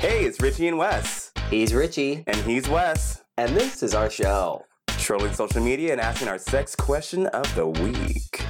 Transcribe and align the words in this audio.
Hey, 0.00 0.24
it's 0.24 0.40
Richie 0.40 0.66
and 0.68 0.78
Wes. 0.78 1.30
He's 1.50 1.74
Richie, 1.74 2.24
And 2.26 2.36
he's 2.38 2.66
Wes. 2.68 3.22
and 3.36 3.54
this 3.54 3.82
is 3.82 3.94
our 3.94 4.08
show. 4.08 4.64
Trolling 4.88 5.34
social 5.34 5.62
media 5.62 5.92
and 5.92 6.00
asking 6.00 6.28
our 6.28 6.38
sex 6.38 6.74
question 6.74 7.26
of 7.26 7.54
the 7.54 7.66
week. 7.66 8.42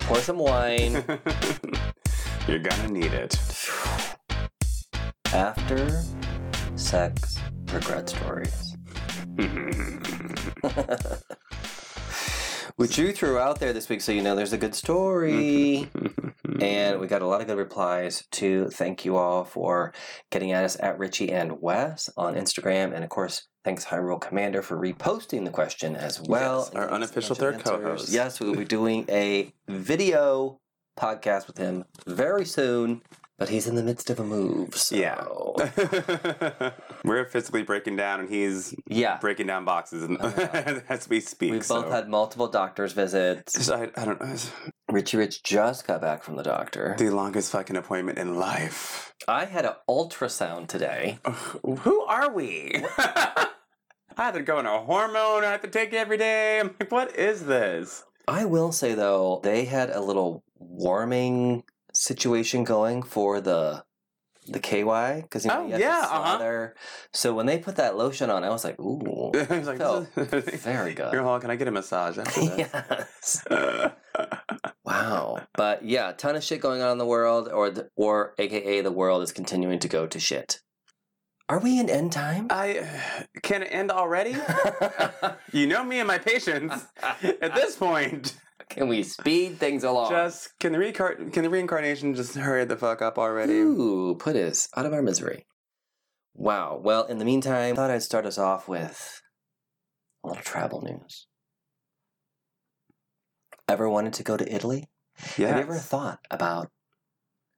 Pour 0.00 0.16
some 0.18 0.38
wine. 0.38 0.92
You're 2.48 2.60
gonna 2.60 2.88
need 2.88 3.12
it. 3.12 3.38
After 5.34 6.02
sex 6.76 7.36
regret 7.72 8.08
stories. 8.08 8.74
Which 12.76 12.98
you 12.98 13.12
threw 13.12 13.38
out 13.38 13.58
there 13.58 13.72
this 13.72 13.88
week, 13.88 14.02
so 14.02 14.12
you 14.12 14.22
know 14.22 14.36
there's 14.36 14.52
a 14.52 14.58
good 14.58 14.74
story. 14.74 15.88
Mm-hmm. 15.94 16.26
and 16.62 17.00
we 17.00 17.06
got 17.06 17.22
a 17.22 17.26
lot 17.26 17.40
of 17.40 17.46
good 17.46 17.56
replies 17.56 18.24
to 18.32 18.68
thank 18.68 19.04
you 19.04 19.16
all 19.16 19.44
for 19.44 19.92
getting 20.30 20.52
at 20.52 20.64
us 20.64 20.76
at 20.80 20.98
Richie 20.98 21.32
and 21.32 21.60
Wes 21.62 22.10
on 22.18 22.34
Instagram. 22.34 22.94
And 22.94 23.02
of 23.02 23.08
course, 23.08 23.48
thanks 23.64 23.86
Hyrule 23.86 24.20
Commander 24.20 24.60
for 24.60 24.78
reposting 24.78 25.44
the 25.44 25.50
question 25.50 25.96
as 25.96 26.20
well. 26.20 26.68
Yes, 26.72 26.74
our 26.74 26.90
unofficial 26.90 27.34
third 27.34 27.54
answers. 27.54 27.70
co-host. 27.70 28.12
Yes, 28.12 28.40
we 28.40 28.48
will 28.48 28.56
be 28.56 28.64
doing 28.64 29.06
a 29.08 29.52
video 29.68 30.60
podcast 30.98 31.46
with 31.46 31.58
him 31.58 31.84
very 32.06 32.44
soon, 32.44 33.02
but 33.38 33.48
he's 33.48 33.66
in 33.66 33.74
the 33.74 33.82
midst 33.82 34.08
of 34.10 34.18
a 34.20 34.24
move. 34.24 34.74
So. 34.74 34.94
Yeah. 34.96 36.70
We're 37.04 37.24
physically 37.26 37.62
breaking 37.62 37.96
down, 37.96 38.20
and 38.20 38.28
he's 38.28 38.74
Yeah. 38.86 39.18
breaking 39.18 39.46
down 39.46 39.64
boxes 39.64 40.02
and 40.04 40.18
as 40.88 41.08
we 41.08 41.20
speak. 41.20 41.52
We've 41.52 41.64
so. 41.64 41.82
both 41.82 41.92
had 41.92 42.08
multiple 42.08 42.48
doctor's 42.48 42.92
visits. 42.92 43.68
I, 43.70 43.90
I 43.96 44.04
don't 44.04 44.20
know. 44.20 44.36
Richie 44.90 45.16
Rich 45.16 45.42
just 45.42 45.86
got 45.86 46.00
back 46.00 46.22
from 46.22 46.36
the 46.36 46.42
doctor. 46.42 46.94
the 46.98 47.10
longest 47.10 47.50
fucking 47.52 47.76
appointment 47.76 48.18
in 48.18 48.36
life. 48.36 49.14
I 49.28 49.44
had 49.44 49.64
an 49.64 49.72
ultrasound 49.88 50.68
today. 50.68 51.18
Who 51.64 52.02
are 52.02 52.32
we? 52.32 52.72
I 52.98 53.48
have 54.24 54.34
to 54.34 54.42
go 54.42 54.58
on 54.58 54.66
a 54.66 54.78
hormone 54.78 55.44
I 55.44 55.50
have 55.52 55.62
to 55.62 55.68
take 55.68 55.92
it 55.92 55.96
every 55.96 56.16
day. 56.16 56.60
I'm 56.60 56.74
like, 56.80 56.90
what 56.90 57.16
is 57.16 57.44
this? 57.44 58.04
I 58.28 58.44
will 58.46 58.72
say 58.72 58.94
though, 58.94 59.40
they 59.42 59.64
had 59.66 59.90
a 59.90 60.00
little 60.00 60.42
warming 60.58 61.64
situation 61.96 62.64
going 62.64 63.02
for 63.02 63.40
the 63.40 63.84
the 64.48 64.60
KY 64.60 65.22
because 65.22 65.44
you 65.44 65.50
know 65.50 65.62
Oh, 65.62 65.66
you 65.66 65.76
yeah, 65.78 66.02
to 66.02 66.14
uh-huh. 66.14 66.68
So 67.12 67.34
when 67.34 67.46
they 67.46 67.58
put 67.58 67.76
that 67.76 67.96
lotion 67.96 68.30
on, 68.30 68.44
I 68.44 68.50
was 68.50 68.64
like, 68.64 68.78
ooh, 68.78 69.32
I 69.50 69.58
was 69.58 69.66
like, 69.66 69.78
felt 69.78 70.08
very 70.14 70.94
good. 70.94 71.12
You're 71.12 71.26
all, 71.26 71.40
can 71.40 71.50
I 71.50 71.56
get 71.56 71.68
a 71.68 71.72
massage 71.72 72.16
yes. 72.36 73.44
Wow. 74.84 75.40
But 75.54 75.84
yeah, 75.84 76.12
ton 76.12 76.36
of 76.36 76.44
shit 76.44 76.60
going 76.60 76.80
on 76.80 76.92
in 76.92 76.98
the 76.98 77.06
world, 77.06 77.48
or 77.48 77.70
the, 77.70 77.90
or 77.96 78.34
AKA 78.38 78.82
the 78.82 78.92
world 78.92 79.22
is 79.22 79.32
continuing 79.32 79.78
to 79.80 79.88
go 79.88 80.06
to 80.06 80.20
shit. 80.20 80.60
Are 81.48 81.60
we 81.60 81.78
in 81.78 81.88
end 81.88 82.12
time? 82.12 82.48
I 82.50 82.88
can 83.42 83.62
it 83.62 83.66
end 83.66 83.90
already? 83.90 84.36
you 85.52 85.66
know 85.66 85.84
me 85.84 85.98
and 86.00 86.08
my 86.08 86.18
patience. 86.18 86.86
At 87.40 87.54
this 87.54 87.76
point, 87.76 88.36
Can 88.68 88.88
we 88.88 89.02
speed 89.02 89.58
things 89.58 89.84
along? 89.84 90.10
just 90.10 90.58
can 90.58 90.72
the 90.72 91.30
can 91.32 91.42
the 91.44 91.50
reincarnation 91.50 92.14
just 92.14 92.34
hurry 92.34 92.64
the 92.64 92.76
fuck 92.76 93.00
up 93.00 93.18
already? 93.18 93.54
Ooh, 93.54 94.16
put 94.18 94.36
us 94.36 94.68
out 94.76 94.86
of 94.86 94.92
our 94.92 95.02
misery. 95.02 95.46
Wow. 96.34 96.80
Well, 96.82 97.04
in 97.04 97.18
the 97.18 97.24
meantime, 97.24 97.72
I 97.72 97.76
thought 97.76 97.90
I'd 97.90 98.02
start 98.02 98.26
us 98.26 98.38
off 98.38 98.68
with 98.68 99.22
a 100.24 100.28
little 100.28 100.42
travel 100.42 100.82
news. 100.82 101.26
Ever 103.68 103.88
wanted 103.88 104.12
to 104.14 104.22
go 104.22 104.36
to 104.36 104.52
Italy? 104.54 104.88
Yeah, 105.38 105.48
Have 105.48 105.56
you 105.56 105.62
ever 105.62 105.78
thought 105.78 106.20
about 106.30 106.68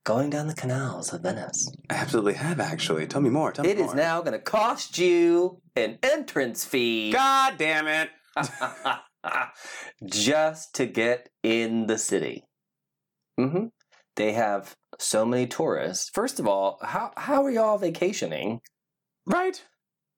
going 0.05 0.31
down 0.31 0.47
the 0.47 0.55
canals 0.55 1.13
of 1.13 1.23
Venice? 1.23 1.71
I 1.91 1.95
absolutely 1.95 2.35
have 2.35 2.61
actually. 2.61 3.07
Tell 3.07 3.21
me 3.21 3.31
more. 3.31 3.51
Tell 3.53 3.65
me 3.65 3.71
It 3.71 3.79
is 3.79 3.87
more. 3.87 3.97
now 3.97 4.21
going 4.21 4.33
to 4.33 4.39
cost 4.39 4.97
you 4.99 5.61
an 5.75 5.99
entrance 6.03 6.65
fee 6.65 7.11
God 7.13 7.55
damn 7.59 7.87
it! 7.89 8.11
just 10.05 10.75
to 10.75 10.87
get 10.87 11.29
in 11.43 11.87
the 11.87 11.99
city. 11.99 12.45
hmm 13.39 13.67
They 14.17 14.33
have 14.33 14.77
so 14.99 15.25
many 15.25 15.47
tourists. 15.47 16.11
First 16.13 16.41
of 16.41 16.47
all, 16.47 16.79
how 16.83 17.13
how 17.17 17.45
are 17.45 17.51
y'all 17.51 17.79
vacationing? 17.79 18.61
Right, 19.27 19.63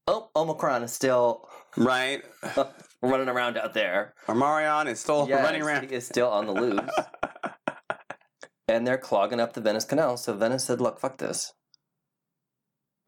Oh, 0.06 0.28
Omicron 0.34 0.82
is 0.82 0.92
still 0.92 1.48
right. 1.76 2.22
running 3.02 3.28
around 3.28 3.56
out 3.56 3.74
there. 3.74 4.14
Omarion 4.26 4.86
is 4.86 4.98
still 5.00 5.26
Yes, 5.28 5.44
running 5.44 5.62
around. 5.62 5.88
He 5.88 5.94
is 5.94 6.04
still 6.06 6.28
on 6.28 6.46
the 6.46 6.52
loose. 6.52 6.90
and 8.68 8.84
they're 8.86 8.98
clogging 8.98 9.38
up 9.38 9.52
the 9.52 9.60
Venice 9.60 9.84
Canal. 9.84 10.16
So 10.16 10.32
Venice 10.34 10.64
said, 10.64 10.80
look, 10.80 10.98
fuck 10.98 11.18
this. 11.18 11.52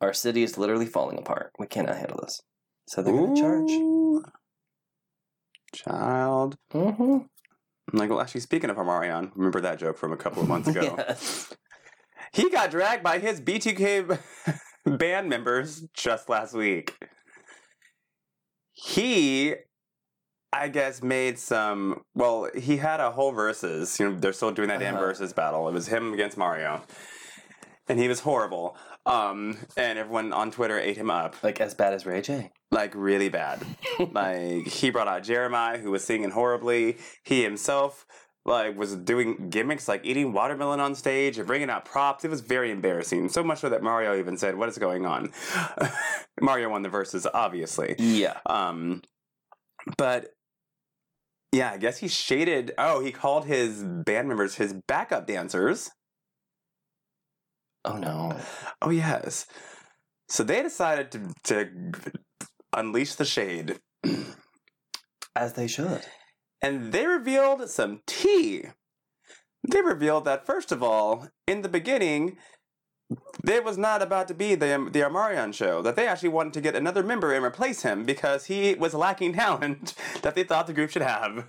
Our 0.01 0.13
city 0.13 0.45
is 0.45 0.57
literally 0.59 0.87
falling 0.87 1.19
apart. 1.19 1.51
We 1.59 1.67
cannot 1.67 1.97
handle 1.97 2.21
this. 2.23 2.41
So 2.89 3.03
they're 3.03 3.13
going 3.13 3.35
to 3.35 3.41
charge. 3.41 3.71
Child. 5.75 6.57
Mm-hmm. 6.73 7.03
I'm 7.93 7.99
like, 7.99 8.11
well, 8.11 8.21
actually, 8.21 8.41
speaking 8.43 8.71
of 8.71 8.77
Omarion, 8.77 9.31
remember 9.35 9.61
that 9.61 9.79
joke 9.79 9.99
from 9.99 10.13
a 10.13 10.17
couple 10.17 10.43
of 10.43 10.49
months 10.49 10.69
ago? 10.69 10.95
Yes. 10.99 11.53
He 12.33 12.49
got 12.49 12.71
dragged 12.71 13.03
by 13.03 13.19
his 13.19 13.41
B2K 13.41 14.19
band 14.99 15.29
members 15.29 15.85
just 15.95 16.29
last 16.29 16.55
week. 16.55 16.95
He, 18.73 19.55
I 20.53 20.69
guess, 20.69 21.03
made 21.03 21.39
some. 21.39 22.03
Well, 22.15 22.49
he 22.57 22.79
had 22.79 23.01
a 23.01 23.11
whole 23.11 23.33
versus. 23.33 23.99
You 24.01 24.11
know, 24.11 24.19
they're 24.19 24.33
still 24.33 24.51
doing 24.51 24.69
that 24.69 24.81
damn 24.81 24.95
Uh-huh. 24.95 25.05
versus 25.07 25.33
battle. 25.33 25.69
It 25.69 25.73
was 25.73 25.89
him 25.89 26.13
against 26.15 26.37
Mario, 26.39 26.83
and 27.89 27.99
he 27.99 28.09
was 28.09 28.21
horrible. 28.21 28.77
Um, 29.05 29.57
and 29.77 29.99
everyone 29.99 30.33
on 30.33 30.53
Twitter 30.53 30.79
ate 30.79 30.97
him 30.97 31.11
up 31.11 31.43
Like 31.43 31.61
as 31.61 31.75
bad 31.75 31.93
as 31.93 32.07
Ray 32.07 32.21
J. 32.23 32.53
like 32.71 32.95
really 32.95 33.29
bad. 33.29 33.65
like 34.13 34.67
he 34.67 34.91
brought 34.91 35.09
out 35.09 35.25
Jeremiah, 35.25 35.79
who 35.79 35.91
was 35.91 36.05
singing 36.05 36.31
horribly. 36.31 36.99
He 37.25 37.43
himself 37.43 38.07
like 38.45 38.77
was 38.77 38.97
doing 38.97 39.51
gimmicks 39.51 39.87
like 39.87 40.05
eating 40.05 40.33
watermelon 40.33 40.81
on 40.81 40.95
stage 40.95 41.39
and 41.39 41.47
bringing 41.47 41.71
out 41.71 41.85
props. 41.85 42.25
It 42.25 42.31
was 42.31 42.41
very 42.41 42.71
embarrassing. 42.71 43.29
So 43.29 43.43
much 43.43 43.61
so 43.61 43.69
that 43.69 43.83
Mario 43.83 44.19
even 44.19 44.37
said, 44.37 44.57
"What 44.57 44.69
is 44.69 44.79
going 44.79 45.07
on?" 45.07 45.33
Mario 46.41 46.69
won 46.69 46.83
the 46.83 46.89
verses, 46.89 47.27
obviously. 47.33 47.95
Yeah. 47.99 48.39
Um, 48.47 49.03
but 49.97 50.35
yeah, 51.53 51.71
I 51.73 51.77
guess 51.77 51.99
he 51.99 52.09
shaded. 52.09 52.73
Oh, 52.79 53.01
he 53.01 53.13
called 53.13 53.47
his 53.47 53.85
band 53.85 54.29
members 54.29 54.57
his 54.57 54.75
backup 54.89 55.27
dancers. 55.27 55.91
Oh 57.85 57.97
no. 57.97 58.37
Oh 58.81 58.91
yes. 58.91 59.47
So 60.29 60.43
they 60.43 60.63
decided 60.63 61.11
to 61.13 61.21
to 61.45 61.69
unleash 62.75 63.15
the 63.15 63.25
shade. 63.25 63.79
As 65.37 65.55
they 65.55 65.67
should. 65.67 66.03
and 66.61 66.93
they 66.93 67.07
revealed 67.07 67.69
some 67.71 68.01
tea. 68.07 68.65
They 69.71 69.81
revealed 69.81 70.25
that 70.27 70.45
first 70.45 70.73
of 70.73 70.83
all, 70.83 71.29
in 71.47 71.63
the 71.63 71.69
beginning, 71.69 72.37
it 73.47 73.65
was 73.65 73.79
not 73.79 74.03
about 74.03 74.29
to 74.29 74.35
be 74.35 74.55
the 74.55 74.89
the 74.93 75.01
Omarion 75.01 75.55
show. 75.55 75.81
That 75.83 75.97
they 75.97 76.07
actually 76.07 76.29
wanted 76.31 76.53
to 76.55 76.61
get 76.61 76.77
another 76.77 77.03
member 77.03 77.33
and 77.33 77.45
replace 77.45 77.83
him 77.83 78.05
because 78.05 78.45
he 78.47 78.75
was 78.75 78.93
lacking 78.95 79.33
talent 79.35 79.95
that 80.23 80.35
they 80.35 80.45
thought 80.45 80.67
the 80.67 80.73
group 80.75 80.91
should 80.91 81.03
have. 81.03 81.49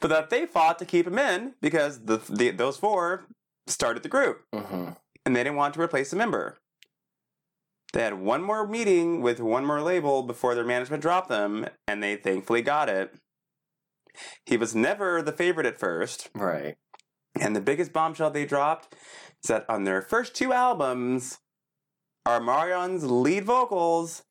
But 0.00 0.08
that 0.08 0.30
they 0.30 0.46
fought 0.46 0.78
to 0.78 0.86
keep 0.86 1.06
him 1.06 1.18
in 1.18 1.54
because 1.60 2.04
the, 2.06 2.18
the 2.30 2.50
those 2.50 2.78
four 2.78 3.26
started 3.66 4.02
the 4.02 4.08
group 4.08 4.40
Mm-hmm. 4.54 4.90
And 5.24 5.36
they 5.36 5.44
didn't 5.44 5.56
want 5.56 5.74
to 5.74 5.80
replace 5.80 6.12
a 6.12 6.16
member. 6.16 6.58
They 7.92 8.02
had 8.02 8.14
one 8.14 8.42
more 8.42 8.66
meeting 8.66 9.20
with 9.20 9.38
one 9.40 9.64
more 9.66 9.82
label 9.82 10.22
before 10.22 10.54
their 10.54 10.64
management 10.64 11.02
dropped 11.02 11.28
them, 11.28 11.66
and 11.86 12.02
they 12.02 12.16
thankfully 12.16 12.62
got 12.62 12.88
it. 12.88 13.14
He 14.46 14.56
was 14.56 14.74
never 14.74 15.22
the 15.22 15.32
favorite 15.32 15.66
at 15.66 15.78
first, 15.78 16.28
Right. 16.34 16.76
and 17.38 17.54
the 17.54 17.60
biggest 17.60 17.92
bombshell 17.92 18.30
they 18.30 18.46
dropped 18.46 18.94
is 19.42 19.48
that 19.48 19.68
on 19.68 19.84
their 19.84 20.00
first 20.02 20.34
two 20.34 20.52
albums, 20.52 21.38
Omarion's 22.26 23.04
lead 23.04 23.44
vocals 23.44 24.22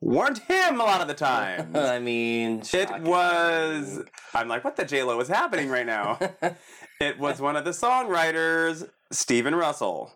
weren't 0.00 0.38
him 0.38 0.80
a 0.80 0.84
lot 0.84 1.00
of 1.00 1.08
the 1.08 1.14
time. 1.30 1.74
I 1.74 1.98
mean, 1.98 2.60
It 2.60 2.66
shocking. 2.66 3.04
was. 3.04 4.00
I'm 4.34 4.48
like, 4.48 4.64
what 4.64 4.76
the 4.76 4.84
J 4.84 5.02
Lo 5.02 5.18
is 5.20 5.28
happening 5.28 5.68
right 5.68 5.86
now? 5.86 6.18
it 7.00 7.18
was 7.18 7.40
one 7.40 7.56
of 7.56 7.64
the 7.64 7.70
songwriters, 7.72 8.88
Stephen 9.10 9.54
Russell. 9.54 10.12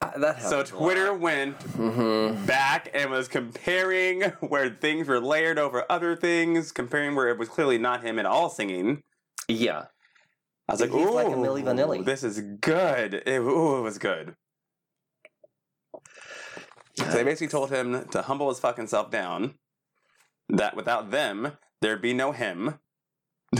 Uh, 0.00 0.18
that 0.18 0.42
So 0.42 0.62
Twitter 0.64 1.14
went 1.14 1.58
Mm-hmm. 1.60 2.44
back 2.46 2.90
and 2.92 3.10
was 3.10 3.28
comparing 3.28 4.22
where 4.40 4.68
things 4.70 5.06
were 5.06 5.20
layered 5.20 5.58
over 5.58 5.84
other 5.88 6.16
things, 6.16 6.72
comparing 6.72 7.14
where 7.14 7.28
it 7.28 7.38
was 7.38 7.48
clearly 7.48 7.78
not 7.78 8.04
him 8.04 8.18
at 8.18 8.26
all 8.26 8.50
singing. 8.50 9.02
Yeah. 9.48 9.84
I 10.68 10.72
was 10.72 10.80
like, 10.80 10.90
He's 10.90 11.06
ooh, 11.06 11.14
like 11.14 11.26
a 11.28 11.30
Milli 11.30 11.62
Vanilli." 11.62 12.04
this 12.04 12.22
is 12.24 12.40
good. 12.60 13.14
It, 13.26 13.38
ooh, 13.40 13.78
it 13.78 13.82
was 13.82 13.98
good. 13.98 14.34
So 16.96 17.04
they 17.06 17.24
basically 17.24 17.48
told 17.48 17.70
him 17.70 18.06
to 18.10 18.22
humble 18.22 18.48
his 18.48 18.58
fucking 18.60 18.86
self 18.88 19.10
down. 19.10 19.54
That 20.48 20.76
without 20.76 21.10
them, 21.10 21.52
there'd 21.80 22.02
be 22.02 22.12
no 22.14 22.32
him. 22.32 22.78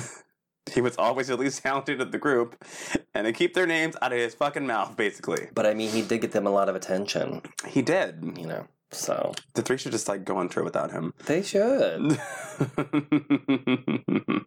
He 0.72 0.80
was 0.80 0.96
always 0.96 1.26
the 1.26 1.36
least 1.36 1.60
talented 1.62 2.00
of 2.00 2.12
the 2.12 2.18
group, 2.18 2.64
and 3.12 3.26
they 3.26 3.32
keep 3.32 3.52
their 3.52 3.66
names 3.66 3.94
out 4.00 4.12
of 4.12 4.18
his 4.18 4.32
fucking 4.34 4.66
mouth, 4.66 4.96
basically. 4.96 5.48
But 5.52 5.66
I 5.66 5.74
mean, 5.74 5.90
he 5.90 6.00
did 6.02 6.20
get 6.22 6.32
them 6.32 6.46
a 6.46 6.50
lot 6.50 6.68
of 6.70 6.76
attention, 6.76 7.42
He 7.66 7.82
did. 7.82 8.38
you 8.38 8.46
know. 8.46 8.66
So 8.90 9.32
The 9.54 9.60
three 9.62 9.76
should 9.76 9.92
just 9.92 10.08
like 10.08 10.24
go 10.24 10.36
on 10.38 10.48
tour 10.48 10.62
without 10.64 10.90
him. 10.92 11.12
they 11.26 11.42
should. 11.42 12.18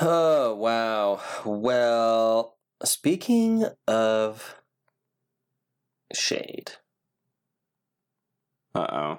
Oh, 0.00 0.54
wow. 0.56 1.20
Well, 1.44 2.56
speaking 2.82 3.64
of 3.86 4.56
shade, 6.14 6.72
uh 8.74 8.86
oh. 8.90 9.18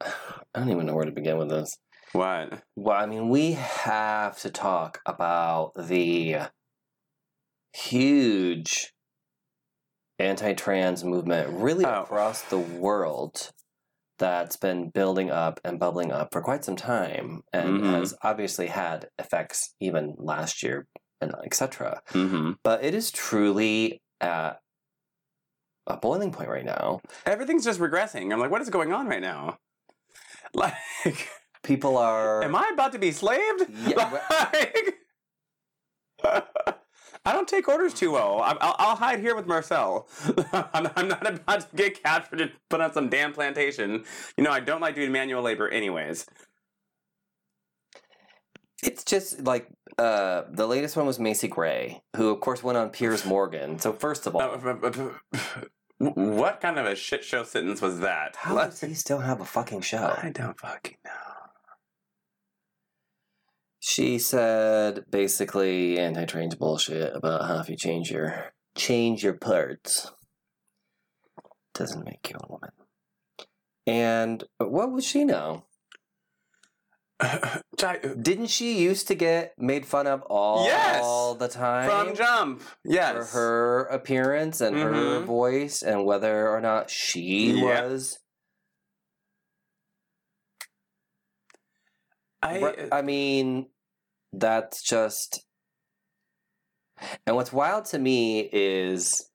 I 0.54 0.58
don't 0.60 0.70
even 0.70 0.86
know 0.86 0.94
where 0.94 1.04
to 1.04 1.12
begin 1.12 1.38
with 1.38 1.50
this. 1.50 1.76
What? 2.12 2.62
Well, 2.76 2.96
I 2.96 3.06
mean, 3.06 3.28
we 3.28 3.52
have 3.52 4.38
to 4.40 4.50
talk 4.50 5.00
about 5.06 5.72
the 5.76 6.36
huge 7.72 8.92
anti 10.18 10.54
trans 10.54 11.04
movement 11.04 11.50
really 11.50 11.84
Oh. 11.84 12.02
across 12.02 12.42
the 12.42 12.58
world 12.58 13.50
that's 14.18 14.56
been 14.56 14.88
building 14.88 15.30
up 15.30 15.60
and 15.62 15.78
bubbling 15.78 16.10
up 16.10 16.32
for 16.32 16.40
quite 16.40 16.64
some 16.64 16.76
time 16.76 17.42
and 17.52 17.82
Mhm. 17.82 17.90
has 17.90 18.14
obviously 18.22 18.68
had 18.68 19.10
effects 19.18 19.74
even 19.78 20.14
last 20.16 20.62
year 20.62 20.86
and 21.20 21.34
etc. 21.44 22.00
Mm-hmm. 22.10 22.52
But 22.62 22.82
it 22.82 22.94
is 22.94 23.10
truly 23.10 24.00
at 24.20 24.60
a 25.86 25.96
boiling 25.96 26.32
point 26.32 26.48
right 26.48 26.64
now. 26.64 27.00
Everything's 27.24 27.64
just 27.64 27.80
regressing. 27.80 28.32
I'm 28.32 28.40
like, 28.40 28.50
what 28.50 28.60
is 28.62 28.70
going 28.70 28.92
on 28.92 29.06
right 29.06 29.20
now? 29.22 29.58
Like, 30.54 30.74
People 31.62 31.98
are. 31.98 32.42
am 32.42 32.54
I 32.54 32.70
about 32.72 32.92
to 32.92 32.98
be 32.98 33.10
slaved? 33.12 33.66
Yeah, 33.86 34.18
Like- 34.30 34.94
I 37.24 37.32
don't 37.32 37.48
take 37.48 37.68
orders 37.68 37.92
too 37.92 38.12
well. 38.12 38.40
I- 38.40 38.56
I'll, 38.60 38.76
I'll 38.78 38.96
hide 38.96 39.18
here 39.20 39.34
with 39.34 39.46
Marcel. 39.46 40.08
I'm, 40.52 40.88
I'm 40.96 41.08
not 41.08 41.26
about 41.28 41.68
to 41.70 41.76
get 41.76 42.02
captured 42.02 42.40
and 42.40 42.52
put 42.70 42.80
on 42.80 42.92
some 42.92 43.08
damn 43.08 43.32
plantation. 43.32 44.04
You 44.36 44.44
know, 44.44 44.50
I 44.52 44.60
don't 44.60 44.80
like 44.80 44.94
doing 44.94 45.10
manual 45.12 45.42
labor, 45.42 45.68
anyways. 45.68 46.24
It's 48.86 49.02
just 49.02 49.42
like 49.42 49.68
uh, 49.98 50.42
the 50.50 50.66
latest 50.66 50.96
one 50.96 51.06
was 51.06 51.18
Macy 51.18 51.48
Gray, 51.48 52.02
who 52.14 52.28
of 52.28 52.40
course 52.40 52.62
went 52.62 52.78
on 52.78 52.90
Piers 52.90 53.26
Morgan. 53.26 53.78
So 53.80 53.92
first 53.92 54.26
of 54.26 54.36
all, 54.36 54.56
what 55.98 56.60
kind 56.60 56.78
of 56.78 56.86
a 56.86 56.94
shit 56.94 57.24
show 57.24 57.42
sentence 57.42 57.82
was 57.82 57.98
that? 58.00 58.36
how 58.36 58.54
does 58.54 58.80
he 58.80 58.94
still 58.94 59.18
have 59.18 59.40
a 59.40 59.44
fucking 59.44 59.80
show? 59.80 60.16
I 60.22 60.30
don't 60.30 60.58
fucking 60.60 60.98
know. 61.04 61.10
She 63.80 64.18
said 64.18 65.04
basically 65.10 65.98
anti-trans 65.98 66.54
bullshit 66.54 67.14
about 67.14 67.46
how 67.46 67.58
if 67.60 67.68
you 67.68 67.76
change 67.76 68.10
your 68.10 68.52
change 68.76 69.24
your 69.24 69.34
parts 69.34 70.12
doesn't 71.74 72.04
make 72.04 72.30
you 72.30 72.36
a 72.40 72.52
woman. 72.52 72.70
And 73.86 74.44
what 74.58 74.92
would 74.92 75.04
she 75.04 75.24
know? 75.24 75.64
Jai- 77.78 78.00
Didn't 78.20 78.48
she 78.48 78.78
used 78.78 79.08
to 79.08 79.14
get 79.14 79.54
made 79.58 79.86
fun 79.86 80.06
of 80.06 80.22
all 80.22 80.66
Yes! 80.66 81.38
the 81.38 81.48
time 81.48 81.88
From 81.88 82.14
Jump. 82.14 82.62
Yes. 82.84 83.14
for 83.32 83.38
her 83.38 83.84
appearance 83.86 84.60
and 84.60 84.76
her 84.76 85.20
Mhm. 85.20 85.24
voice 85.26 85.82
and 85.82 86.04
whether 86.04 86.48
or 86.48 86.60
not 86.60 86.90
she 86.90 87.52
Yeah. 87.52 87.64
was 87.64 88.18
I, 92.42 92.88
I 92.92 93.02
mean, 93.02 93.70
that's 94.32 94.82
just. 94.82 95.42
And 97.26 97.34
what's 97.34 97.52
wild 97.52 97.86
to 97.86 97.98
me 97.98 98.48
is 98.52 99.28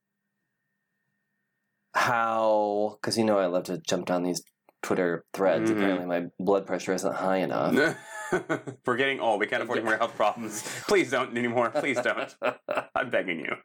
how, 1.93 2.97
because 3.01 3.17
you 3.17 3.25
know 3.25 3.37
I 3.37 3.47
love 3.47 3.65
to 3.65 3.79
jump 3.79 4.05
down 4.05 4.23
these 4.23 4.41
Twitter 4.81 5.25
threads. 5.33 5.69
Mhm. 5.69 5.77
Apparently, 5.77 6.05
my 6.07 6.27
blood 6.39 6.65
pressure 6.65 6.93
isn't 6.93 7.13
high 7.15 7.37
enough. 7.37 7.95
We're 8.85 8.95
getting 8.97 9.19
old. 9.19 9.39
We 9.39 9.47
can't 9.47 9.61
afford 9.63 9.79
any 9.79 9.85
more 9.85 9.97
health 9.97 10.15
problems. 10.15 10.63
Please 10.87 11.11
don't 11.11 11.37
anymore. 11.37 11.69
Please 11.69 11.99
don't. 12.01 12.33
I'm 12.95 13.09
begging 13.09 13.39
you. 13.39 13.55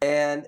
and 0.00 0.46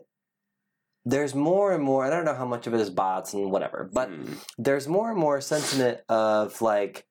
there's 1.05 1.35
more 1.35 1.73
and 1.73 1.83
more. 1.85 2.05
I 2.07 2.11
don't 2.11 2.25
know 2.25 2.35
how 2.35 2.47
much 2.47 2.67
of 2.67 2.73
it 2.75 2.81
is 2.81 2.89
bots 2.91 3.35
and 3.35 3.51
whatever, 3.51 3.91
but 3.93 4.09
Mm. 4.11 4.39
there's 4.59 4.89
more 4.89 5.11
and 5.11 5.19
more 5.19 5.41
sentiment 5.41 6.01
of 6.09 6.61
like 6.63 7.07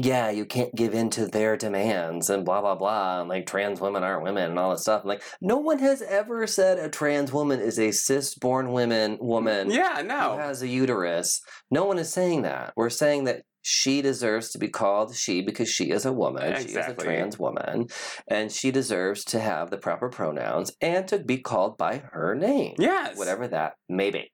yeah 0.00 0.30
you 0.30 0.44
can't 0.44 0.74
give 0.74 0.94
in 0.94 1.10
to 1.10 1.26
their 1.26 1.56
demands 1.56 2.30
and 2.30 2.44
blah 2.44 2.60
blah 2.60 2.74
blah 2.74 3.20
and 3.20 3.28
like 3.28 3.46
trans 3.46 3.80
women 3.80 4.04
aren't 4.04 4.22
women 4.22 4.50
and 4.50 4.58
all 4.58 4.70
this 4.70 4.82
stuff 4.82 5.02
like 5.04 5.22
no 5.40 5.56
one 5.56 5.78
has 5.78 6.02
ever 6.02 6.46
said 6.46 6.78
a 6.78 6.88
trans 6.88 7.32
woman 7.32 7.58
is 7.60 7.78
a 7.78 7.90
cis 7.90 8.34
born 8.34 8.72
women 8.72 9.18
woman 9.20 9.70
yeah, 9.70 10.02
who 10.02 10.08
no. 10.08 10.36
has 10.36 10.62
a 10.62 10.68
uterus 10.68 11.40
no 11.70 11.84
one 11.84 11.98
is 11.98 12.12
saying 12.12 12.42
that 12.42 12.72
we're 12.76 12.90
saying 12.90 13.24
that 13.24 13.42
she 13.62 14.00
deserves 14.00 14.50
to 14.50 14.58
be 14.58 14.68
called 14.68 15.14
she 15.14 15.42
because 15.42 15.68
she 15.68 15.90
is 15.90 16.06
a 16.06 16.12
woman 16.12 16.54
she 16.62 16.68
is 16.68 16.76
a 16.76 16.94
trans 16.94 17.38
woman 17.38 17.86
and 18.28 18.52
she 18.52 18.70
deserves 18.70 19.24
to 19.24 19.40
have 19.40 19.70
the 19.70 19.76
proper 19.78 20.08
pronouns 20.08 20.70
and 20.80 21.08
to 21.08 21.18
be 21.18 21.38
called 21.38 21.76
by 21.76 21.98
her 22.12 22.34
name 22.34 22.74
Yes. 22.78 23.16
whatever 23.18 23.48
that 23.48 23.74
may 23.88 24.10
be. 24.10 24.30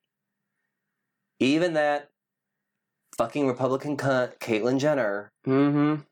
Even 1.40 1.72
that 1.74 2.08
fucking 3.18 3.46
Republican 3.46 3.96
cunt, 3.96 4.38
Caitlyn 4.38 4.78
Jenner, 4.78 5.30
Mm-hmm. 5.46 6.02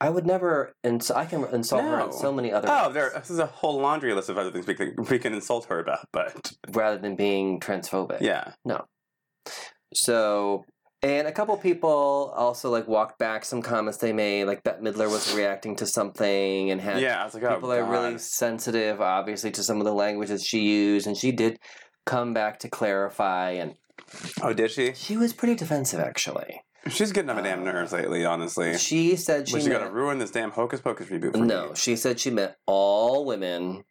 I 0.00 0.10
would 0.10 0.26
never, 0.26 0.72
ins- 0.82 1.12
I 1.12 1.26
can 1.26 1.44
insult 1.52 1.82
her 1.84 1.98
No. 1.98 2.06
in 2.06 2.12
so 2.12 2.32
many 2.32 2.52
other 2.52 2.66
Oh, 2.68 2.86
ways, 2.86 2.94
there. 2.94 3.10
This 3.14 3.30
is 3.30 3.38
a 3.38 3.46
whole 3.46 3.78
laundry 3.80 4.12
list 4.14 4.28
of 4.28 4.36
other 4.36 4.50
things 4.50 4.66
we 4.66 4.74
can 4.74 4.94
we 5.08 5.18
can 5.20 5.32
insult 5.32 5.66
her 5.66 5.78
about. 5.78 6.00
But 6.12 6.52
rather 6.72 6.98
than 6.98 7.14
being 7.14 7.60
transphobic. 7.60 8.20
yeah, 8.20 8.52
No. 8.64 8.84
So, 9.94 10.64
and 11.02 11.26
a 11.28 11.32
couple 11.32 11.56
people 11.56 12.32
also 12.36 12.70
like 12.70 12.88
walked 12.88 13.18
back 13.18 13.44
some 13.44 13.62
comments 13.62 13.98
they 13.98 14.12
made, 14.12 14.44
like 14.46 14.62
Bette 14.62 14.80
Midler 14.82 15.10
was 15.10 15.32
reacting 15.34 15.76
to 15.76 15.86
something 15.86 16.70
and 16.70 16.80
had 16.80 17.00
yeah. 17.00 17.20
I 17.20 17.24
was 17.24 17.34
like, 17.34 17.42
oh, 17.44 17.54
people 17.54 17.72
are 17.72 17.84
really 17.84 18.18
sensitive, 18.18 19.00
obviously, 19.00 19.50
to 19.52 19.62
some 19.62 19.78
of 19.78 19.84
the 19.84 19.94
languages 19.94 20.44
she 20.44 20.60
used, 20.60 21.06
and 21.06 21.16
she 21.16 21.32
did 21.32 21.58
come 22.06 22.32
back 22.34 22.58
to 22.60 22.68
clarify, 22.68 23.50
and 23.50 23.74
Oh, 24.42 24.52
did 24.52 24.70
she? 24.70 24.92
she 24.94 25.16
was 25.16 25.32
pretty 25.32 25.54
defensive 25.54 26.00
actually. 26.00 26.62
She's 26.88 27.12
getting 27.12 27.30
on 27.30 27.36
my 27.36 27.42
damn 27.42 27.62
nerves 27.64 27.92
um, 27.92 28.00
lately. 28.00 28.24
Honestly, 28.24 28.76
She 28.76 29.14
said 29.16 29.48
she 29.48 29.54
was 29.54 29.64
she 29.64 29.70
gonna 29.70 29.90
ruin 29.90 30.18
this 30.18 30.30
damn 30.32 30.50
Hocus 30.50 30.80
Pocus 30.80 31.08
reboot 31.08 31.32
for 31.32 31.38
No, 31.44 31.68
me? 31.68 31.74
she 31.76 31.94
said 31.96 32.18
she 32.18 32.30
met 32.30 32.56
all 32.66 33.24
women, 33.24 33.84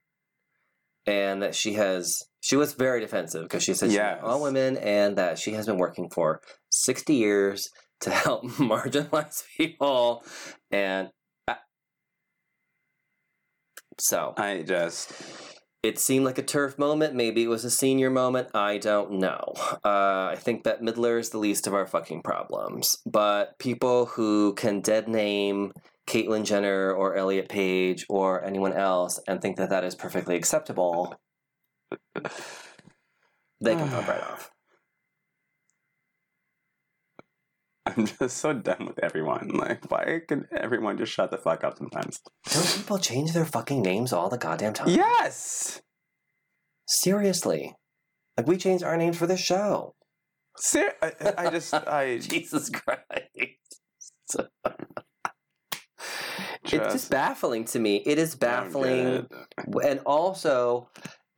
and 1.05 1.41
that 1.41 1.55
she 1.55 1.74
has. 1.75 2.24
She 2.41 2.55
was 2.58 2.74
very 2.74 3.00
defensive 3.00 3.43
because 3.43 3.63
she 3.63 3.74
said 3.74 3.91
she 3.91 3.96
Yes. 3.96 4.20
all 4.24 4.41
women, 4.41 4.75
and 4.77 5.15
that 5.17 5.39
she 5.39 5.53
has 5.53 5.65
been 5.67 5.77
working 5.77 6.10
for 6.10 6.41
sixty 6.70 7.13
years 7.15 7.70
to 8.01 8.10
help 8.10 8.43
marginalized 8.58 9.43
people, 9.58 10.24
and 10.70 11.10
I- 11.48 11.58
so 14.00 14.34
I 14.38 14.63
just 14.63 15.12
it 15.83 15.97
seemed 15.97 16.25
like 16.25 16.38
a 16.38 16.43
TERF 16.43 16.77
moment. 16.77 17.15
Maybe 17.15 17.43
it 17.43 17.47
was 17.47 17.65
a 17.65 17.71
senior 17.71 18.09
moment. 18.09 18.50
I 18.53 18.77
don't 18.77 19.13
know. 19.13 19.53
Uh, 19.83 20.29
I 20.31 20.38
think 20.38 20.63
that 20.63 20.81
Midler 20.81 21.19
is 21.19 21.31
the 21.31 21.39
least 21.39 21.65
of 21.65 21.73
our 21.73 21.88
fucking 21.88 22.21
problems. 22.21 22.97
But 23.05 23.57
people 23.57 24.05
who 24.05 24.53
can 24.53 24.81
dead 24.81 25.07
name 25.07 25.73
Caitlyn 26.07 26.45
Jenner 26.45 26.91
or 26.91 27.15
Elliot 27.15 27.50
Page 27.50 28.05
or 28.09 28.43
anyone 28.43 28.73
else 28.73 29.19
and 29.27 29.41
think 29.41 29.57
that 29.57 29.69
that 29.69 29.83
is 29.83 29.95
perfectly 29.95 30.35
acceptable, 30.35 31.15
they 33.59 33.75
can 33.75 33.89
pop 33.89 34.07
right 34.07 34.21
off. 34.31 34.51
I'm 37.98 38.05
just 38.05 38.38
so 38.38 38.53
done 38.53 38.86
with 38.86 39.00
everyone. 39.03 39.50
Like, 39.50 39.89
why 39.89 40.21
can 40.27 40.48
everyone 40.55 40.98
just 40.98 41.12
shut 41.12 41.31
the 41.31 41.38
fuck 41.38 41.63
up 41.63 41.77
sometimes? 41.77 42.21
Don't 42.50 42.75
people 42.75 42.98
change 42.98 43.33
their 43.33 43.45
fucking 43.45 43.81
names 43.81 44.13
all 44.13 44.29
the 44.29 44.38
goddamn 44.38 44.74
time? 44.74 44.89
Yes. 44.89 45.81
Seriously. 46.88 47.75
Like 48.38 48.48
we 48.48 48.57
changed 48.57 48.83
our 48.83 48.98
names 48.98 49.17
for 49.17 49.27
this 49.27 49.39
show. 49.39 49.95
Ser- 50.57 50.93
I, 51.01 51.12
I 51.38 51.50
just 51.50 51.74
I 51.88 52.17
Jesus 52.19 52.69
Christ. 52.69 53.10
it's 53.36 54.36
Just 56.63 56.91
just 56.91 57.12
baffling 57.12 57.65
to 57.65 57.79
me. 57.79 57.98
It 58.05 58.17
is 58.17 58.36
baffling. 58.36 59.05
don't 59.05 59.29
get 59.29 59.83
it. 59.83 59.89
And 59.89 60.00
also, 60.05 60.89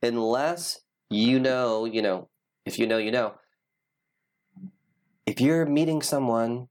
unless 0.02 0.80
you 1.10 1.40
know, 1.40 1.84
you 1.84 2.02
know, 2.02 2.28
if 2.66 2.78
you 2.78 2.86
know, 2.86 2.98
you 2.98 3.10
know, 3.10 3.34
if 5.26 5.40
you're 5.40 5.66
meeting 5.66 6.02
someone 6.02 6.68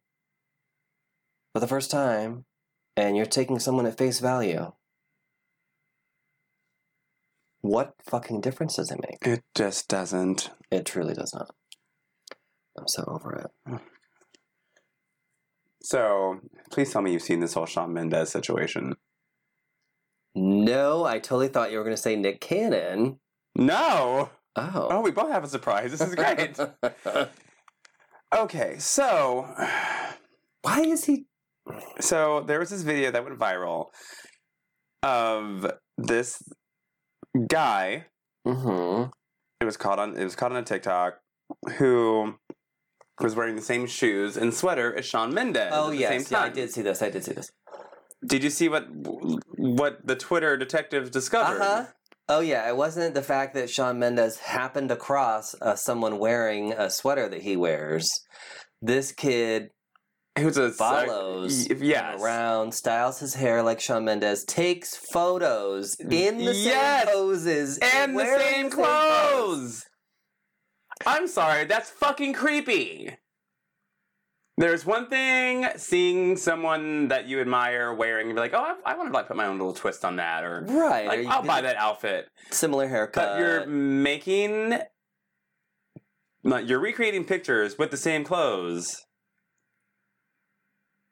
for 1.53 1.59
the 1.59 1.67
first 1.67 1.91
time 1.91 2.45
and 2.95 3.17
you're 3.17 3.25
taking 3.25 3.59
someone 3.59 3.85
at 3.85 3.97
face 3.97 4.19
value, 4.19 4.71
what 7.61 7.93
fucking 8.03 8.41
difference 8.41 8.75
does 8.75 8.91
it 8.91 8.99
make? 9.01 9.25
It 9.25 9.43
just 9.55 9.87
doesn't. 9.87 10.49
It 10.69 10.85
truly 10.85 11.13
does 11.13 11.33
not. 11.33 11.53
I'm 12.77 12.87
so 12.87 13.03
over 13.07 13.33
it. 13.35 13.79
So 15.81 16.39
please 16.71 16.91
tell 16.91 17.01
me 17.01 17.11
you've 17.11 17.21
seen 17.21 17.39
this 17.39 17.53
whole 17.53 17.65
Shawn 17.65 17.93
Mendes 17.93 18.31
situation. 18.31 18.95
No, 20.35 21.05
I 21.05 21.19
totally 21.19 21.47
thought 21.47 21.71
you 21.71 21.77
were 21.77 21.83
going 21.83 21.95
to 21.95 22.01
say 22.01 22.15
Nick 22.15 22.41
Cannon. 22.41 23.19
No. 23.55 24.29
Oh. 24.55 24.87
Oh, 24.89 25.01
we 25.01 25.11
both 25.11 25.31
have 25.31 25.43
a 25.43 25.47
surprise. 25.47 25.91
This 25.91 26.01
is 26.01 26.15
great. 26.15 26.57
okay, 28.35 28.75
so 28.79 29.47
Why 30.61 30.81
is 30.81 31.05
he? 31.05 31.25
so 31.99 32.41
there 32.41 32.59
was 32.59 32.69
this 32.69 32.81
video 32.81 33.09
that 33.11 33.23
went 33.23 33.39
viral 33.39 33.87
of 35.01 35.71
this 35.97 36.41
guy. 37.47 38.05
hmm 38.45 39.03
It 39.61 39.65
was 39.65 39.77
caught 39.77 39.99
on. 39.99 40.17
It 40.17 40.23
was 40.23 40.35
caught 40.35 40.51
on 40.51 40.57
a 40.57 40.63
TikTok. 40.63 41.19
Who 41.77 42.35
was 43.19 43.35
wearing 43.35 43.55
the 43.55 43.61
same 43.61 43.85
shoes 43.87 44.37
and 44.37 44.53
sweater 44.53 44.95
as 44.95 45.05
Shawn 45.05 45.33
Mendes? 45.33 45.71
Oh 45.71 45.91
yes, 45.91 46.27
same 46.27 46.37
yeah, 46.37 46.43
I 46.45 46.49
did 46.49 46.71
see 46.71 46.81
this. 46.81 47.01
I 47.01 47.09
did 47.09 47.23
see 47.23 47.33
this. 47.33 47.51
Did 48.25 48.43
you 48.43 48.49
see 48.49 48.69
what 48.69 48.87
what 49.57 50.05
the 50.05 50.15
Twitter 50.15 50.57
detective 50.57 51.11
discovered? 51.11 51.61
Uh 51.61 51.65
huh. 51.65 51.85
Oh 52.35 52.39
yeah, 52.39 52.67
it 52.67 52.75
wasn't 52.75 53.13
the 53.13 53.21
fact 53.21 53.53
that 53.53 53.69
Shawn 53.69 53.99
Mendes 53.99 54.37
happened 54.39 54.89
across 54.89 55.53
uh, 55.61 55.75
someone 55.75 56.17
wearing 56.17 56.73
a 56.73 56.89
sweater 56.89 57.29
that 57.29 57.43
he 57.43 57.55
wears. 57.55 58.09
This 58.81 59.11
kid 59.11 59.69
who's 60.39 60.57
a 60.57 60.71
follows 60.71 61.67
y- 61.69 61.75
yes. 61.79 62.19
around, 62.19 62.73
styles 62.73 63.19
his 63.19 63.35
hair 63.35 63.61
like 63.61 63.79
Shawn 63.79 64.05
Mendes, 64.05 64.43
takes 64.45 64.95
photos 64.95 65.95
in 65.99 66.37
the 66.39 66.55
Yes! 66.55 67.03
same 67.05 67.13
poses 67.13 67.77
and 67.77 68.13
the 68.13 68.17
wearing 68.17 68.41
same 68.41 68.69
clothes. 68.71 69.85
I'm 71.05 71.27
sorry, 71.27 71.65
that's 71.65 71.91
fucking 71.91 72.33
creepy. 72.33 73.15
There's 74.57 74.85
one 74.85 75.07
thing 75.09 75.65
seeing 75.77 76.37
someone 76.37 77.07
that 77.07 77.27
you 77.27 77.41
admire 77.41 77.91
wearing 77.93 78.27
and 78.27 78.35
be 78.35 78.39
like, 78.39 78.53
oh, 78.53 78.75
I, 78.85 78.91
I 78.91 78.95
want 78.95 79.09
to 79.09 79.13
like 79.13 79.27
put 79.27 79.35
my 79.35 79.47
own 79.47 79.57
little 79.57 79.73
twist 79.73 80.05
on 80.05 80.17
that, 80.17 80.43
or 80.43 80.63
Right. 80.67 81.07
like, 81.07 81.25
I'll 81.25 81.41
buy 81.41 81.61
that 81.61 81.75
outfit. 81.77 82.27
Similar 82.51 82.87
haircut. 82.87 83.29
But 83.33 83.39
you're 83.39 83.65
making, 83.65 84.77
like, 86.43 86.69
you're 86.69 86.79
recreating 86.79 87.25
pictures 87.25 87.79
with 87.79 87.89
the 87.89 87.97
same 87.97 88.23
clothes. 88.23 89.03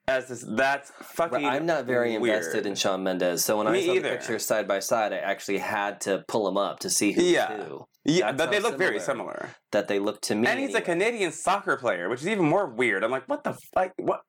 As 0.08 0.28
this, 0.28 0.44
that's 0.48 0.92
fucking. 1.02 1.46
I'm 1.46 1.66
not 1.66 1.86
very 1.86 2.18
weird. 2.20 2.38
invested 2.38 2.66
in 2.66 2.76
Shawn 2.76 3.04
Mendes, 3.04 3.44
so 3.46 3.58
when 3.58 3.68
I 3.68 3.80
saw 3.84 3.94
either. 3.94 4.10
the 4.10 4.18
pictures 4.18 4.46
side 4.46 4.68
by 4.68 4.80
side, 4.80 5.14
I 5.14 5.18
actually 5.18 5.60
had 5.60 6.02
to 6.02 6.24
pull 6.28 6.46
them 6.46 6.58
up 6.58 6.80
to 6.80 6.90
see 6.90 7.12
who's 7.14 7.24
Yeah. 7.32 7.56
who. 7.64 7.86
Yeah, 8.04 8.32
That's 8.32 8.38
but 8.38 8.52
they 8.52 8.58
how 8.58 8.64
look 8.64 8.78
very 8.78 9.00
similar. 9.00 9.34
similar. 9.34 9.50
That 9.72 9.88
they 9.88 10.00
look 10.00 10.22
to 10.22 10.36
me. 10.36 10.48
And 10.48 10.60
he's 10.60 10.74
a. 10.74 10.82
Canadian 10.82 11.32
soccer 11.32 11.78
player, 11.78 12.10
which 12.10 12.22
is 12.22 12.28
even 12.28 12.46
more 12.46 12.66
weird. 12.68 13.04
I'm 13.04 13.12
like, 13.12 13.28
what 13.30 13.44
the 13.44 13.56
fuck? 13.74 13.92
What? 13.98 14.22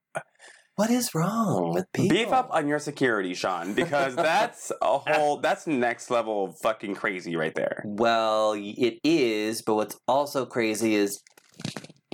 What 0.76 0.90
is 0.90 1.14
wrong 1.14 1.72
with 1.74 1.84
people? 1.92 2.16
Beef 2.16 2.32
up 2.32 2.48
on 2.50 2.66
your 2.66 2.78
security, 2.78 3.34
Shawn, 3.34 3.74
because 3.74 4.16
that's 4.16 4.72
a 4.80 4.98
whole. 5.06 5.38
That's 5.38 5.66
next 5.66 6.10
level 6.10 6.54
fucking 6.62 6.94
crazy 6.94 7.36
right 7.36 7.54
there. 7.54 7.82
Well, 7.86 8.54
it 8.56 8.98
is, 9.04 9.62
but 9.62 9.74
what's 9.74 9.96
also 10.08 10.46
crazy 10.46 10.94
is 10.94 11.20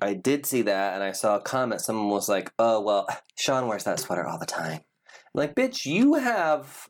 I 0.03 0.15
did 0.15 0.45
see 0.45 0.63
that 0.63 0.95
and 0.95 1.03
I 1.05 1.13
saw 1.13 1.37
a 1.37 1.41
comment. 1.41 1.81
Someone 1.81 2.09
was 2.09 2.29
like, 2.29 2.51
oh, 2.59 2.81
well, 2.81 3.07
Shawn 3.37 3.69
wears 3.69 3.85
that 3.85 4.01
sweater 4.01 4.27
all 4.27 4.39
the 4.39 4.47
time. 4.47 4.81
like, 5.35 5.55
bitch, 5.55 5.85
you 5.85 6.15
have 6.15 6.89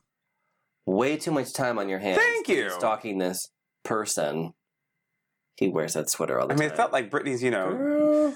way 0.86 1.16
too 1.18 1.30
much 1.30 1.52
time 1.52 1.78
on 1.78 1.88
your 1.88 1.98
hands. 1.98 2.18
Thank 2.18 2.48
you. 2.48 2.70
Stalking 2.70 3.18
this 3.18 3.38
person. 3.84 4.52
He 5.58 5.68
wears 5.68 5.94
that 5.94 6.08
sweater 6.08 6.38
all 6.38 6.46
the 6.46 6.54
time. 6.54 6.60
I 6.60 6.64
mean, 6.66 6.70
it 6.70 6.76
felt 6.76 6.92
like 6.92 7.10
Britney's, 7.10 7.42
you 7.42 7.50
know, 7.50 7.70
Girl. 7.70 8.34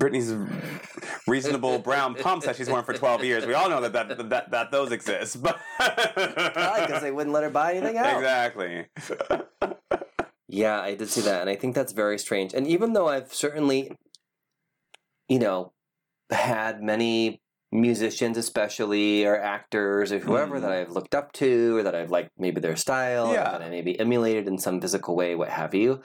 Britney's 0.00 0.34
reasonable 1.28 1.78
brown 1.78 2.16
pumps 2.16 2.46
that 2.46 2.56
she's 2.56 2.68
worn 2.68 2.82
for 2.82 2.94
12 2.94 3.22
years. 3.22 3.46
We 3.46 3.54
all 3.54 3.70
know 3.70 3.80
that 3.80 3.92
that 3.92 4.30
that, 4.30 4.50
that 4.50 4.70
those 4.72 4.90
exist, 4.90 5.40
but 5.40 5.56
because 5.78 7.02
they 7.02 7.12
wouldn't 7.12 7.32
let 7.32 7.44
her 7.44 7.50
buy 7.50 7.74
anything 7.74 7.96
else. 7.96 8.16
exactly. 8.16 8.86
Yeah, 10.48 10.80
I 10.80 10.96
did 10.96 11.08
see 11.08 11.20
that, 11.20 11.42
and 11.42 11.48
I 11.48 11.54
think 11.54 11.76
that's 11.76 11.92
very 11.92 12.18
strange. 12.18 12.52
And 12.54 12.66
even 12.66 12.92
though 12.92 13.08
I've 13.08 13.32
certainly, 13.32 13.92
you 15.28 15.38
know, 15.38 15.72
had 16.30 16.82
many 16.82 17.41
musicians, 17.72 18.36
especially 18.36 19.24
or 19.24 19.40
actors 19.40 20.12
or 20.12 20.18
whoever 20.18 20.58
Mm. 20.58 20.62
that 20.62 20.70
I've 20.72 20.90
looked 20.90 21.14
up 21.14 21.32
to, 21.34 21.78
or 21.78 21.82
that 21.82 21.94
I've 21.94 22.10
liked 22.10 22.30
maybe 22.38 22.60
their 22.60 22.76
style, 22.76 23.28
or 23.28 23.34
Yeah. 23.34 23.50
that 23.50 23.62
I 23.62 23.70
maybe 23.70 23.98
emulated 23.98 24.46
in 24.46 24.58
some 24.58 24.80
physical 24.80 25.16
way, 25.16 25.34
what 25.34 25.48
have 25.48 25.74
you. 25.74 26.00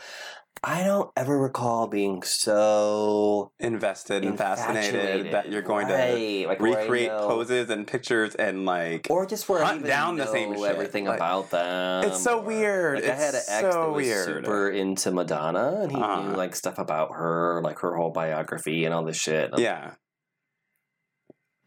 I 0.63 0.83
don't 0.83 1.11
ever 1.15 1.37
recall 1.37 1.85
being 1.85 2.23
so 2.23 3.51
Invested 3.59 4.25
and 4.25 4.35
fascinated 4.37 5.31
that 5.31 5.49
you're 5.51 5.61
going 5.61 5.87
to 5.87 6.47
like 6.47 6.59
recreate 6.59 7.11
poses 7.11 7.69
and 7.69 7.85
pictures 7.85 8.33
and 8.33 8.65
like. 8.65 9.05
or 9.11 9.27
just 9.27 9.47
where 9.47 9.63
hunt 9.63 9.79
even 9.79 9.87
down 9.89 10.17
the 10.17 10.25
same 10.25 10.55
shit. 10.55 10.63
everything 10.65 11.05
Like, 11.05 11.17
about 11.17 11.51
them. 11.51 12.05
it's 12.05 12.23
so 12.23 12.41
weird. 12.41 13.01
Like 13.01 13.11
I 13.11 13.15
had 13.15 13.33
an 13.35 13.39
It's 13.41 13.51
ex 13.51 13.71
so 13.73 13.81
that 13.81 13.89
was 13.91 14.05
weird. 14.05 14.25
super 14.25 14.69
into 14.69 15.11
Madonna, 15.11 15.81
and 15.83 15.91
he 15.91 16.01
Uh-huh. 16.01 16.21
knew 16.23 16.35
like 16.35 16.55
stuff 16.55 16.79
about 16.79 17.11
her, 17.13 17.61
like 17.63 17.77
her 17.79 17.95
whole 17.95 18.09
biography 18.11 18.85
and 18.85 18.93
all 18.95 19.03
this 19.03 19.17
shit. 19.17 19.51
I'm 19.53 19.59
Yeah. 19.61 19.81
like, 19.89 19.93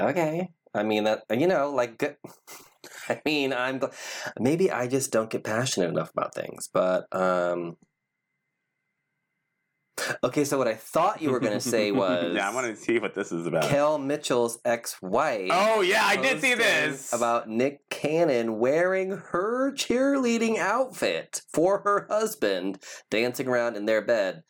okay. 0.07 0.49
I 0.75 0.83
mean 0.83 1.05
that 1.05 1.25
you 1.31 1.47
know, 1.47 1.71
like. 1.71 2.19
I 3.09 3.21
mean, 3.25 3.53
I'm 3.53 3.81
maybe 4.39 4.71
I 4.71 4.87
just 4.87 5.13
don't 5.13 5.29
get 5.31 5.45
passionate 5.45 5.91
enough 5.91 6.11
about 6.13 6.35
things, 6.35 6.69
but 6.73 7.07
um. 7.15 7.77
Okay, 10.25 10.45
so 10.45 10.57
what 10.57 10.67
I 10.67 10.75
thought 10.75 11.21
you 11.21 11.31
were 11.31 11.41
going 11.41 11.53
to 11.53 11.61
say 11.61 11.93
was 11.93 12.33
yeah, 12.35 12.49
I 12.49 12.55
want 12.55 12.67
to 12.69 12.77
see 12.77 12.99
what 12.99 13.15
this 13.15 13.33
is 13.33 13.47
about. 13.47 13.65
Kel 13.65 13.99
Mitchell's 13.99 14.59
ex-wife. 14.65 15.51
oh 15.53 15.83
yeah, 15.83 16.05
I 16.05 16.17
did 16.17 16.41
see 16.41 16.55
this 16.55 17.13
about 17.13 17.49
Nick 17.49 17.81
Cannon 17.91 18.59
wearing 18.59 19.11
her 19.11 19.73
cheerleading 19.73 20.57
outfit 20.57 21.43
for 21.53 21.81
her 21.81 22.07
husband, 22.09 22.83
dancing 23.11 23.47
around 23.47 23.77
in 23.77 23.85
their 23.85 24.01
bed, 24.01 24.43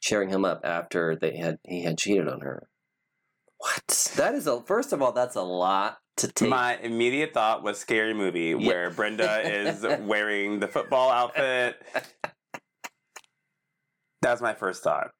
cheering 0.00 0.30
him 0.30 0.44
up 0.44 0.62
after 0.64 1.16
they 1.16 1.36
had 1.36 1.58
he 1.68 1.82
had 1.82 1.98
cheated 1.98 2.28
on 2.28 2.40
her. 2.40 2.68
What? 3.58 4.12
That 4.16 4.34
is 4.34 4.46
a 4.46 4.60
first 4.62 4.92
of 4.92 5.00
all, 5.02 5.12
that's 5.12 5.36
a 5.36 5.42
lot 5.42 5.98
to 6.18 6.28
take. 6.28 6.48
My 6.48 6.76
immediate 6.76 7.32
thought 7.34 7.62
was 7.62 7.78
scary 7.78 8.14
movie 8.14 8.54
Yeah. 8.58 8.66
where 8.66 8.90
Brenda 8.90 9.40
is 9.42 9.82
wearing 10.00 10.60
the 10.60 10.68
football 10.68 11.10
outfit. 11.10 11.76
That 14.22 14.30
was 14.32 14.40
my 14.42 14.54
first 14.54 14.82
thought. 14.82 15.10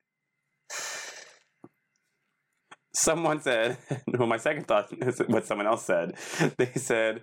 Someone 2.96 3.40
said, 3.40 3.76
well, 4.06 4.26
my 4.28 4.36
second 4.36 4.66
thought 4.66 4.86
is 5.02 5.18
what 5.26 5.46
someone 5.46 5.66
else 5.66 5.84
said. 5.84 6.14
They 6.58 6.72
said, 6.76 7.22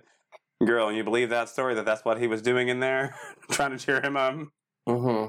Girl, 0.64 0.88
and 0.88 0.96
you 0.96 1.02
believe 1.02 1.30
that 1.30 1.48
story 1.48 1.74
that 1.74 1.84
that's 1.84 2.04
what 2.04 2.18
he 2.20 2.26
was 2.28 2.42
doing 2.42 2.68
in 2.68 2.78
there? 2.80 3.16
Trying 3.50 3.76
to 3.76 3.78
cheer 3.84 4.00
him 4.00 4.16
up? 4.16 4.34
hmm 4.86 5.24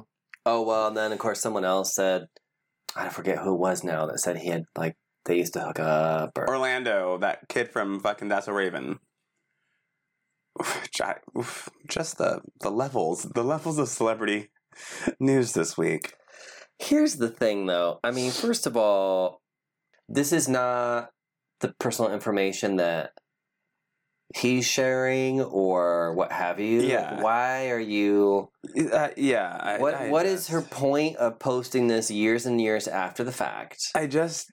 Oh 0.45 0.61
well, 0.63 0.87
and 0.87 0.97
then 0.97 1.11
of 1.13 1.19
course 1.19 1.39
someone 1.41 1.63
else 1.63 1.95
said, 1.95 2.25
I 2.95 3.07
forget 3.09 3.37
who 3.39 3.53
it 3.55 3.59
was 3.59 3.83
now 3.83 4.05
that 4.07 4.19
said 4.19 4.37
he 4.37 4.49
had 4.49 4.63
like 4.77 4.95
they 5.25 5.37
used 5.37 5.53
to 5.53 5.61
hook 5.61 5.79
up 5.79 6.37
or 6.37 6.47
Orlando, 6.49 7.17
that 7.19 7.47
kid 7.49 7.69
from 7.69 7.99
fucking 7.99 8.27
That's 8.27 8.45
So 8.47 8.51
Raven. 8.53 8.99
Oof, 10.59 10.83
I- 11.01 11.15
oof, 11.37 11.69
Just 11.87 12.17
the, 12.17 12.41
the 12.61 12.69
levels, 12.69 13.23
the 13.23 13.43
levels 13.43 13.79
of 13.79 13.87
celebrity 13.89 14.51
news 15.19 15.53
this 15.53 15.77
week. 15.77 16.13
Here's 16.79 17.15
the 17.15 17.29
thing, 17.29 17.65
though. 17.65 17.99
I 18.03 18.11
mean, 18.11 18.31
first 18.31 18.67
of 18.67 18.75
all, 18.77 19.41
this 20.09 20.31
is 20.31 20.47
not 20.49 21.09
the 21.61 21.73
personal 21.79 22.11
information 22.11 22.75
that 22.75 23.11
he's 24.35 24.65
sharing 24.65 25.41
or 25.41 26.13
what 26.15 26.31
have 26.31 26.59
you. 26.59 26.81
Like, 26.81 26.89
Yeah. 26.89 27.21
why 27.21 27.69
are 27.69 27.79
you? 27.79 28.49
Uh, 28.91 29.09
yeah. 29.15 29.57
I, 29.59 29.77
What 29.79 29.93
I 29.93 30.09
What 30.09 30.25
is 30.25 30.47
her 30.49 30.61
point 30.61 31.15
of 31.17 31.39
posting 31.39 31.87
this 31.87 32.11
years 32.11 32.45
and 32.45 32.59
years 32.59 32.87
after 32.87 33.23
the 33.23 33.31
fact? 33.31 33.77
I 33.95 34.07
just 34.07 34.51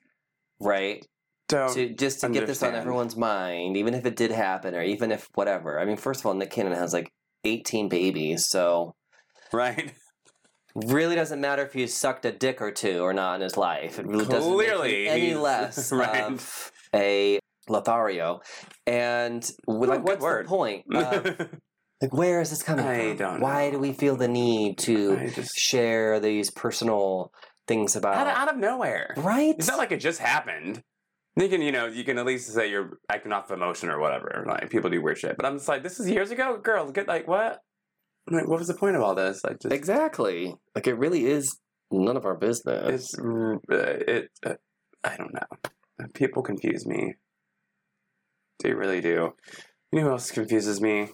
Right. 0.61 1.05
don't. 1.47 1.73
to 1.73 1.93
just 1.93 2.21
to 2.21 2.29
get 2.29 2.47
this 2.47 2.63
on 2.63 2.75
everyone's 2.75 3.15
mind, 3.17 3.75
even 3.77 3.93
if 3.93 4.05
it 4.05 4.15
did 4.15 4.31
happen, 4.31 4.75
or 4.75 4.81
even 4.83 5.11
if 5.11 5.27
whatever. 5.35 5.79
I 5.79 5.85
mean, 5.85 5.97
first 5.97 6.21
of 6.21 6.25
all, 6.25 6.33
Nick 6.33 6.51
Cannon 6.51 6.73
has 6.73 6.93
like 6.93 7.09
18 7.43 7.89
babies, 7.89 8.47
so 8.47 8.93
right? 9.51 9.93
really 10.75 11.15
doesn't 11.15 11.41
matter 11.41 11.63
if 11.63 11.73
he's 11.73 11.93
sucked 11.95 12.25
a 12.25 12.31
dick 12.31 12.61
or 12.61 12.71
two 12.71 13.01
or 13.01 13.13
not 13.13 13.35
in 13.35 13.41
his 13.41 13.57
life. 13.57 13.99
It 13.99 14.07
really 14.07 14.25
doesn't 14.25 14.57
make 14.57 15.07
any 15.09 15.33
less 15.35 15.91
right. 15.91 16.23
of 16.23 16.71
a 16.95 17.39
Lothario. 17.67 18.41
And 18.87 19.49
Oh, 19.67 19.73
like, 19.73 20.03
what's 20.03 20.21
word. 20.21 20.45
the 20.45 20.49
point? 20.49 20.85
of- 20.93 21.25
like, 22.01 22.13
where 22.13 22.39
is 22.41 22.49
this 22.49 22.63
coming 22.63 22.85
I 22.85 23.15
from? 23.15 23.41
Why 23.41 23.69
do 23.71 23.79
we 23.79 23.91
feel 23.93 24.15
the 24.15 24.27
need 24.27 24.77
to 24.79 25.29
just 25.31 25.55
share 25.55 26.19
these 26.19 26.49
personal 26.51 27.31
things 27.71 27.95
about? 27.95 28.15
out 28.15 28.27
of, 28.27 28.33
out 28.35 28.53
of 28.53 28.57
nowhere. 28.57 29.13
right? 29.17 29.55
It's 29.57 29.67
not 29.67 29.77
like 29.77 29.91
it 29.91 29.99
just 29.99 30.19
happened. 30.19 30.83
You 31.37 31.47
can, 31.47 31.61
you 31.61 31.71
know, 31.71 31.85
you 31.85 32.03
can 32.03 32.17
at 32.17 32.25
least 32.25 32.53
say 32.53 32.69
you're 32.69 32.97
acting 33.09 33.31
off 33.31 33.51
emotion 33.51 33.89
or 33.89 33.99
whatever. 33.99 34.43
Like 34.47 34.69
people 34.69 34.89
do 34.89 35.01
weird 35.01 35.17
shit, 35.17 35.37
but 35.37 35.45
I'm 35.45 35.57
just 35.57 35.67
like, 35.67 35.81
this 35.81 35.99
is 35.99 36.09
years 36.09 36.29
ago, 36.31 36.57
girl. 36.57 36.91
Good, 36.91 37.07
like 37.07 37.27
what? 37.27 37.61
I'm 38.27 38.35
like, 38.35 38.47
what 38.47 38.59
was 38.59 38.67
the 38.67 38.73
point 38.73 38.95
of 38.95 39.01
all 39.01 39.15
this? 39.15 39.43
Like, 39.43 39.59
just 39.61 39.73
exactly. 39.73 40.53
Like, 40.75 40.87
it 40.87 40.93
really 40.95 41.25
is 41.25 41.57
none 41.89 42.17
of 42.17 42.25
our 42.25 42.35
business. 42.35 43.13
it's 43.13 43.19
uh, 43.19 43.57
it. 43.69 44.29
Uh, 44.45 44.55
I 45.03 45.17
don't 45.17 45.33
know. 45.33 46.07
People 46.13 46.43
confuse 46.43 46.85
me. 46.85 47.15
They 48.61 48.73
really 48.73 49.01
do. 49.01 49.33
You 49.91 49.99
know 49.99 50.01
who 50.01 50.11
else 50.11 50.31
confuses 50.31 50.81
me? 50.81 51.09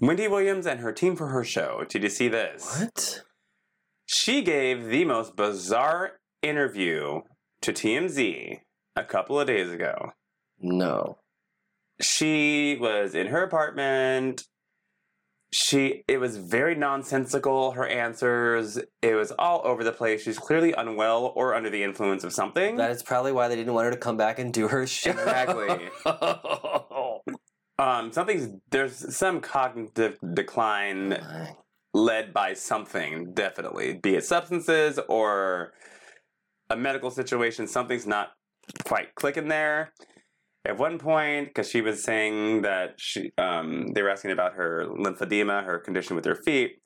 Wendy 0.00 0.28
Williams 0.28 0.66
and 0.66 0.80
her 0.80 0.92
team 0.92 1.16
for 1.16 1.28
her 1.28 1.44
show. 1.44 1.84
Did 1.88 2.02
you 2.04 2.08
see 2.08 2.28
this? 2.28 2.80
What? 2.80 3.22
She 4.08 4.40
gave 4.40 4.86
the 4.86 5.04
most 5.04 5.36
bizarre 5.36 6.12
interview 6.42 7.20
to 7.60 7.72
TMZ 7.74 8.60
a 8.96 9.04
couple 9.04 9.38
of 9.38 9.46
days 9.46 9.70
ago. 9.70 10.12
No. 10.58 11.18
She 12.00 12.78
was 12.80 13.14
in 13.14 13.26
her 13.26 13.42
apartment. 13.42 14.44
She 15.52 16.04
it 16.08 16.20
was 16.20 16.38
very 16.38 16.74
nonsensical 16.74 17.72
her 17.72 17.86
answers. 17.86 18.78
It 19.02 19.14
was 19.14 19.30
all 19.32 19.60
over 19.64 19.84
the 19.84 19.92
place. 19.92 20.22
She's 20.22 20.38
clearly 20.38 20.72
unwell 20.72 21.34
or 21.36 21.54
under 21.54 21.68
the 21.68 21.82
influence 21.82 22.24
of 22.24 22.32
something. 22.32 22.76
That 22.76 22.90
is 22.90 23.02
probably 23.02 23.32
why 23.32 23.48
they 23.48 23.56
didn't 23.56 23.74
want 23.74 23.84
her 23.84 23.90
to 23.90 23.98
come 23.98 24.16
back 24.16 24.38
and 24.38 24.54
do 24.54 24.68
her 24.68 24.86
show. 24.86 25.10
Exactly. 25.10 25.90
um 27.78 28.10
something's 28.10 28.58
there's 28.70 29.14
some 29.14 29.42
cognitive 29.42 30.16
decline 30.32 31.18
led 31.98 32.32
by 32.32 32.54
something, 32.54 33.32
definitely. 33.34 33.94
Be 33.94 34.14
it 34.14 34.24
substances 34.24 34.98
or 35.08 35.72
a 36.70 36.76
medical 36.76 37.10
situation, 37.10 37.66
something's 37.66 38.06
not 38.06 38.28
quite 38.84 39.14
clicking 39.14 39.48
there. 39.48 39.92
At 40.64 40.76
one 40.76 40.98
point, 40.98 41.48
because 41.48 41.68
she 41.70 41.80
was 41.80 42.02
saying 42.04 42.62
that 42.62 42.94
she, 42.98 43.30
um, 43.38 43.88
they 43.94 44.02
were 44.02 44.10
asking 44.10 44.32
about 44.32 44.54
her 44.54 44.84
lymphedema, 44.86 45.64
her 45.64 45.78
condition 45.78 46.14
with 46.14 46.24
her 46.26 46.34
feet, 46.34 46.78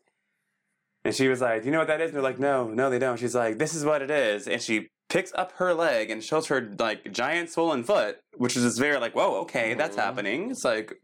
and 1.04 1.14
she 1.14 1.26
was 1.26 1.40
like, 1.40 1.62
"Do 1.62 1.66
you 1.66 1.72
know 1.72 1.78
what 1.80 1.88
that 1.88 2.00
is?" 2.00 2.10
And 2.10 2.16
they're 2.16 2.22
like, 2.22 2.38
"No, 2.38 2.68
no, 2.68 2.90
they 2.90 3.00
don't." 3.00 3.18
She's 3.18 3.34
like, 3.34 3.58
"This 3.58 3.74
is 3.74 3.84
what 3.84 4.02
it 4.02 4.10
is," 4.10 4.46
and 4.46 4.62
she 4.62 4.88
picks 5.08 5.32
up 5.34 5.52
her 5.52 5.74
leg 5.74 6.10
and 6.10 6.22
shows 6.22 6.46
her 6.46 6.70
like 6.78 7.10
giant 7.12 7.50
swollen 7.50 7.82
foot, 7.82 8.18
which 8.36 8.56
is 8.56 8.62
just 8.62 8.78
very 8.78 8.98
like, 8.98 9.14
"Whoa, 9.16 9.40
okay, 9.40 9.74
that's 9.74 9.96
Mhm. 9.96 10.00
happening." 10.00 10.50
It's 10.52 10.64
like, 10.64 10.94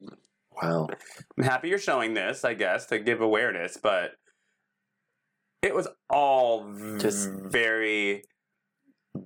Wow. 0.62 0.88
I'm 1.36 1.44
happy 1.44 1.68
you're 1.68 1.78
showing 1.78 2.14
this, 2.14 2.44
I 2.44 2.54
guess, 2.54 2.86
to 2.86 2.98
give 2.98 3.20
awareness, 3.20 3.76
but 3.80 4.12
it 5.62 5.74
was 5.74 5.88
all 6.10 6.72
Just- 6.98 7.30
very 7.30 8.22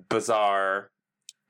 bizarre. 0.09 0.89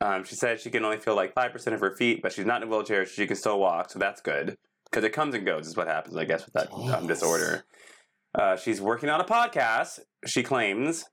Um, 0.02 0.24
she 0.26 0.36
said 0.36 0.60
she 0.60 0.70
can 0.70 0.84
only 0.84 0.98
feel 0.98 1.16
like 1.16 1.34
5% 1.34 1.74
of 1.74 1.80
her 1.80 1.96
feet, 1.96 2.22
but 2.22 2.34
she's 2.34 2.46
not 2.46 2.62
in 2.62 2.68
a 2.68 2.72
wheelchair, 2.72 3.06
so 3.06 3.12
she 3.14 3.28
can 3.28 3.38
still 3.38 3.60
walk, 3.60 3.90
so 3.90 4.00
that's 4.00 4.22
good. 4.22 4.58
Because 4.86 5.06
it 5.06 5.12
comes 5.12 5.34
and 5.34 5.46
goes, 5.46 5.68
is 5.68 5.78
what 5.78 5.88
happens, 5.88 6.16
I 6.18 6.26
guess, 6.26 6.46
with 6.46 6.54
that 6.54 6.72
um, 6.74 7.08
disorder. 7.08 7.64
Uh, 8.36 8.58
she's 8.58 8.82
working 8.82 9.10
on 9.10 9.22
a 9.22 9.24
podcast, 9.24 10.00
she 10.26 10.44
claims, 10.44 11.06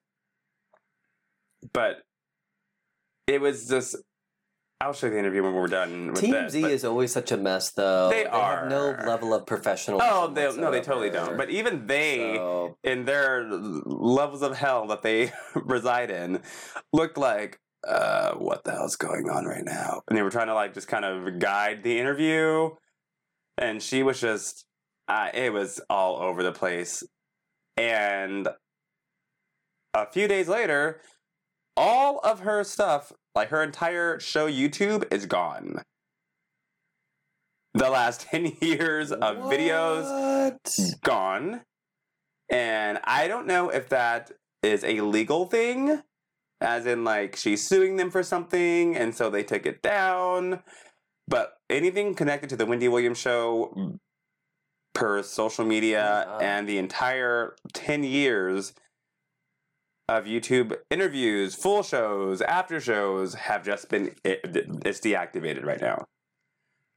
but 1.72 2.02
it 3.26 3.40
was 3.40 3.68
just. 3.68 3.96
I'll 4.82 4.94
show 4.94 5.08
you 5.08 5.12
the 5.12 5.18
interview 5.18 5.42
when 5.42 5.52
we're 5.52 5.66
done. 5.66 6.14
TMZ 6.14 6.62
but- 6.62 6.70
is 6.70 6.84
always 6.86 7.12
such 7.12 7.32
a 7.32 7.36
mess, 7.36 7.70
though. 7.72 8.08
They 8.08 8.24
have 8.24 8.68
no 8.68 8.96
level 9.06 9.34
of 9.34 9.44
professionalism. 9.44 10.08
Oh, 10.10 10.28
they, 10.28 10.50
no, 10.56 10.70
they 10.70 10.80
totally 10.80 11.10
don't. 11.10 11.36
But 11.36 11.50
even 11.50 11.86
they, 11.86 12.36
So, 12.36 12.78
in 12.82 13.04
their 13.04 13.44
levels 13.50 14.40
of 14.40 14.56
hell 14.56 14.86
that 14.86 15.02
they 15.02 15.32
reside 15.54 16.10
in, 16.10 16.40
looked 16.94 17.18
like, 17.18 17.60
uh, 17.86 18.32
what 18.36 18.64
the 18.64 18.72
hell's 18.72 18.96
going 18.96 19.28
on 19.28 19.44
right 19.44 19.64
now? 19.64 20.00
And 20.08 20.16
they 20.16 20.22
were 20.22 20.30
trying 20.30 20.46
to 20.46 20.54
like 20.54 20.72
just 20.72 20.88
kind 20.88 21.04
of 21.04 21.38
guide 21.38 21.82
the 21.82 21.98
interview, 21.98 22.70
and 23.58 23.82
she 23.82 24.02
was 24.02 24.18
just, 24.18 24.64
uh, 25.08 25.28
it 25.34 25.52
was 25.52 25.80
all 25.90 26.16
over 26.16 26.42
the 26.42 26.52
place. 26.52 27.02
And 27.76 28.48
a 29.92 30.06
few 30.06 30.26
days 30.26 30.48
later, 30.48 31.00
all 31.76 32.18
of 32.20 32.40
her 32.40 32.64
stuff, 32.64 33.12
like 33.34 33.48
her 33.50 33.62
entire 33.62 34.18
show 34.20 34.48
YouTube, 34.50 35.12
is 35.12 35.26
gone. 35.26 35.82
The 37.74 37.88
last 37.90 38.22
10 38.30 38.56
years 38.60 39.12
of 39.12 39.36
videos 39.38 41.00
gone. 41.02 41.62
And 42.48 42.98
I 43.04 43.28
don't 43.28 43.46
know 43.46 43.70
if 43.70 43.88
that 43.90 44.32
is 44.62 44.82
a 44.82 45.00
legal 45.02 45.46
thing, 45.46 46.02
as 46.60 46.84
in, 46.84 47.04
like, 47.04 47.36
she's 47.36 47.66
suing 47.66 47.96
them 47.96 48.10
for 48.10 48.22
something, 48.24 48.96
and 48.96 49.14
so 49.14 49.30
they 49.30 49.44
took 49.44 49.66
it 49.66 49.82
down. 49.82 50.62
But 51.28 51.52
anything 51.70 52.14
connected 52.16 52.50
to 52.50 52.56
the 52.56 52.66
Wendy 52.66 52.88
Williams 52.88 53.18
show 53.18 53.72
mm, 53.76 53.98
per 54.94 55.22
social 55.22 55.64
media 55.64 56.24
Wow. 56.26 56.38
and 56.40 56.68
the 56.68 56.78
entire 56.78 57.54
10 57.72 58.02
years 58.02 58.72
of 60.10 60.24
YouTube 60.24 60.76
interviews, 60.90 61.54
full 61.54 61.84
shows, 61.84 62.42
after 62.42 62.80
shows 62.80 63.34
have 63.34 63.64
just 63.64 63.88
been, 63.88 64.12
it, 64.24 64.40
it's 64.84 65.00
deactivated 65.00 65.64
right 65.64 65.80
now, 65.80 66.04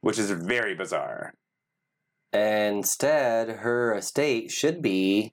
which 0.00 0.18
is 0.18 0.32
very 0.32 0.74
bizarre. 0.74 1.32
Instead, 2.32 3.48
her 3.58 3.94
estate 3.94 4.50
should 4.50 4.82
be 4.82 5.32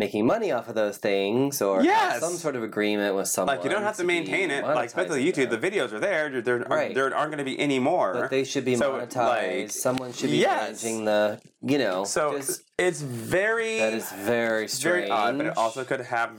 making 0.00 0.26
money 0.26 0.50
off 0.50 0.66
of 0.68 0.74
those 0.74 0.96
things 0.96 1.60
or 1.62 1.82
Yes! 1.84 2.20
some 2.20 2.32
sort 2.32 2.56
of 2.56 2.62
agreement 2.64 3.14
with 3.14 3.28
someone. 3.28 3.54
Like 3.56 3.64
you 3.64 3.70
don't 3.70 3.82
have 3.82 3.96
to 3.98 4.02
be 4.02 4.06
maintain 4.08 4.50
it. 4.50 4.64
Like 4.64 4.86
especially 4.86 5.24
YouTube, 5.24 5.50
the 5.50 5.58
videos 5.58 5.92
are 5.92 6.00
there. 6.00 6.28
There, 6.30 6.40
there, 6.40 6.58
Right. 6.60 6.94
there 6.94 7.04
aren't 7.14 7.30
going 7.30 7.38
to 7.38 7.44
be 7.44 7.58
any 7.60 7.78
more. 7.78 8.14
But 8.14 8.30
they 8.30 8.42
should 8.44 8.64
be 8.64 8.74
So, 8.76 8.92
monetized. 8.94 9.60
like, 9.60 9.70
Someone 9.70 10.12
should 10.12 10.30
be 10.30 10.38
yes. 10.38 10.82
managing 10.82 11.04
the, 11.04 11.40
you 11.62 11.78
know. 11.78 12.04
so 12.04 12.36
just- 12.38 12.62
it's 12.78 13.02
very, 13.02 13.78
that 13.78 13.92
is 13.92 14.10
very 14.10 14.66
strange. 14.66 15.08
very 15.08 15.10
odd. 15.10 15.36
But 15.36 15.46
it 15.46 15.56
also 15.58 15.84
could 15.84 16.00
have 16.00 16.30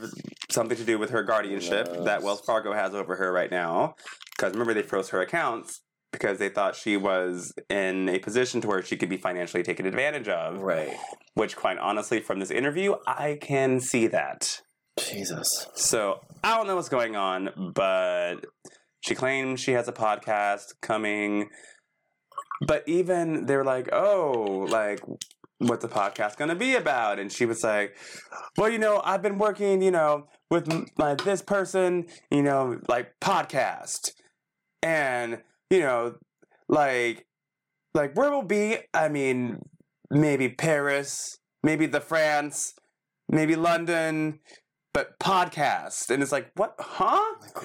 something 0.49 0.75
to 0.77 0.83
do 0.83 0.97
with 0.97 1.11
her 1.11 1.21
guardianship 1.23 1.93
knows? 1.93 2.05
that 2.05 2.23
Wells 2.23 2.41
Fargo 2.41 2.73
has 2.73 2.93
over 2.95 3.15
her 3.15 3.31
right 3.31 3.51
now. 3.51 3.95
Because 4.35 4.53
remember, 4.53 4.73
they 4.73 4.81
froze 4.81 5.09
her 5.09 5.21
accounts 5.21 5.81
because 6.11 6.39
they 6.39 6.49
thought 6.49 6.75
she 6.75 6.97
was 6.97 7.53
in 7.69 8.09
a 8.09 8.19
position 8.19 8.61
to 8.61 8.67
where 8.67 8.81
she 8.81 8.97
could 8.97 9.09
be 9.09 9.17
financially 9.17 9.63
taken 9.63 9.85
advantage 9.85 10.27
of. 10.27 10.61
right. 10.61 10.95
Which, 11.33 11.55
quite 11.55 11.77
honestly, 11.77 12.19
from 12.19 12.39
this 12.39 12.51
interview, 12.51 12.95
I 13.07 13.37
can 13.41 13.79
see 13.79 14.07
that. 14.07 14.61
Jesus. 14.99 15.67
So 15.75 16.19
I 16.43 16.57
don't 16.57 16.67
know 16.67 16.75
what's 16.75 16.89
going 16.89 17.15
on, 17.15 17.71
but 17.73 18.45
she 18.99 19.15
claims 19.15 19.59
she 19.61 19.71
has 19.71 19.87
a 19.87 19.93
podcast 19.93 20.73
coming. 20.81 21.49
But 22.67 22.83
even 22.87 23.45
they're 23.45 23.63
like, 23.63 23.89
oh, 23.93 24.67
like, 24.69 24.99
what's 25.59 25.81
the 25.81 25.89
podcast 25.89 26.37
going 26.37 26.49
to 26.49 26.55
be 26.55 26.75
about? 26.75 27.17
And 27.19 27.31
she 27.31 27.45
was 27.45 27.63
like, 27.63 27.95
well, 28.57 28.69
you 28.69 28.77
know, 28.77 29.01
I've 29.03 29.21
been 29.21 29.37
working, 29.37 29.81
you 29.81 29.91
know, 29.91 30.27
with 30.49 30.71
m- 30.71 30.87
like 30.97 31.23
this 31.23 31.41
person, 31.41 32.05
you 32.29 32.43
know, 32.43 32.79
like 32.87 33.13
podcast, 33.21 34.11
and 34.83 35.41
you 35.71 35.79
know, 35.79 36.15
like, 36.69 37.25
like 37.95 38.15
where 38.15 38.29
will 38.29 38.43
be? 38.43 38.77
I 38.93 39.09
mean, 39.09 39.59
maybe 40.11 40.49
Paris, 40.49 41.37
maybe 41.63 41.85
the 41.87 42.01
France, 42.01 42.73
maybe 43.29 43.55
London, 43.55 44.39
but 44.93 45.17
podcast. 45.19 46.09
And 46.11 46.21
it's 46.21 46.31
like, 46.31 46.51
what? 46.55 46.75
Huh? 46.79 47.19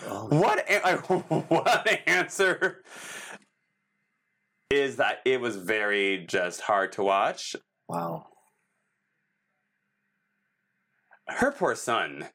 Oh, 0.06 0.28
What? 0.30 0.64
a- 0.70 0.96
what 1.48 1.88
answer 2.06 2.82
is 4.70 4.96
that? 4.96 5.18
It 5.24 5.40
was 5.40 5.56
very 5.56 6.24
just 6.26 6.60
hard 6.62 6.92
to 6.92 7.02
watch. 7.02 7.56
wow. 7.88 8.26
Her 11.28 11.50
poor 11.50 11.74
son, 11.74 12.28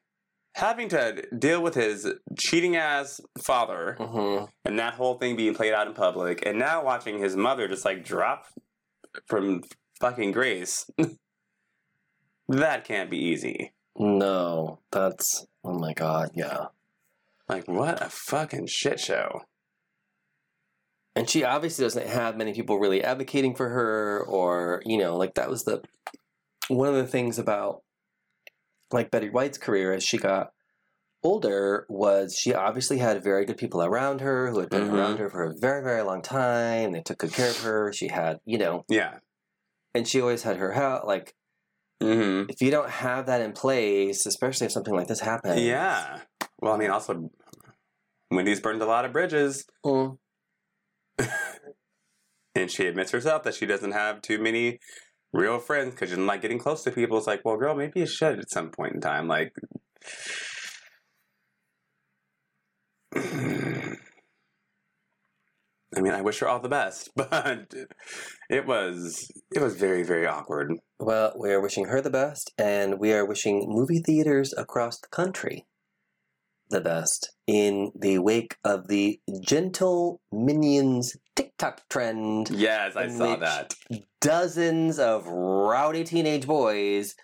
having 0.54 0.88
to 0.90 1.24
deal 1.36 1.62
with 1.62 1.74
his 1.74 2.06
cheating 2.38 2.76
ass 2.76 3.20
father 3.42 3.96
hmm 3.98 4.44
and 4.64 4.78
that 4.78 4.94
whole 4.94 5.14
thing 5.14 5.36
being 5.36 5.54
played 5.54 5.72
out 5.72 5.86
in 5.86 5.94
public, 5.94 6.44
and 6.46 6.58
now 6.58 6.84
watching 6.84 7.18
his 7.18 7.36
mother 7.36 7.68
just 7.68 7.84
like 7.84 8.04
drop 8.04 8.46
from 9.26 9.62
fucking 10.00 10.32
grace. 10.32 10.88
that 12.48 12.84
can't 12.84 13.10
be 13.10 13.18
easy. 13.18 13.72
No, 13.96 14.80
that's. 14.90 15.46
Oh 15.64 15.78
my 15.78 15.92
god, 15.92 16.30
yeah. 16.34 16.66
Like, 17.48 17.68
what 17.68 18.02
a 18.02 18.08
fucking 18.08 18.66
shit 18.66 18.98
show. 18.98 19.42
And 21.14 21.28
she 21.28 21.44
obviously 21.44 21.84
doesn't 21.84 22.06
have 22.06 22.36
many 22.36 22.54
people 22.54 22.78
really 22.78 23.04
advocating 23.04 23.54
for 23.54 23.68
her, 23.68 24.24
or, 24.26 24.82
you 24.86 24.96
know, 24.96 25.16
like 25.16 25.34
that 25.34 25.50
was 25.50 25.64
the. 25.64 25.82
One 26.68 26.88
of 26.88 26.94
the 26.94 27.06
things 27.06 27.38
about, 27.38 27.82
like, 28.92 29.10
Betty 29.10 29.28
White's 29.30 29.58
career 29.58 29.92
as 29.92 30.02
she 30.04 30.18
got 30.18 30.52
older 31.24 31.86
was 31.88 32.34
she 32.36 32.52
obviously 32.52 32.98
had 32.98 33.22
very 33.22 33.44
good 33.44 33.56
people 33.56 33.82
around 33.82 34.20
her 34.20 34.50
who 34.50 34.58
had 34.58 34.68
been 34.70 34.88
Mhm. 34.88 34.94
around 34.94 35.18
her 35.18 35.30
for 35.30 35.44
a 35.44 35.54
very, 35.56 35.82
very 35.82 36.02
long 36.02 36.20
time. 36.22 36.92
They 36.92 37.00
took 37.02 37.18
good 37.18 37.32
care 37.32 37.50
of 37.50 37.58
her. 37.62 37.92
She 37.92 38.08
had, 38.08 38.40
you 38.44 38.58
know, 38.58 38.84
Yeah. 38.88 39.18
and 39.94 40.06
she 40.08 40.20
always 40.20 40.42
had 40.42 40.56
her 40.56 40.72
help. 40.72 41.04
Like, 41.04 41.34
Mm-hmm. 42.02 42.50
if 42.50 42.60
you 42.60 42.72
don't 42.72 42.90
have 42.90 43.26
that 43.26 43.40
in 43.40 43.52
place, 43.52 44.26
especially 44.26 44.66
if 44.66 44.72
something 44.72 44.94
like 44.94 45.06
this 45.06 45.20
happens. 45.20 45.60
Yeah. 45.60 46.22
Well, 46.58 46.72
I 46.72 46.76
mean, 46.76 46.90
also, 46.90 47.30
Wendy's 48.28 48.60
burned 48.60 48.82
a 48.82 48.86
lot 48.86 49.04
of 49.04 49.12
bridges, 49.12 49.64
Mm, 49.86 50.18
and 52.54 52.70
she 52.70 52.86
admits 52.86 53.10
herself 53.12 53.44
that 53.44 53.54
she 53.54 53.66
doesn't 53.66 53.92
have 53.92 54.20
too 54.22 54.38
many 54.40 54.78
real 55.32 55.58
friends 55.58 55.92
because 55.92 56.10
doesn't 56.10 56.26
like 56.26 56.42
getting 56.42 56.58
close 56.58 56.82
to 56.84 56.90
people. 56.90 57.18
It's 57.18 57.26
like, 57.26 57.42
well, 57.44 57.56
girl, 57.56 57.74
maybe 57.74 58.00
you 58.00 58.06
should 58.06 58.38
at 58.38 58.50
some 58.50 58.70
point 58.70 58.94
in 58.94 59.00
time. 59.00 59.28
Like, 59.28 59.54
I 63.14 63.96
mean, 66.00 66.12
I 66.12 66.22
wish 66.22 66.38
her 66.40 66.48
all 66.48 66.60
the 66.60 66.68
best, 66.68 67.10
but 67.16 67.74
it 68.48 68.66
was 68.66 69.30
it 69.50 69.60
was 69.60 69.76
very 69.76 70.02
very 70.02 70.26
awkward. 70.26 70.72
Well, 70.98 71.34
we 71.38 71.52
are 71.52 71.60
wishing 71.60 71.86
her 71.86 72.00
the 72.00 72.10
best, 72.10 72.52
and 72.58 72.98
we 72.98 73.12
are 73.12 73.26
wishing 73.26 73.66
movie 73.68 74.00
theaters 74.00 74.54
across 74.56 74.98
the 75.00 75.08
country 75.08 75.66
the 76.70 76.80
best 76.80 77.34
in 77.46 77.92
the 77.94 78.18
wake 78.18 78.56
of 78.64 78.88
the 78.88 79.20
Gentle 79.42 80.20
Minions 80.32 81.16
TikTok 81.36 81.86
trend. 81.88 82.50
Yes, 82.50 82.96
I 82.96 83.08
saw 83.08 83.36
that. 83.36 83.74
Dozens 84.22 85.00
of 85.00 85.26
rowdy 85.26 86.04
teenage 86.04 86.46
boys 86.46 87.14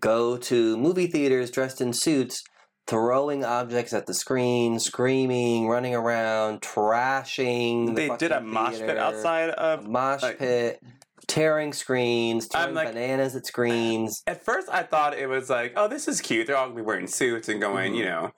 go 0.00 0.36
to 0.36 0.76
movie 0.76 1.06
theaters 1.06 1.52
dressed 1.52 1.80
in 1.80 1.92
suits, 1.92 2.42
throwing 2.88 3.44
objects 3.44 3.92
at 3.92 4.06
the 4.06 4.12
screen, 4.14 4.80
screaming, 4.80 5.68
running 5.68 5.94
around, 5.94 6.60
trashing. 6.60 7.86
the 7.86 7.92
They 8.08 8.16
did 8.16 8.32
a 8.32 8.40
mosh 8.40 8.78
pit 8.78 8.98
outside 8.98 9.50
of. 9.50 9.86
mosh 9.86 10.22
like- 10.22 10.38
pit, 10.40 10.80
tearing 11.28 11.72
screens, 11.72 12.48
throwing 12.50 12.74
like- 12.74 12.88
bananas 12.88 13.36
at 13.36 13.46
screens. 13.46 14.20
At 14.26 14.44
first, 14.44 14.68
I 14.68 14.82
thought 14.82 15.16
it 15.16 15.28
was 15.28 15.48
like, 15.48 15.74
oh, 15.76 15.86
this 15.86 16.08
is 16.08 16.20
cute. 16.20 16.48
They're 16.48 16.56
all 16.56 16.66
gonna 16.66 16.76
be 16.76 16.82
wearing 16.82 17.06
suits 17.06 17.48
and 17.48 17.60
going, 17.60 17.92
Mhm. 17.92 17.96
you 17.98 18.04
know, 18.04 18.30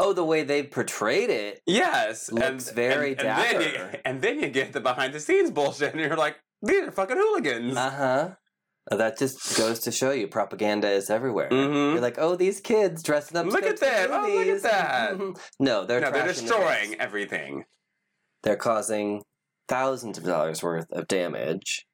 Oh, 0.00 0.12
the 0.14 0.24
way 0.24 0.42
they 0.42 0.62
portrayed 0.64 1.30
it. 1.30 1.60
yes, 1.66 2.32
Looks 2.32 2.70
very 2.70 3.10
and, 3.12 3.20
and 3.20 3.38
then 3.38 3.60
you, 3.60 3.70
dapper. 3.78 4.00
and 4.04 4.22
then 4.22 4.40
you 4.40 4.48
get 4.48 4.72
the 4.72 4.80
behind 4.80 5.12
the 5.14 5.20
scenes 5.20 5.50
bullshit, 5.52 5.92
and 5.92 6.00
you're 6.00 6.16
like, 6.16 6.36
these 6.62 6.82
are 6.82 6.92
fucking 6.92 7.16
hooligans. 7.16 7.76
Uh 7.76 7.90
huh. 7.90 8.30
That 8.96 9.18
just 9.18 9.56
goes 9.58 9.80
to 9.80 9.92
show 9.92 10.12
you 10.12 10.28
propaganda 10.28 10.88
is 10.90 11.10
everywhere. 11.10 11.50
Mhm. 11.50 11.92
You're 11.92 12.00
like, 12.00 12.16
oh, 12.18 12.36
these 12.36 12.58
kids 12.60 13.02
dressing 13.02 13.36
up. 13.36 13.44
Look 13.46 13.62
at 13.64 13.76
to 13.76 13.80
the 13.80 13.86
that. 13.86 14.10
Oh, 14.10 14.32
look 14.34 14.46
at 14.46 14.62
that. 14.62 15.18
no, 15.60 15.84
they're 15.84 16.00
no, 16.00 16.10
they're 16.10 16.22
trashing 16.22 16.26
the 16.26 16.40
destroying 16.40 16.94
everything. 16.94 17.64
They're 18.44 18.56
causing 18.56 19.24
thousands 19.68 20.16
of 20.16 20.24
dollars 20.24 20.62
worth 20.62 20.90
of 20.90 21.06
damage. 21.06 21.84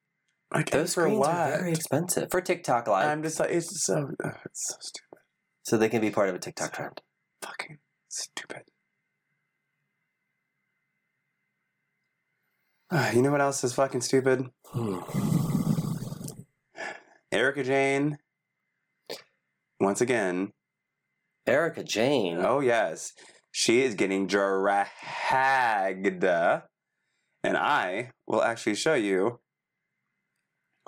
Like, 0.53 0.69
Those 0.69 0.93
for 0.93 1.01
screens 1.01 1.19
what? 1.19 1.29
are 1.31 1.57
very 1.57 1.71
expensive 1.73 2.31
for 2.31 2.39
TikTok 2.39 2.87
Live, 2.87 3.09
I'm 3.09 3.23
just 3.23 3.39
like, 3.41 3.49
it's 3.49 3.83
so, 3.83 4.11
it's 4.45 4.67
so 4.69 4.75
stupid. 4.79 5.19
so 5.63 5.75
they 5.77 5.89
can 5.89 5.99
be 5.99 6.11
part 6.11 6.29
of 6.29 6.35
a 6.35 6.39
TikTok 6.39 6.71
trend. 6.71 7.01
Fucking 7.41 7.79
stupid. 8.07 8.61
Uh, 12.89 13.11
you 13.13 13.21
know 13.21 13.31
what 13.31 13.41
else 13.41 13.63
is 13.63 13.73
fucking 13.73 14.01
stupid? 14.01 14.45
Hmm. 14.71 14.99
Erika 17.31 17.63
Jayne. 17.63 18.17
Once 19.79 20.01
again. 20.01 20.51
Erika 21.47 21.83
Jayne. 21.83 22.39
Oh, 22.39 22.59
yes. 22.59 23.13
She 23.51 23.81
is 23.81 23.95
getting 23.95 24.27
dragged. 24.27 26.23
And 27.43 27.57
I 27.57 28.11
will 28.27 28.41
actually 28.41 28.75
show 28.75 28.95
you 28.95 29.39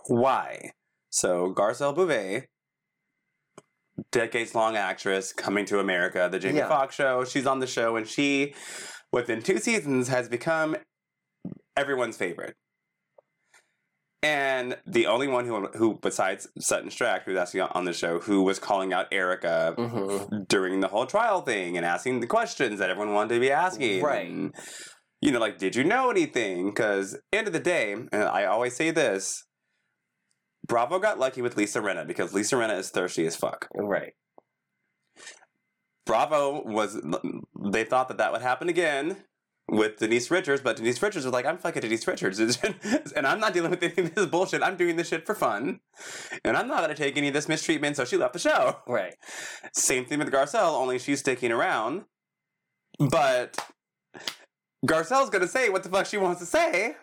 why. 0.08 0.72
So, 1.10 1.54
Garcelle 1.54 1.94
Beauvais, 1.96 2.48
decades 4.12 4.56
long 4.56 4.76
actress 4.76 5.34
coming 5.34 5.66
to 5.66 5.80
America, 5.80 6.28
the 6.32 6.40
Jamie 6.40 6.58
Yeah. 6.60 6.68
Foxx 6.68 6.96
show. 6.96 7.24
She's 7.26 7.46
on 7.46 7.60
the 7.60 7.68
show, 7.68 7.96
and 7.96 8.08
she, 8.08 8.54
within 9.12 9.42
two 9.42 9.58
seasons, 9.60 10.08
has 10.08 10.28
become 10.30 10.76
everyone's 11.76 12.18
favorite. 12.18 12.56
And 14.24 14.78
the 14.88 15.06
only 15.06 15.28
one 15.28 15.46
who, 15.46 15.68
who 15.68 16.00
besides 16.02 16.48
Sutton 16.60 16.90
Stracke, 16.90 17.24
who's 17.24 17.38
actually 17.38 17.62
on 17.62 17.86
the 17.86 17.94
show, 17.94 18.20
who 18.20 18.42
was 18.42 18.58
calling 18.58 18.92
out 18.92 19.06
Erika 19.12 19.76
hmm 19.78 20.40
during 20.50 20.80
the 20.80 20.88
whole 20.88 21.06
trial 21.06 21.42
thing 21.42 21.78
and 21.78 21.86
asking 21.86 22.20
the 22.20 22.28
questions 22.28 22.80
that 22.80 22.90
everyone 22.90 23.14
wanted 23.14 23.36
to 23.36 23.40
be 23.40 23.52
asking. 23.52 24.02
Right. 24.02 24.30
And, 24.30 24.54
you 25.22 25.32
know, 25.32 25.40
like, 25.40 25.58
did 25.58 25.76
you 25.76 25.84
know 25.84 26.10
anything? 26.10 26.68
Because 26.68 27.18
end 27.32 27.48
of 27.48 27.54
the 27.54 27.60
day, 27.60 27.92
and 27.94 28.24
I 28.24 28.46
always 28.46 28.76
say 28.76 28.92
this, 28.92 29.44
Bravo 30.68 31.00
got 31.00 31.20
lucky 31.20 31.42
with 31.42 31.56
Lisa 31.56 31.80
Rinna 31.80 32.08
because 32.08 32.34
Lisa 32.34 32.56
Rinna 32.56 32.78
is 32.78 32.90
thirsty 32.90 33.26
as 33.26 33.36
fuck. 33.36 33.68
Right. 33.76 34.14
Bravo 36.06 36.64
was, 36.66 37.02
they 37.72 37.84
thought 37.84 38.08
that 38.08 38.18
that 38.18 38.32
would 38.32 38.42
happen 38.42 38.70
again 38.70 39.18
with 39.70 39.98
Denise 39.98 40.32
Richards, 40.32 40.62
but 40.62 40.78
Denise 40.78 41.02
Richards 41.02 41.26
was 41.26 41.34
like, 41.34 41.46
I'm 41.46 41.58
fucking 41.58 41.82
Denise 41.82 42.08
Richards. 42.08 42.40
and 43.16 43.28
I'm 43.28 43.40
not 43.40 43.54
dealing 43.54 43.72
with 43.72 43.84
any 43.84 44.08
of 44.08 44.16
this 44.16 44.26
bullshit. 44.28 44.64
I'm 44.64 44.78
doing 44.78 44.96
this 44.96 45.10
shit 45.10 45.26
for 45.26 45.36
fun. 45.36 45.80
And 46.46 46.56
I'm 46.56 46.68
not 46.68 46.78
going 46.78 46.90
to 46.90 46.96
take 46.96 47.18
any 47.18 47.28
of 47.28 47.34
this 47.34 47.50
mistreatment, 47.50 47.98
so 47.98 48.06
she 48.06 48.18
left 48.18 48.34
the 48.34 48.40
show. 48.40 48.78
Right. 48.88 49.16
Same 49.74 50.06
thing 50.06 50.20
with 50.20 50.32
Garcelle, 50.32 50.74
only 50.74 51.00
she's 51.00 51.20
sticking 51.20 51.52
around. 51.52 52.06
But 53.00 53.58
Garcelle's 54.86 55.30
gonna 55.30 55.48
say 55.48 55.70
what 55.70 55.84
the 55.84 55.90
fuck 55.90 56.06
she 56.06 56.18
wants 56.18 56.40
to 56.40 56.46
say 56.46 56.96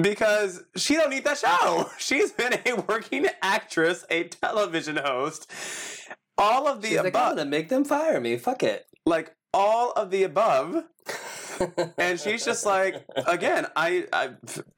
because 0.00 0.62
she 0.76 0.94
don't 0.96 1.10
need 1.10 1.24
that 1.24 1.38
show. 1.38 1.90
She's 1.98 2.32
been 2.32 2.54
a 2.66 2.74
working 2.88 3.26
actress, 3.42 4.04
a 4.10 4.24
television 4.24 4.96
host, 4.96 5.50
all 6.36 6.66
of 6.68 6.82
the 6.82 6.88
She's 6.88 6.96
like, 6.98 7.06
I'm 7.06 7.08
above, 7.08 7.36
gonna 7.36 7.50
make 7.50 7.68
them 7.68 7.84
fire 7.84 8.20
me. 8.20 8.36
Fuck 8.36 8.62
it. 8.62 8.86
like 9.06 9.34
all 9.54 9.92
of 9.92 10.10
the 10.10 10.24
above. 10.24 10.84
And 11.98 12.18
she's 12.20 12.44
just 12.44 12.64
like, 12.66 13.04
again, 13.26 13.66
I, 13.76 14.06
I 14.12 14.26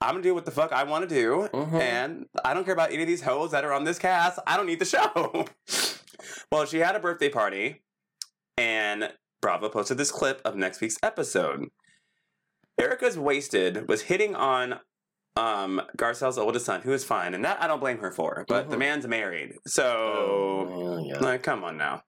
I'm 0.00 0.12
gonna 0.14 0.22
do 0.22 0.34
what 0.34 0.44
the 0.44 0.50
fuck 0.50 0.72
I 0.72 0.84
want 0.84 1.08
to 1.08 1.14
do, 1.14 1.48
Mhm. 1.52 1.80
and 1.80 2.26
I 2.44 2.54
don't 2.54 2.64
care 2.64 2.74
about 2.74 2.92
any 2.92 3.02
of 3.02 3.08
these 3.08 3.22
hoes 3.22 3.50
that 3.52 3.64
are 3.64 3.72
on 3.72 3.84
this 3.84 3.98
cast. 3.98 4.38
I 4.46 4.56
don't 4.56 4.66
need 4.66 4.78
the 4.78 4.84
show. 4.84 5.46
well, 6.52 6.64
she 6.66 6.78
had 6.78 6.96
a 6.96 7.00
birthday 7.00 7.28
party, 7.28 7.82
and 8.56 9.12
Bravo 9.42 9.68
posted 9.68 9.96
this 9.98 10.10
clip 10.10 10.40
of 10.44 10.56
next 10.56 10.80
week's 10.80 10.96
episode. 11.02 11.68
Erika's 12.78 13.18
wasted 13.18 13.88
was 13.88 14.02
hitting 14.02 14.34
on 14.34 14.80
um 15.36 15.80
Garcelle's 15.96 16.38
oldest 16.38 16.66
son, 16.66 16.80
who 16.82 16.92
is 16.92 17.04
fine, 17.04 17.34
and 17.34 17.44
that 17.44 17.62
I 17.62 17.66
don't 17.66 17.80
blame 17.80 17.98
her 17.98 18.10
for. 18.10 18.44
But 18.48 18.68
the 18.70 18.76
Mhm. 18.76 18.80
man's 18.80 19.06
married, 19.06 19.52
so 19.66 20.66
Oh, 20.68 21.04
yeah. 21.06 21.18
like, 21.20 21.42
come 21.42 21.62
on 21.62 21.76
now. 21.76 22.02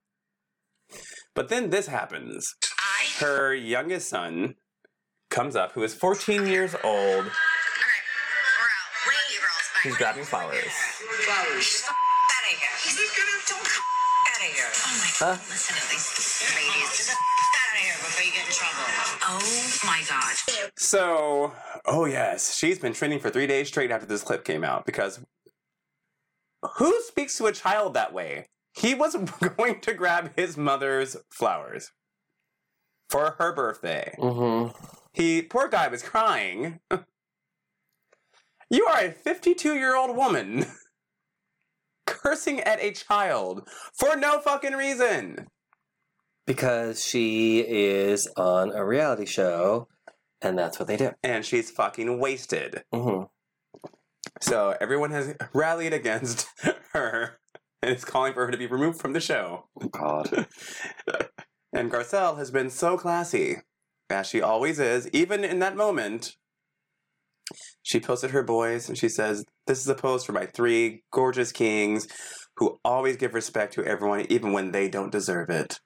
But 1.35 1.49
then 1.49 1.71
this 1.71 1.87
happens. 1.87 2.53
I. 2.79 3.25
Her 3.25 3.55
youngest 3.55 4.09
son 4.09 4.57
comes 5.33 5.57
up, 5.57 5.73
who 5.73 5.83
is 5.83 5.95
14 5.95 6.47
years 6.47 6.75
old. 6.85 6.85
Alright, 6.85 7.25
we're 7.25 8.69
out. 8.69 9.09
Wait, 9.09 9.41
girls. 9.41 9.67
Bye. 9.73 9.81
He's 9.83 9.97
grabbing 9.97 10.25
flowers. 10.25 10.73
Flowers. 11.25 11.83
Out 11.89 12.53
of 12.53 12.59
here. 12.59 12.69
He's 12.85 12.97
gonna 12.97 13.39
don't 13.49 13.61
out 13.65 14.39
of 14.39 14.53
here. 14.55 14.69
Oh 14.69 14.93
my 15.01 15.11
Huh? 15.17 15.35
god. 15.37 15.41
Listen 15.49 15.75
to 15.77 15.83
these 15.91 16.07
ladies. 16.55 17.09
Get 17.09 17.17
out 17.17 17.73
of 17.73 17.81
here 17.81 17.95
before 18.05 18.25
you 18.25 18.33
get 18.33 18.47
in 18.47 18.53
trouble. 18.53 18.85
Oh 19.25 19.81
my 19.87 20.03
god. 20.09 20.71
So, 20.79 21.53
oh 21.87 22.05
yes, 22.05 22.55
she's 22.57 22.79
been 22.79 22.93
trending 22.93 23.19
for 23.19 23.31
three 23.31 23.47
days 23.47 23.69
straight 23.69 23.91
after 23.91 24.07
this 24.07 24.23
clip 24.23 24.45
came 24.45 24.63
out 24.65 24.85
because 24.85 25.21
who 26.77 27.01
speaks 27.03 27.39
to 27.39 27.47
a 27.47 27.53
child 27.53 27.95
that 27.95 28.13
way? 28.13 28.47
He 28.75 28.95
was 28.95 29.17
going 29.57 29.81
to 29.81 29.95
grab 29.95 30.33
his 30.37 30.57
mother's 30.59 31.17
flowers 31.31 31.91
for 33.09 33.37
her 33.39 33.53
birthday. 33.55 34.15
Mm-hmm. 34.19 34.77
He, 35.13 35.43
poor 35.43 35.69
guy, 35.69 35.89
was 35.89 36.03
crying. 36.03 36.81
you 38.71 38.87
are 38.87 39.05
a 39.05 39.13
52 39.13 39.75
year 39.75 39.97
old 39.97 40.17
woman 40.17 40.67
cursing 42.07 42.61
at 42.61 42.81
a 42.81 42.93
child 42.93 43.69
for 43.95 44.17
no 44.17 44.41
fucking 44.41 44.75
reason. 44.75 45.49
Because 46.47 47.05
she 47.05 47.61
is 47.61 48.27
on 48.37 48.73
a 48.73 48.85
reality 48.85 49.27
show, 49.27 49.87
and 50.41 50.59
that's 50.59 50.79
what 50.79 50.89
they 50.89 50.97
do. 50.97 51.13
And 51.23 51.45
she's 51.45 51.71
fucking 51.71 52.19
wasted. 52.19 52.83
Mm-hmm. 52.93 53.25
So 54.41 54.75
everyone 54.81 55.13
has 55.13 55.37
rallied 55.53 55.93
against 55.93 56.49
her 56.93 57.39
and 57.81 57.95
is 57.95 58.05
calling 58.05 58.33
for 58.33 58.47
her 58.47 58.51
to 58.51 58.59
be 58.59 58.67
removed 58.67 59.01
from 59.01 59.13
the 59.13 59.21
show. 59.21 59.69
God. 59.91 60.47
And 61.75 61.91
Garcelle 61.91 62.37
has 62.37 62.51
been 62.51 62.69
so 62.69 62.99
classy, 62.99 63.57
as 64.13 64.27
she 64.29 64.41
always 64.43 64.79
is, 64.79 65.09
even 65.13 65.43
in 65.45 65.59
that 65.61 65.77
moment. 65.77 66.37
She 67.83 67.99
posted 68.01 68.31
her 68.31 68.43
boys 68.43 68.89
and 68.89 68.97
she 68.97 69.09
says, 69.09 69.45
This 69.67 69.81
is 69.81 69.89
a 69.89 69.95
post 69.95 70.27
for 70.27 70.33
my 70.33 70.47
three 70.47 71.03
gorgeous 71.13 71.51
kings 71.53 72.07
who 72.57 72.79
always 72.85 73.17
give 73.17 73.35
respect 73.35 73.75
to 73.75 73.85
everyone, 73.85 74.27
even 74.29 74.53
when 74.53 74.71
they 74.73 74.89
don't 74.89 75.11
deserve 75.13 75.51
it. 75.51 75.81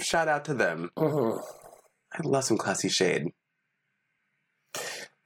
Shout 0.00 0.28
out 0.28 0.44
to 0.44 0.54
them. 0.54 0.90
Mhm. 0.96 1.42
I 2.12 2.20
love 2.22 2.44
some 2.44 2.56
classy 2.58 2.88
shade. 2.88 3.24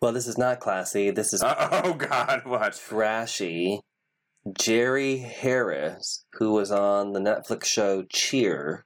Well, 0.00 0.12
this 0.12 0.26
is 0.26 0.38
not 0.38 0.60
classy. 0.60 1.10
This 1.10 1.32
is 1.32 1.42
Oh, 1.46 1.94
God, 1.94 2.42
what? 2.44 2.74
trashy. 2.74 3.80
Jerry 4.58 5.18
Harris, 5.18 6.24
who 6.34 6.52
was 6.52 6.72
on 6.72 7.12
the 7.12 7.20
Netflix 7.20 7.66
show 7.66 8.02
Cheer, 8.10 8.84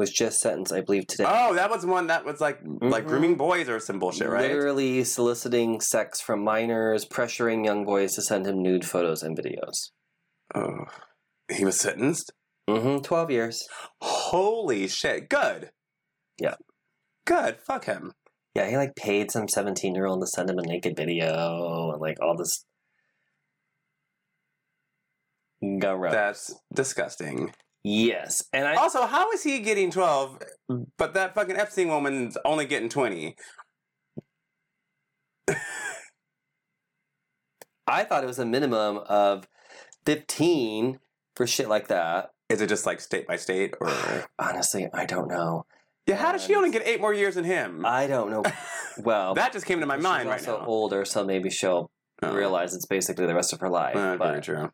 was 0.00 0.10
just 0.10 0.40
sentenced, 0.40 0.72
I 0.72 0.80
believe, 0.80 1.06
today. 1.06 1.24
Oh, 1.28 1.54
that 1.54 1.70
was 1.70 1.86
one 1.86 2.08
that 2.08 2.24
was 2.24 2.40
like 2.40 2.58
like 2.80 3.04
Mhm. 3.04 3.08
grooming 3.08 3.34
boys 3.36 3.68
or 3.68 3.78
some 3.78 3.98
bullshit, 4.00 4.28
right? 4.28 4.50
Literally 4.50 5.04
soliciting 5.04 5.80
sex 5.80 6.20
from 6.20 6.42
minors, 6.42 7.06
pressuring 7.06 7.64
young 7.64 7.84
boys 7.84 8.14
to 8.16 8.22
send 8.22 8.46
him 8.46 8.60
nude 8.62 8.84
photos 8.84 9.22
and 9.22 9.38
videos. 9.38 9.90
Oh, 10.54 10.86
he 11.48 11.64
was 11.64 11.78
sentenced. 11.78 12.32
Mm-hmm. 12.68 13.02
Twelve 13.02 13.30
years. 13.30 13.68
Holy 14.00 14.88
shit! 14.88 15.28
Good. 15.28 15.70
Yeah. 16.40 16.56
Good. 17.24 17.60
Fuck 17.60 17.84
him. 17.84 18.12
Yeah, 18.54 18.68
he 18.68 18.76
like 18.76 18.96
paid 18.96 19.30
some 19.30 19.46
17 19.48 19.94
year 19.94 20.06
old 20.06 20.20
to 20.22 20.26
send 20.26 20.50
him 20.50 20.58
a 20.58 20.62
naked 20.62 20.96
video 20.96 21.90
and 21.92 22.00
like 22.00 22.16
all 22.20 22.36
this. 22.36 22.64
That's 25.62 26.54
disgusting. 26.74 27.52
Yes, 27.84 28.42
and 28.52 28.66
I 28.66 28.74
Also, 28.76 29.06
how 29.06 29.30
is 29.32 29.42
he 29.42 29.60
getting 29.60 29.90
12, 29.90 30.38
but 30.98 31.14
that 31.14 31.34
fucking 31.34 31.56
Epstein 31.56 31.88
woman's 31.88 32.36
only 32.44 32.66
getting 32.66 32.88
20? 32.88 33.36
I 37.86 38.04
thought 38.04 38.22
it 38.22 38.26
was 38.28 38.38
a 38.38 38.44
minimum 38.46 38.98
of 39.08 39.48
15 40.06 40.98
for 41.34 41.46
shit 41.46 41.68
like 41.68 41.88
that. 41.88 42.30
Is 42.48 42.60
it 42.60 42.68
just 42.68 42.86
like 42.86 43.00
state 43.00 43.26
by 43.26 43.36
state? 43.36 43.74
or 43.80 43.90
Honestly, 44.38 44.88
I 44.92 45.06
don't 45.06 45.28
know. 45.28 45.66
Yeah, 46.06 46.16
how 46.16 46.32
does 46.32 46.42
she 46.44 46.54
only 46.54 46.70
get 46.70 46.86
eight 46.86 47.00
more 47.00 47.14
years 47.14 47.34
than 47.36 47.44
him? 47.44 47.84
I 47.86 48.06
don't 48.06 48.30
know. 48.30 48.42
Well, 48.98 49.34
that 49.34 49.52
just 49.52 49.64
came 49.66 49.78
to 49.80 49.86
my 49.86 49.96
she's 49.96 50.02
mind 50.02 50.28
right 50.28 50.40
also 50.40 50.58
now. 50.58 50.66
older, 50.66 51.04
so 51.06 51.24
maybe 51.24 51.48
she'll 51.48 51.90
Oh. 52.22 52.34
realize 52.34 52.74
it's 52.74 52.84
basically 52.84 53.24
the 53.24 53.34
rest 53.34 53.52
of 53.54 53.60
her 53.60 53.70
life. 53.70 53.96
Uh, 53.96 54.16
very 54.18 54.42
true. 54.42 54.70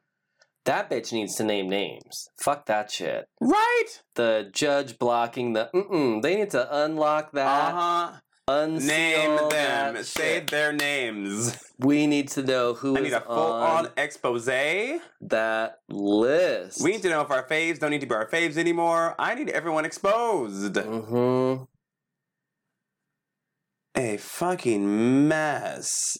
That 0.66 0.90
bitch 0.90 1.12
needs 1.12 1.34
to 1.36 1.44
name 1.44 1.68
names. 1.68 2.28
Fuck 2.38 2.66
that 2.66 2.90
shit. 2.90 3.26
Right? 3.40 3.86
The 4.14 4.50
judge 4.52 4.98
blocking 4.98 5.54
the 5.54 5.70
mm-mm. 5.74 6.22
They 6.22 6.36
need 6.36 6.50
to 6.50 6.84
unlock 6.84 7.32
that. 7.32 7.74
Uh-huh. 7.74 8.12
unseal 8.48 8.86
Name 8.96 9.36
them. 9.48 9.94
that 9.94 10.04
Say 10.06 10.34
shit. 10.40 10.50
their 10.50 10.72
names. 10.72 11.56
We 11.78 12.06
need 12.06 12.28
to 12.30 12.42
know 12.42 12.74
who 12.74 12.96
I 12.96 13.00
is 13.00 13.04
need 13.04 13.12
a 13.12 13.20
full 13.20 13.34
on 13.52 13.86
on 13.86 13.92
expose. 13.96 14.46
that 14.46 15.78
list. 15.88 16.82
We 16.82 16.92
need 16.92 17.02
to 17.02 17.10
know 17.10 17.22
if 17.22 17.30
our 17.30 17.46
faves 17.46 17.78
don't 17.78 17.90
need 17.90 18.00
to 18.02 18.06
be 18.06 18.14
our 18.14 18.28
faves 18.28 18.56
anymore. 18.56 19.14
I 19.18 19.34
need 19.34 19.50
everyone 19.50 19.84
exposed. 19.84 20.74
Mm-hmm. 20.74 21.64
A 23.98 24.16
fucking 24.18 25.28
mess. 25.28 26.16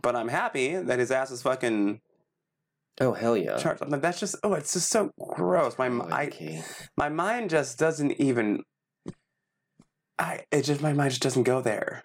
But 0.00 0.16
I'm 0.16 0.28
happy 0.28 0.76
that 0.76 0.98
his 0.98 1.10
ass 1.10 1.30
is 1.30 1.42
fucking 1.42 2.00
Oh 3.00 3.12
hell 3.12 3.36
yeah. 3.36 3.56
charged. 3.58 3.80
Like, 3.86 4.00
That's 4.02 4.20
just 4.20 4.36
oh, 4.42 4.54
it's 4.54 4.72
just 4.74 4.90
so 4.90 5.10
gross. 5.18 5.78
My 5.78 5.88
Oh, 5.88 6.08
I, 6.10 6.62
my 6.96 7.08
mind 7.08 7.50
just 7.50 7.78
doesn't 7.78 8.12
even. 8.20 8.62
I 10.18 10.40
it 10.50 10.62
just 10.62 10.80
my 10.82 10.92
mind 10.92 11.10
just 11.10 11.22
doesn't 11.22 11.44
go 11.44 11.60
there. 11.60 12.04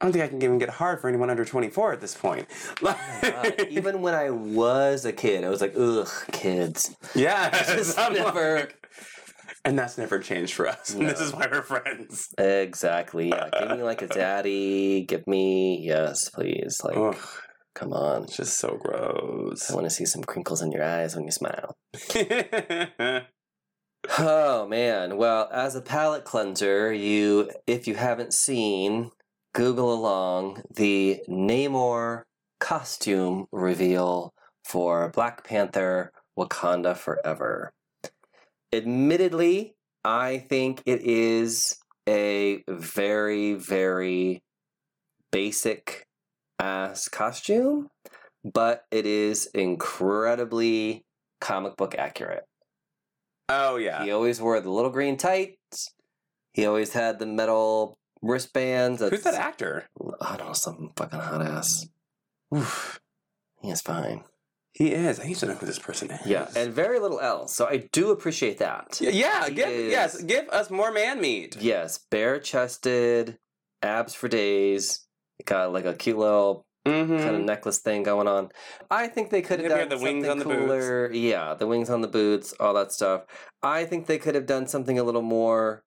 I 0.00 0.04
don't 0.04 0.12
think 0.12 0.24
I 0.24 0.28
can 0.28 0.40
even 0.42 0.58
get 0.58 0.68
hard 0.70 1.00
for 1.00 1.08
anyone 1.08 1.28
under 1.28 1.44
24 1.44 1.92
at 1.94 2.00
this 2.00 2.14
point. 2.14 2.46
Oh. 2.84 3.50
Even 3.68 4.00
when 4.00 4.14
I 4.14 4.30
was 4.30 5.04
a 5.04 5.12
kid, 5.12 5.42
I 5.42 5.48
was 5.48 5.60
like, 5.60 5.74
ugh, 5.76 6.08
kids. 6.30 6.94
yeah, 7.16 7.50
just 7.66 7.98
I'm 7.98 8.12
never- 8.14 8.60
like- 8.60 8.86
and 9.64 9.76
that's 9.76 9.98
never 9.98 10.20
changed 10.20 10.54
for 10.54 10.68
us. 10.68 10.94
And 10.94 11.08
this 11.08 11.20
is 11.20 11.32
why 11.32 11.48
we're 11.50 11.62
friends. 11.62 12.28
Exactly. 12.38 13.30
Yeah. 13.30 13.48
Give 13.58 13.76
me 13.76 13.82
like 13.82 14.00
a 14.02 14.06
daddy. 14.06 15.04
Give 15.04 15.26
me 15.26 15.80
yes, 15.84 16.30
please. 16.30 16.78
Like, 16.84 16.96
Ugh, 16.96 17.16
come 17.78 17.92
on. 17.92 18.24
it's 18.24 18.36
just 18.36 18.58
so 18.58 18.78
gross. 18.82 19.70
I 19.70 19.74
want 19.74 19.86
to 19.86 19.90
see 19.90 20.04
some 20.04 20.24
crinkles 20.24 20.62
in 20.62 20.72
your 20.72 20.82
eyes 20.82 21.14
when 21.14 21.24
you 21.24 21.32
smile. 21.32 21.76
Oh 24.18 24.66
man. 24.66 25.16
Well, 25.16 25.48
as 25.52 25.74
a 25.74 25.82
palate 25.82 26.24
cleanser, 26.24 26.92
you 26.92 27.50
if 27.66 27.86
you 27.86 27.94
haven't 27.94 28.32
seen, 28.32 29.10
Google 29.54 29.92
along 29.92 30.62
the 30.74 31.20
Namor 31.28 32.22
costume 32.60 33.46
reveal 33.52 34.32
for 34.64 35.10
Black 35.10 35.44
Panther 35.44 36.12
Wakanda 36.38 36.96
Forever. 36.96 37.72
Admittedly, 38.72 39.74
I 40.04 40.38
think 40.38 40.82
it 40.86 41.02
is 41.02 41.78
a 42.08 42.62
very, 42.68 43.54
very 43.54 44.42
basic 45.32 46.06
ass 46.58 47.08
costume, 47.08 47.88
but 48.44 48.84
it 48.90 49.06
is 49.06 49.46
incredibly 49.54 51.04
comic 51.40 51.76
book 51.76 51.94
accurate. 51.96 52.44
oh 53.48 53.76
yeah. 53.76 54.04
He 54.04 54.10
always 54.10 54.40
wore 54.40 54.60
the 54.60 54.70
little 54.70 54.90
green 54.90 55.16
tights. 55.16 55.92
He 56.52 56.66
always 56.66 56.92
had 56.92 57.18
the 57.18 57.26
metal 57.26 57.98
wristbands. 58.22 59.00
Who's 59.00 59.22
that 59.22 59.34
actor? 59.34 59.88
I 60.20 60.36
don't 60.36 60.48
know, 60.48 60.52
some 60.52 60.90
fucking 60.96 61.20
hot 61.20 61.42
ass. 61.42 61.86
Oof. 62.54 62.98
He 63.60 63.70
is 63.70 63.80
fine. 63.80 64.24
He 64.72 64.92
is. 64.92 65.18
I 65.18 65.24
used 65.24 65.40
to 65.40 65.46
know 65.46 65.54
who 65.54 65.66
this 65.66 65.78
person 65.78 66.10
is. 66.10 66.24
Yeah, 66.26 66.48
and 66.56 66.72
very 66.72 67.00
little 67.00 67.20
else. 67.20 67.54
So 67.54 67.66
I 67.66 67.88
do 67.92 68.10
appreciate 68.10 68.58
that. 68.58 69.00
Yeah, 69.00 69.48
give 69.48 69.68
is- 69.68 69.90
yes, 69.92 70.22
give 70.22 70.48
us 70.50 70.70
more 70.70 70.92
man 70.92 71.20
meat. 71.20 71.56
Yes, 71.60 71.98
bare 72.10 72.38
chested, 72.38 73.38
abs 73.82 74.14
for 74.14 74.28
days. 74.28 75.04
Got 75.44 75.72
like 75.72 75.84
a 75.86 75.94
cute 75.94 76.18
little 76.18 76.64
Mm-hmm. 76.86 77.18
kind 77.18 77.36
of 77.36 77.42
necklace 77.42 77.80
thing 77.80 78.02
going 78.02 78.26
on. 78.26 78.48
I 78.90 79.08
think 79.08 79.28
they 79.28 79.42
could 79.42 79.60
have 79.60 79.68
done 79.68 79.88
the 79.90 79.98
wings 79.98 80.24
something 80.24 80.30
on 80.30 80.38
the 80.38 80.44
boots. 80.46 80.58
cooler. 80.86 81.12
Yeah, 81.12 81.52
the 81.52 81.66
wings 81.66 81.90
on 81.90 82.00
the 82.00 82.08
boots, 82.08 82.54
all 82.58 82.72
that 82.74 82.92
stuff. 82.92 83.24
I 83.62 83.84
think 83.84 84.06
they 84.06 84.16
could 84.16 84.34
have 84.34 84.46
done 84.46 84.66
something 84.66 84.98
a 84.98 85.02
little 85.04 85.20
more 85.20 85.82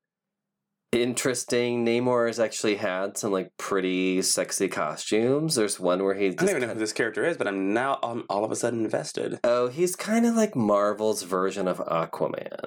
interesting. 0.91 1.85
Namor 1.85 2.27
has 2.27 2.39
actually 2.39 2.75
had 2.75 3.17
some 3.17 3.31
like 3.31 3.49
pretty 3.57 4.21
sexy 4.21 4.67
costumes. 4.67 5.55
There's 5.55 5.79
one 5.79 6.03
where 6.03 6.13
he's 6.13 6.33
I 6.37 6.45
don't 6.45 6.49
even 6.57 6.61
know 6.67 6.73
who 6.73 6.79
this 6.79 6.93
character 6.93 7.25
is, 7.25 7.35
but 7.37 7.47
I'm 7.47 7.73
now 7.73 7.97
um, 8.03 8.25
all 8.29 8.43
of 8.43 8.51
a 8.51 8.55
sudden 8.55 8.83
invested. 8.83 9.39
oh, 9.43 9.69
he's 9.69 9.95
kind 9.95 10.25
of 10.27 10.35
like 10.35 10.55
Marvel's 10.55 11.23
version 11.23 11.67
of 11.67 11.77
Aquaman, 11.79 12.65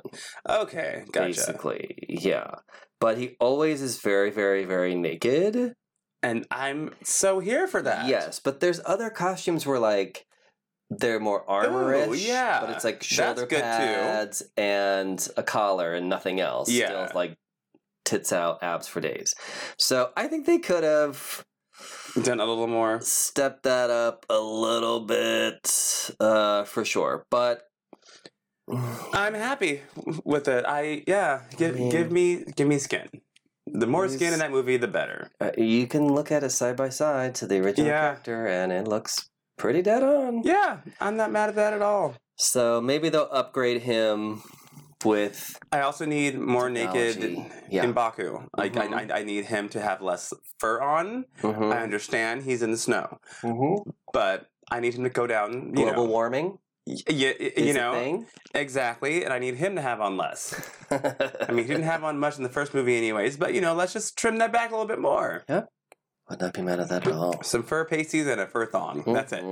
Okay, 0.48 1.04
gotcha. 1.12 1.26
basically. 1.28 1.94
Yeah, 2.08 2.56
but 3.00 3.18
he 3.18 3.36
always 3.38 3.82
is 3.82 4.00
very, 4.00 4.30
very, 4.30 4.64
very 4.64 4.94
naked. 4.94 5.74
And 6.24 6.46
I'm 6.50 6.94
so 7.02 7.38
here 7.40 7.66
for 7.66 7.82
that. 7.82 8.08
Yes, 8.08 8.40
but 8.40 8.60
there's 8.60 8.80
other 8.84 9.10
costumes 9.10 9.66
where 9.66 9.78
like 9.78 10.26
they're 10.90 11.20
more 11.20 11.44
armorish. 11.46 12.26
yeah. 12.26 12.60
but 12.60 12.70
it's 12.70 12.84
like 12.84 13.02
shoulder 13.02 13.46
good, 13.46 13.56
too. 13.58 13.62
pads 13.62 14.42
and 14.56 15.26
a 15.36 15.42
collar 15.42 15.94
and 15.94 16.08
nothing 16.08 16.40
else. 16.40 16.70
Yeah. 16.70 17.06
Still 17.06 17.08
like 17.14 17.36
tits 18.04 18.32
out, 18.32 18.62
abs 18.62 18.86
for 18.86 19.00
days. 19.00 19.34
So 19.78 20.10
I 20.16 20.28
think 20.28 20.46
they 20.46 20.58
could 20.58 20.84
have 20.84 21.44
Done 22.22 22.38
a 22.40 22.44
little 22.44 22.68
more. 22.68 23.00
stepped 23.00 23.64
that 23.64 23.90
up 23.90 24.24
a 24.30 24.38
little 24.38 25.00
bit, 25.00 26.10
uh, 26.20 26.64
for 26.64 26.84
sure. 26.84 27.24
But 27.30 27.62
I'm 29.12 29.34
happy 29.34 29.82
with 30.24 30.48
it. 30.48 30.64
I 30.66 31.02
yeah, 31.06 31.42
give 31.56 31.74
mean- 31.76 31.90
give 31.90 32.12
me 32.12 32.44
give 32.56 32.68
me 32.68 32.78
skin. 32.78 33.08
The 33.66 33.86
more 33.86 34.08
skin 34.08 34.32
in 34.32 34.38
that 34.40 34.50
movie, 34.50 34.76
the 34.76 34.88
better. 34.88 35.30
uh, 35.40 35.50
you 35.56 35.86
can 35.86 36.08
look 36.12 36.30
at 36.30 36.42
it 36.42 36.50
side 36.50 36.76
by 36.76 36.90
side 36.90 37.34
to 37.36 37.46
the 37.46 37.58
original 37.60 37.88
Yeah. 37.88 38.00
character, 38.00 38.46
and 38.46 38.70
it 38.72 38.86
looks 38.86 39.28
pretty 39.56 39.82
dead 39.82 40.02
on. 40.02 40.42
Yeah, 40.44 40.78
I'm 41.00 41.16
not 41.16 41.32
mad 41.32 41.48
at 41.48 41.54
that 41.56 41.72
at 41.72 41.82
all. 41.82 42.14
So 42.36 42.80
maybe 42.80 43.08
they'll 43.08 43.28
upgrade 43.32 43.82
him 43.82 44.42
with 45.04 45.58
I 45.70 45.80
also 45.80 46.04
need 46.06 46.38
more 46.38 46.70
naked 46.70 47.20
Technology. 47.20 47.52
Yeah. 47.70 47.84
Mbaku. 47.86 48.48
Like 48.56 48.72
Mhm. 48.74 49.10
I, 49.10 49.14
I, 49.14 49.20
I 49.20 49.22
need 49.24 49.44
him 49.46 49.68
to 49.70 49.80
have 49.80 50.00
less 50.00 50.32
fur 50.58 50.80
on. 50.80 51.24
Mhm. 51.42 51.72
I 51.74 51.82
understand 51.82 52.42
he's 52.42 52.62
in 52.62 52.70
the 52.70 52.78
snow, 52.78 53.18
Mhm. 53.42 53.84
but 54.12 54.46
I 54.70 54.80
need 54.80 54.94
him 54.94 55.04
to 55.04 55.10
go 55.10 55.26
down. 55.26 55.72
Global 55.72 56.04
know, 56.06 56.10
warming. 56.10 56.58
Y- 56.86 56.96
y- 57.08 57.34
y- 57.40 57.52
you 57.56 57.72
know 57.74 58.26
exactly, 58.54 59.24
and 59.24 59.32
I 59.32 59.38
need 59.38 59.56
him 59.56 59.76
to 59.76 59.82
have 59.82 60.00
on 60.00 60.16
less. 60.16 60.54
I 60.90 61.46
mean, 61.50 61.64
he 61.64 61.68
didn't 61.72 61.82
have 61.94 62.04
on 62.04 62.18
much 62.18 62.36
in 62.36 62.42
the 62.42 62.48
first 62.48 62.74
movie, 62.74 62.96
anyways. 62.96 63.36
But 63.36 63.54
you 63.54 63.60
know, 63.60 63.74
let's 63.74 63.92
just 63.92 64.16
trim 64.18 64.38
that 64.38 64.52
back 64.52 64.70
a 64.70 64.72
little 64.74 64.86
bit 64.88 64.98
more. 64.98 65.44
Yep, 65.48 65.68
would 66.30 66.40
not 66.40 66.52
be 66.54 66.62
mad 66.62 66.80
at 66.80 66.88
that 66.90 67.06
at 67.06 67.12
all. 67.12 67.42
Some 67.42 67.62
fur 67.62 67.84
pasties 67.84 68.26
and 68.26 68.40
a 68.40 68.46
fur 68.46 68.66
thong. 68.66 69.02
That's 69.06 69.32
it. 69.32 69.44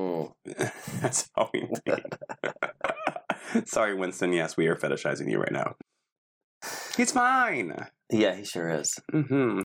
That's 1.01 1.29
all 1.37 1.51
we 1.53 1.63
need. 1.87 2.05
Sorry, 3.67 3.95
Winston. 3.95 4.33
Yes, 4.33 4.57
we 4.57 4.67
are 4.69 4.77
fetishizing 4.77 5.31
you 5.31 5.39
right 5.39 5.53
now. 5.53 5.75
He's 6.97 7.13
fine. 7.13 7.75
Yeah, 8.11 8.35
he 8.37 8.45
sure 8.45 8.71
is. 8.71 8.99
hmm 9.11 9.61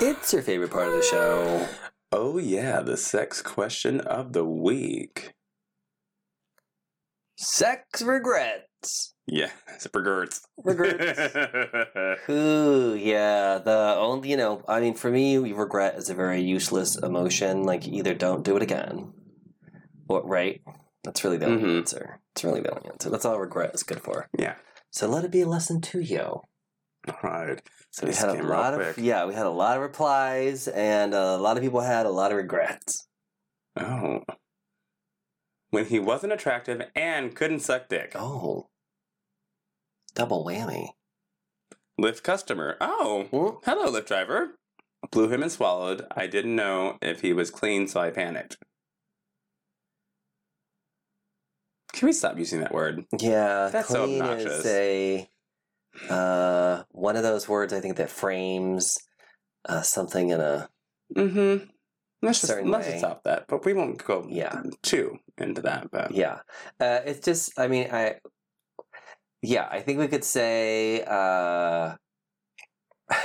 It's 0.00 0.32
your 0.32 0.42
favorite 0.42 0.70
part 0.70 0.88
of 0.88 0.94
the 0.94 1.02
show. 1.02 1.68
Oh 2.12 2.38
yeah, 2.38 2.80
the 2.82 2.96
sex 2.96 3.40
question 3.42 4.00
of 4.00 4.32
the 4.32 4.44
week. 4.44 5.32
Sex 7.36 8.02
regrets. 8.02 9.14
Yeah, 9.26 9.50
it's 9.74 9.88
regrets. 9.94 10.42
Regrets. 10.62 11.34
Ooh, 12.28 12.94
yeah. 12.94 13.58
The 13.58 13.94
only, 13.96 14.30
you 14.30 14.36
know, 14.36 14.62
I 14.68 14.80
mean, 14.80 14.94
for 14.94 15.10
me, 15.10 15.38
regret 15.38 15.94
is 15.96 16.10
a 16.10 16.14
very 16.14 16.42
useless 16.42 16.96
emotion. 16.96 17.62
Like, 17.64 17.86
either 17.88 18.14
don't 18.14 18.44
do 18.44 18.56
it 18.56 18.62
again, 18.62 19.12
or 20.08 20.22
right. 20.26 20.60
That's 21.04 21.24
really 21.24 21.38
the 21.38 21.46
only 21.46 21.62
Mhm. 21.64 21.78
answer. 21.78 22.20
It's 22.32 22.44
really 22.44 22.60
the 22.60 22.74
only 22.76 22.90
answer. 22.90 23.10
That's 23.10 23.24
all 23.24 23.40
regret 23.40 23.74
is 23.74 23.82
good 23.82 24.00
for. 24.02 24.28
Yeah. 24.38 24.56
So 24.90 25.08
let 25.08 25.24
it 25.24 25.30
be 25.32 25.40
a 25.40 25.48
lesson 25.48 25.80
to 25.80 26.00
you. 26.00 26.42
All 27.08 27.18
right. 27.22 27.60
So 27.90 28.06
we 28.06 28.14
had 28.14 28.28
a 28.30 28.42
lot 28.42 28.74
of 28.74 28.80
quick. 28.80 28.96
yeah, 28.98 29.24
we 29.26 29.34
had 29.34 29.46
a 29.46 29.50
lot 29.50 29.76
of 29.76 29.82
replies, 29.82 30.68
and 30.68 31.12
a 31.14 31.36
lot 31.36 31.56
of 31.56 31.62
people 31.62 31.80
had 31.80 32.06
a 32.06 32.10
lot 32.10 32.30
of 32.30 32.36
regrets. 32.38 33.06
Oh. 33.76 34.22
When 35.70 35.86
he 35.86 35.98
wasn't 35.98 36.32
attractive 36.34 36.82
and 36.94 37.34
couldn't 37.34 37.60
suck 37.60 37.88
dick. 37.88 38.12
Oh, 38.14 38.68
double 40.14 40.44
whammy. 40.44 40.88
Lyft 42.00 42.22
customer. 42.22 42.76
Oh, 42.80 43.24
Hmm? 43.30 43.64
hello, 43.70 43.90
Lyft 43.90 44.06
driver. 44.06 44.54
Blew 45.10 45.28
him 45.28 45.42
and 45.42 45.50
swallowed. 45.50 46.06
I 46.14 46.26
didn't 46.26 46.54
know 46.54 46.98
if 47.02 47.22
he 47.22 47.32
was 47.32 47.50
clean, 47.50 47.88
so 47.88 48.00
I 48.00 48.10
panicked. 48.10 48.56
Can 51.92 52.06
we 52.06 52.12
stop 52.12 52.38
using 52.38 52.60
that 52.60 52.72
word? 52.72 53.04
Yeah, 53.18 53.68
That's 53.70 53.88
so 53.88 54.04
obnoxious. 54.04 54.60
is 54.60 54.66
a 54.66 55.28
uh, 56.08 56.82
one 56.90 57.16
of 57.16 57.22
those 57.22 57.48
words 57.48 57.72
I 57.72 57.80
think 57.80 57.96
that 57.98 58.10
frames 58.10 58.96
uh, 59.68 59.82
something 59.82 60.30
in 60.30 60.40
a 60.40 60.68
Mm-hmm. 61.14 61.66
Let's 62.22 62.40
just 62.40 62.52
Certain 62.52 62.70
let's 62.70 62.86
way. 62.86 62.92
just 62.92 63.04
stop 63.04 63.24
that. 63.24 63.46
But 63.48 63.64
we 63.64 63.72
won't 63.74 64.02
go 64.04 64.26
Yeah. 64.28 64.62
too 64.82 65.18
into 65.38 65.60
that. 65.62 65.90
But 65.90 66.12
yeah. 66.12 66.38
Uh, 66.80 67.00
it's 67.04 67.20
just 67.20 67.58
I 67.58 67.66
mean 67.68 67.88
I 67.92 68.16
yeah 69.42 69.68
I 69.70 69.80
think 69.80 69.98
we 69.98 70.08
could 70.08 70.24
say 70.24 71.02
uh, 71.02 71.94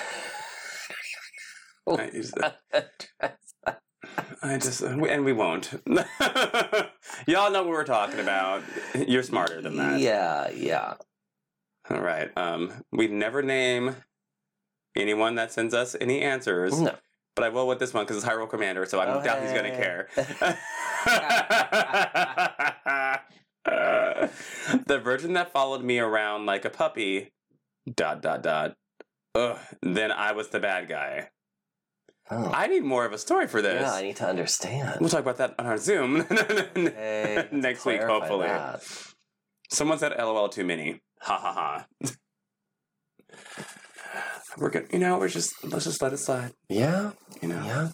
I, 1.88 2.10
just- 2.14 2.38
I 4.44 4.58
just 4.58 4.82
and 4.82 5.24
we 5.26 5.34
won't. 5.34 5.72
Y'all 7.28 7.52
know 7.52 7.64
what 7.64 7.68
we're 7.70 7.84
talking 7.86 8.20
about. 8.20 8.64
You're 9.08 9.24
smarter 9.24 9.62
than 9.62 9.78
that. 9.78 10.00
yeah 10.00 10.50
yeah 10.50 10.96
All 11.90 12.02
right. 12.02 12.30
Um, 12.38 12.72
we 12.92 13.08
never 13.08 13.42
name 13.42 13.96
anyone 14.96 15.36
that 15.36 15.52
sends 15.52 15.74
us 15.74 15.96
any 16.00 16.22
answers, 16.22 16.80
no 16.82 16.96
but 17.36 17.44
I 17.44 17.50
will 17.50 17.68
with 17.68 17.78
this 17.78 17.94
one 17.94 18.04
because 18.04 18.18
it's 18.18 18.26
Hyrule 18.26 18.50
Commander, 18.50 18.84
so 18.88 19.00
I 19.00 19.06
Oh, 19.14 19.24
doubt 19.24 19.44
he's 19.44 19.54
gonna 19.54 19.70
care. 19.70 20.08
Uh, 23.66 24.28
the 24.88 25.00
virgin 25.00 25.34
that 25.34 25.52
followed 25.52 25.84
me 25.84 26.00
around 26.00 26.46
like 26.48 26.66
a 26.66 26.70
puppy. 26.72 27.32
Dot 27.96 28.22
dot 28.24 28.42
dot. 28.42 28.76
Ugh. 29.36 29.58
Then 29.84 30.12
I 30.12 30.32
was 30.32 30.50
the 30.50 30.60
bad 30.60 30.90
guy. 30.90 31.30
oh. 32.32 32.52
I 32.54 32.66
need 32.68 32.84
more 32.84 33.06
of 33.06 33.14
a 33.14 33.18
story 33.18 33.48
for 33.48 33.62
this. 33.62 33.82
yeah 33.82 33.94
I 33.94 34.02
need 34.02 34.16
to 34.18 34.28
understand 34.28 34.98
We'll 35.00 35.10
talk 35.10 35.22
about 35.22 35.38
that 35.38 35.54
on 35.60 35.66
our 35.68 35.78
Zoom 35.78 36.22
Okay, 36.32 37.48
next 37.52 37.86
week, 37.86 38.02
hopefully. 38.02 38.48
that. 38.48 38.84
Someone 39.70 40.00
said 40.00 40.14
LOL 40.18 40.50
too 40.50 40.66
many. 40.66 41.02
Ha 41.22 41.38
ha 41.38 41.54
ha. 41.54 42.14
We're 44.58 44.70
good. 44.70 44.88
You 44.92 45.00
know, 45.00 45.20
we're 45.20 45.28
just 45.28 45.64
let's 45.64 45.86
just 45.86 46.02
let 46.02 46.14
it 46.14 46.18
slide. 46.18 46.54
yeah 46.70 47.12
You 47.42 47.50
know. 47.50 47.64
Yeah. 47.64 47.90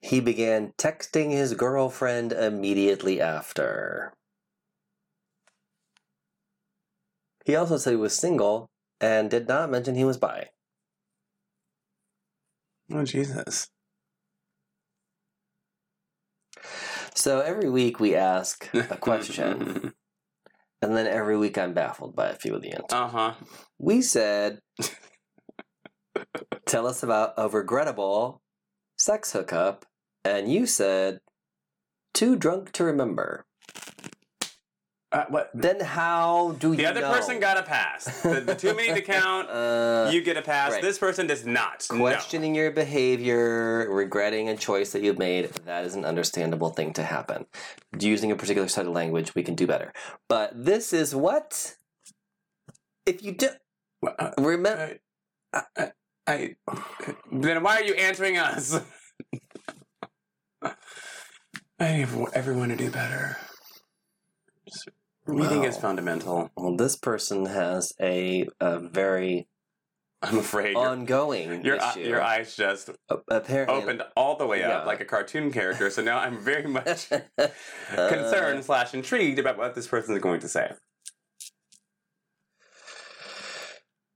He 0.00 0.20
began 0.20 0.72
texting 0.78 1.30
his 1.30 1.54
girlfriend 1.54 2.32
immediately 2.32 3.20
after. 3.20 4.12
He 7.44 7.56
also 7.56 7.76
said 7.76 7.90
he 7.90 7.96
was 7.96 8.16
single 8.16 8.68
and 9.00 9.30
did 9.30 9.48
not 9.48 9.70
mention 9.70 9.94
he 9.94 10.04
was 10.04 10.18
bi. 10.18 10.48
Oh 12.92 13.04
Jesus. 13.04 13.68
So 17.14 17.40
every 17.40 17.68
week 17.68 18.00
we 18.00 18.14
ask 18.14 18.68
a 18.74 18.96
question, 18.96 19.92
and 20.82 20.96
then 20.96 21.06
every 21.06 21.36
week 21.36 21.58
I'm 21.58 21.74
baffled 21.74 22.16
by 22.16 22.28
a 22.28 22.34
few 22.34 22.54
of 22.54 22.62
the 22.62 22.72
answers. 22.72 22.92
uh 22.92 23.08
huh. 23.08 23.34
We 23.78 24.02
said, 24.02 24.60
tell 26.66 26.86
us 26.86 27.02
about 27.02 27.34
a 27.36 27.48
regrettable 27.48 28.42
sex 28.96 29.32
hookup, 29.32 29.84
and 30.24 30.50
you 30.50 30.66
said, 30.66 31.20
too 32.14 32.36
drunk 32.36 32.72
to 32.72 32.84
remember. 32.84 33.44
Uh, 35.12 35.26
what? 35.28 35.50
Then 35.52 35.78
how 35.80 36.56
do 36.58 36.70
you 36.70 36.76
The 36.76 36.86
other 36.86 37.02
know? 37.02 37.12
person 37.12 37.38
got 37.38 37.58
a 37.58 37.62
pass. 37.62 38.04
The, 38.22 38.40
the 38.40 38.54
too 38.54 38.74
many 38.74 38.94
to 38.94 39.02
count. 39.18 39.50
uh, 39.50 40.08
you 40.10 40.22
get 40.22 40.38
a 40.38 40.42
pass. 40.42 40.72
right. 40.72 40.80
This 40.80 40.98
person 40.98 41.26
does 41.26 41.44
not. 41.44 41.86
No. 41.92 41.98
questioning 41.98 42.54
your 42.54 42.70
behavior, 42.70 43.88
regretting 43.90 44.48
a 44.48 44.56
choice 44.56 44.92
that 44.92 45.02
you've 45.02 45.18
made. 45.18 45.50
That 45.66 45.84
is 45.84 45.94
an 45.96 46.06
understandable 46.06 46.70
thing 46.70 46.94
to 46.94 47.02
happen. 47.02 47.44
Using 47.98 48.32
a 48.32 48.36
particular 48.36 48.68
set 48.68 48.86
of 48.86 48.92
language, 48.92 49.34
we 49.34 49.42
can 49.42 49.54
do 49.54 49.66
better. 49.66 49.92
But 50.30 50.52
this 50.54 50.94
is 50.94 51.14
what 51.14 51.76
if 53.04 53.22
you 53.22 53.32
do 53.32 53.48
Uh, 54.06 54.30
remember. 54.38 54.98
I, 55.52 55.62
I, 55.76 55.92
I, 56.26 56.56
then 57.30 57.62
why 57.62 57.76
are 57.80 57.84
you 57.84 57.92
answering 57.94 58.38
us? 58.38 58.80
I 61.78 61.96
need 61.96 62.08
everyone 62.32 62.70
to 62.70 62.76
do 62.76 62.90
better. 62.90 63.36
Just- 64.66 64.88
Reading 65.26 65.64
is 65.64 65.76
fundamental. 65.76 66.50
Well, 66.56 66.76
this 66.76 66.96
person 66.96 67.46
has 67.46 67.92
a, 68.00 68.48
a 68.60 68.78
very 68.80 69.46
I'm 70.22 70.38
afraid 70.38 70.72
your, 70.72 70.86
ongoing 70.88 71.64
your, 71.64 71.76
issue. 71.76 72.00
your 72.00 72.22
eyes 72.22 72.54
just 72.54 72.90
apparently 73.28 73.74
opened 73.76 74.02
all 74.16 74.36
the 74.36 74.46
way 74.46 74.60
Yeah. 74.60 74.78
up 74.78 74.86
like 74.86 75.00
a 75.00 75.04
cartoon 75.04 75.50
character. 75.52 75.90
So 75.90 76.02
now 76.02 76.18
I'm 76.18 76.38
very 76.38 76.66
much 76.68 77.10
Uh, 77.12 77.18
concerned 78.08 78.64
slash 78.64 78.94
intrigued 78.94 79.38
about 79.40 79.58
what 79.58 79.74
this 79.74 79.86
person 79.88 80.14
is 80.14 80.22
going 80.22 80.40
to 80.40 80.48
say. 80.48 80.72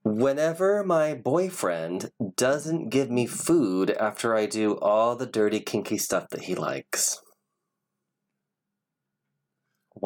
Whenever 0.05 0.85
my 0.85 1.15
boyfriend 1.15 2.13
doesn't 2.37 2.91
give 2.91 3.11
me 3.11 3.27
food 3.27 3.91
after 3.91 4.37
I 4.37 4.47
do 4.47 4.79
all 4.79 5.17
the 5.17 5.27
dirty, 5.27 5.59
kinky 5.59 5.99
stuff 5.99 6.29
that 6.31 6.43
he 6.43 6.55
likes. 6.55 7.21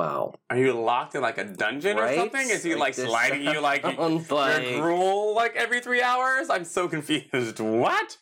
Wow. 0.00 0.32
Are 0.48 0.56
you 0.56 0.72
locked 0.72 1.14
in 1.14 1.20
like 1.20 1.36
a 1.36 1.44
dungeon 1.44 1.96
Right? 1.98 2.12
or 2.16 2.20
something? 2.20 2.48
Is 2.48 2.62
he 2.62 2.74
Like 2.74 2.96
like, 2.96 3.06
sliding 3.08 3.42
you 3.44 3.60
like, 3.60 3.82
you- 3.98 4.24
like- 4.30 4.62
your 4.70 4.80
gruel 4.80 5.34
like 5.34 5.54
every 5.56 5.80
three 5.80 6.00
hours? 6.02 6.48
I'm 6.48 6.64
so 6.64 6.88
confused. 6.88 7.60
What? 7.84 8.16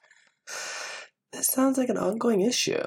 This 1.33 1.47
sounds 1.47 1.79
like 1.79 1.89
an 1.89 1.99
ongoing 1.99 2.41
issue. 2.41 2.83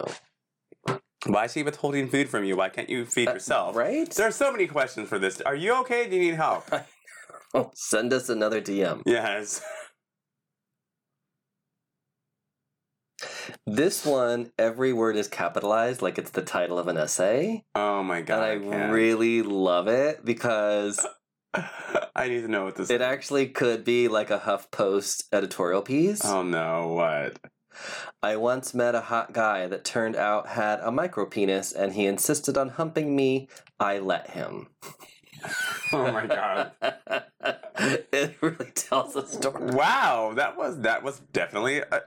Why 1.27 1.45
is 1.45 1.53
he 1.53 1.63
withholding 1.63 2.09
food 2.09 2.27
from 2.27 2.43
you? 2.43 2.57
Why 2.57 2.67
can't 2.69 2.89
you 2.89 3.05
feed 3.05 3.29
Uh, 3.29 3.33
yourself? 3.33 3.75
Right? 3.75 4.09
There 4.09 4.27
are 4.27 4.31
so 4.31 4.51
many 4.51 4.67
questions 4.67 5.07
for 5.07 5.19
this. 5.19 5.39
Are 5.41 5.55
you 5.55 5.73
okay? 5.81 6.09
Do 6.09 6.15
you 6.17 6.21
need 6.23 6.35
help? 6.35 6.63
Send 7.75 8.11
us 8.11 8.27
another 8.29 8.59
DM. 8.59 9.03
yes. 9.05 9.61
This 13.67 14.05
one, 14.05 14.51
every 14.57 14.91
word 14.91 15.15
is 15.15 15.27
capitalized 15.27 16.01
like 16.01 16.17
it's 16.17 16.31
the 16.31 16.41
title 16.41 16.79
of 16.79 16.87
an 16.87 16.97
essay. 16.97 17.63
Oh 17.75 18.01
my 18.03 18.21
god. 18.21 18.49
and 18.49 18.65
I 18.65 18.69
can't. 18.77 18.91
really 18.91 19.43
love 19.43 19.87
it 19.87 20.25
because 20.25 21.05
I 21.53 22.27
need 22.27 22.41
to 22.41 22.47
know 22.47 22.63
what 22.65 22.75
this 22.75 22.89
it 22.89 22.95
is. 22.95 23.01
actually 23.01 23.47
could 23.49 23.83
be 23.83 24.07
like 24.07 24.31
a 24.31 24.39
HuffPost 24.39 25.25
editorial 25.31 25.81
piece. 25.83 26.25
Oh 26.25 26.41
no, 26.43 26.87
what? 26.87 27.37
I 28.21 28.35
once 28.35 28.73
met 28.73 28.95
a 28.95 29.01
hot 29.01 29.31
guy 29.31 29.67
that 29.67 29.85
turned 29.85 30.15
out 30.15 30.47
had 30.49 30.79
a 30.81 30.91
micro 30.91 31.25
penis 31.25 31.71
and 31.71 31.93
he 31.93 32.05
insisted 32.05 32.57
on 32.57 32.69
humping 32.69 33.15
me. 33.15 33.47
I 33.79 33.99
let 33.99 34.31
him. 34.31 34.69
Oh 35.93 36.11
my 36.11 36.25
god. 36.27 36.71
it 38.13 38.37
really 38.41 38.71
tells 38.75 39.15
a 39.15 39.25
story. 39.25 39.71
Wow, 39.73 40.33
that 40.35 40.55
was 40.55 40.79
that 40.81 41.01
was 41.03 41.19
definitely. 41.33 41.79
A, 41.79 42.01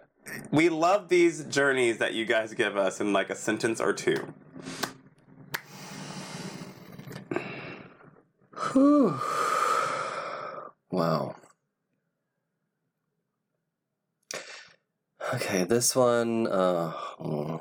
we 0.50 0.68
love 0.68 1.08
these 1.08 1.44
journeys 1.44 1.98
that 1.98 2.14
you 2.14 2.24
guys 2.24 2.54
give 2.54 2.76
us 2.76 3.00
in 3.00 3.12
like 3.12 3.30
a 3.30 3.34
sentence 3.36 3.80
or 3.80 3.92
two. 3.92 4.32
Whew. 8.72 9.20
Wow. 10.90 11.36
Okay, 15.34 15.64
this 15.64 15.96
one. 15.96 16.46
Uh. 16.46 16.92
Uh 17.20 17.58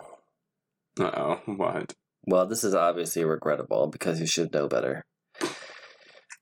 oh, 0.99 1.39
what? 1.45 1.93
well, 2.25 2.45
this 2.45 2.63
is 2.63 2.75
obviously 2.75 3.23
regrettable 3.23 3.87
because 3.87 4.19
you 4.19 4.27
should 4.27 4.53
know 4.53 4.67
better. 4.67 5.05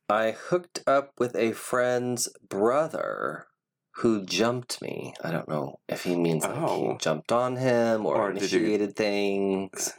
I 0.09 0.31
hooked 0.31 0.83
up 0.85 1.11
with 1.17 1.35
a 1.35 1.53
friend's 1.53 2.27
brother 2.47 3.47
who 3.95 4.25
jumped 4.25 4.81
me. 4.81 5.13
I 5.23 5.31
don't 5.31 5.47
know 5.49 5.79
if 5.87 6.03
he 6.03 6.15
means 6.15 6.43
like 6.43 6.57
Oh. 6.57 6.91
he 6.93 6.97
jumped 6.97 7.31
on 7.31 7.55
him 7.57 8.05
or, 8.05 8.15
Or 8.15 8.33
did 8.33 8.51
you- 8.51 8.59
initiated 8.59 8.95
things. 8.95 9.93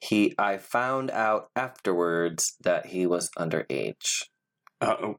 He, 0.00 0.34
I 0.36 0.58
found 0.58 1.10
out 1.12 1.50
afterwards 1.54 2.56
that 2.62 2.86
he 2.86 3.06
was 3.06 3.30
underage. 3.38 4.24
Uh 4.80 4.96
oh. 5.00 5.16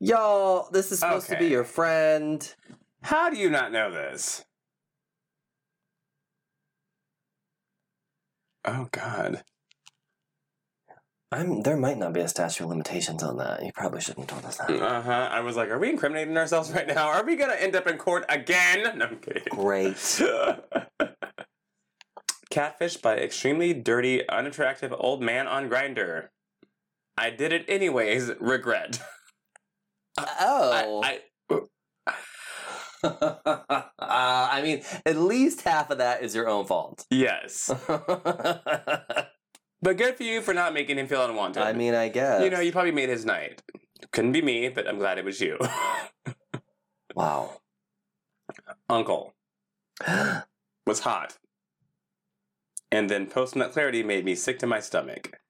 Y'all, 0.00 0.68
this 0.72 0.92
is 0.92 1.00
supposed 1.00 1.28
to 1.28 1.36
be 1.38 1.48
your 1.48 1.64
friend. 1.64 2.54
How 3.02 3.28
do 3.30 3.36
you 3.36 3.50
not 3.50 3.70
know 3.72 3.90
this? 3.90 4.44
Oh 8.64 8.88
God. 8.90 9.44
I'm. 11.32 11.62
There 11.62 11.76
might 11.76 11.98
not 11.98 12.12
be 12.12 12.20
a 12.20 12.28
statute 12.28 12.62
of 12.64 12.70
limitations 12.70 13.22
on 13.22 13.36
that. 13.38 13.64
You 13.64 13.72
probably 13.74 14.00
shouldn't 14.00 14.30
have 14.30 14.40
told 14.42 14.48
us 14.48 14.58
that. 14.58 14.70
Uh 14.70 15.02
huh. 15.02 15.28
I 15.32 15.40
was 15.40 15.56
like, 15.56 15.70
are 15.70 15.78
we 15.78 15.90
incriminating 15.90 16.36
ourselves 16.36 16.70
right 16.70 16.86
now? 16.86 17.08
Are 17.08 17.24
we 17.24 17.34
gonna 17.36 17.54
end 17.54 17.74
up 17.74 17.86
in 17.88 17.98
court 17.98 18.24
again? 18.28 18.98
No, 18.98 19.06
I'm 19.06 19.16
kidding. 19.16 19.42
Great. 19.50 19.94
Catfished 22.52 23.02
by 23.02 23.16
extremely 23.16 23.74
dirty, 23.74 24.26
unattractive 24.28 24.94
old 24.96 25.20
man 25.20 25.46
on 25.48 25.68
Grindr. 25.68 26.28
I 27.18 27.30
did 27.30 27.52
it 27.52 27.64
anyways. 27.68 28.30
Regret. 28.40 29.00
Oh. 30.18 31.02
I, 31.04 31.20
uh, 33.04 33.82
I 34.00 34.62
mean, 34.62 34.82
at 35.04 35.16
least 35.16 35.60
half 35.60 35.90
of 35.90 35.98
that 35.98 36.22
is 36.22 36.34
your 36.34 36.48
own 36.48 36.64
fault. 36.64 37.04
yes, 37.10 37.70
but 39.86 39.96
good 39.96 40.16
for 40.16 40.24
you 40.24 40.40
for 40.40 40.52
not 40.52 40.74
making 40.74 40.98
him 40.98 41.06
feel 41.06 41.24
unwanted. 41.24 41.62
I 41.62 41.72
mean, 41.72 41.94
I 41.94 42.08
guess. 42.08 42.42
you 42.42 42.50
know, 42.50 42.58
you 42.58 42.72
probably 42.72 42.90
made 42.90 43.08
his 43.08 43.24
night. 43.24 43.62
Couldn't 44.10 44.32
be 44.32 44.42
me, 44.42 44.68
but 44.68 44.88
I'm 44.88 44.98
glad 44.98 45.16
it 45.16 45.24
was 45.24 45.40
you, 45.40 45.58
wow. 47.14 47.60
Uncle. 48.90 49.34
Was 50.86 51.00
hot, 51.00 51.36
and 52.92 53.10
then 53.10 53.26
post 53.26 53.56
nut 53.56 53.72
clarity 53.72 54.04
made 54.04 54.24
me 54.24 54.36
sick 54.36 54.60
to 54.60 54.66
my 54.66 54.78
stomach. 54.78 55.40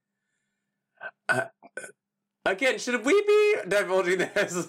Uh, 1.28 1.47
again, 2.47 2.78
should 2.78 3.05
we 3.05 3.22
be 3.22 3.57
divulging 3.68 4.18
this? 4.18 4.68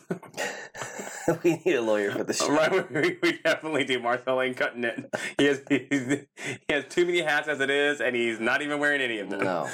we 1.43 1.61
need 1.65 1.75
a 1.75 1.81
lawyer 1.81 2.11
for 2.11 2.23
the 2.23 2.33
show. 2.33 2.51
Right, 2.51 2.91
we, 2.91 3.17
we 3.21 3.39
definitely 3.43 3.83
do. 3.83 3.99
Marcel 3.99 4.41
ain't 4.41 4.57
cutting 4.57 4.83
it. 4.83 5.13
He 5.37 5.45
has 5.45 5.61
he 5.69 6.27
has 6.69 6.85
too 6.89 7.05
many 7.05 7.21
hats 7.21 7.47
as 7.47 7.59
it 7.59 7.69
is, 7.69 8.01
and 8.01 8.15
he's 8.15 8.39
not 8.39 8.61
even 8.61 8.79
wearing 8.79 9.01
any 9.01 9.19
of 9.19 9.29
them. 9.29 9.43
No. 9.43 9.69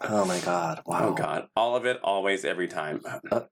Oh 0.00 0.24
my 0.24 0.38
god. 0.40 0.82
Wow. 0.86 1.08
Oh 1.08 1.14
God, 1.14 1.48
all 1.56 1.76
of 1.76 1.86
it, 1.86 1.98
always, 2.02 2.44
every 2.44 2.68
time. 2.68 3.00
Uh. 3.30 3.42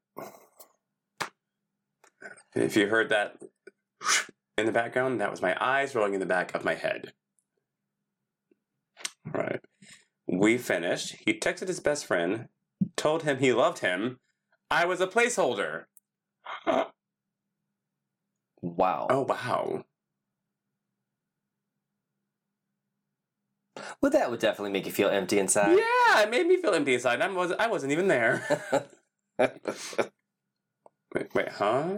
If 2.54 2.76
you 2.76 2.86
heard 2.86 3.08
that 3.08 3.36
in 4.56 4.66
the 4.66 4.72
background, 4.72 5.20
that 5.20 5.30
was 5.30 5.42
my 5.42 5.56
eyes 5.60 5.94
rolling 5.94 6.14
in 6.14 6.20
the 6.20 6.26
back 6.26 6.54
of 6.54 6.64
my 6.64 6.74
head. 6.74 7.12
Right. 9.26 9.60
We 10.26 10.58
finished. 10.58 11.16
He 11.24 11.38
texted 11.38 11.68
his 11.68 11.80
best 11.80 12.06
friend, 12.06 12.48
told 12.96 13.22
him 13.22 13.38
he 13.38 13.52
loved 13.52 13.78
him. 13.78 14.18
I 14.70 14.84
was 14.84 15.00
a 15.00 15.06
placeholder. 15.06 15.84
Wow. 18.64 19.08
Oh 19.10 19.20
wow. 19.20 19.84
Well, 24.00 24.10
that 24.10 24.30
would 24.30 24.40
definitely 24.40 24.70
make 24.70 24.86
you 24.86 24.92
feel 24.92 25.08
empty 25.08 25.38
inside. 25.38 25.76
Yeah, 25.76 26.22
it 26.22 26.30
made 26.30 26.46
me 26.46 26.56
feel 26.56 26.72
empty 26.72 26.94
inside. 26.94 27.20
I 27.20 27.28
wasn't. 27.30 27.60
I 27.60 27.66
wasn't 27.66 27.92
even 27.92 28.08
there. 28.08 28.46
wait, 29.38 29.50
wait, 31.34 31.48
huh? 31.48 31.96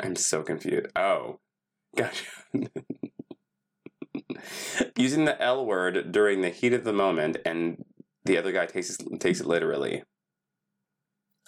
I'm 0.00 0.16
so 0.16 0.42
confused. 0.42 0.88
Oh, 0.96 1.40
gotcha. 1.96 2.26
Using 4.96 5.24
the 5.24 5.40
L 5.40 5.64
word 5.64 6.12
during 6.12 6.42
the 6.42 6.50
heat 6.50 6.74
of 6.74 6.84
the 6.84 6.92
moment, 6.92 7.38
and 7.46 7.82
the 8.26 8.38
other 8.38 8.52
guy 8.52 8.66
takes 8.66 8.90
it, 8.98 9.20
takes 9.20 9.40
it 9.40 9.46
literally. 9.46 10.02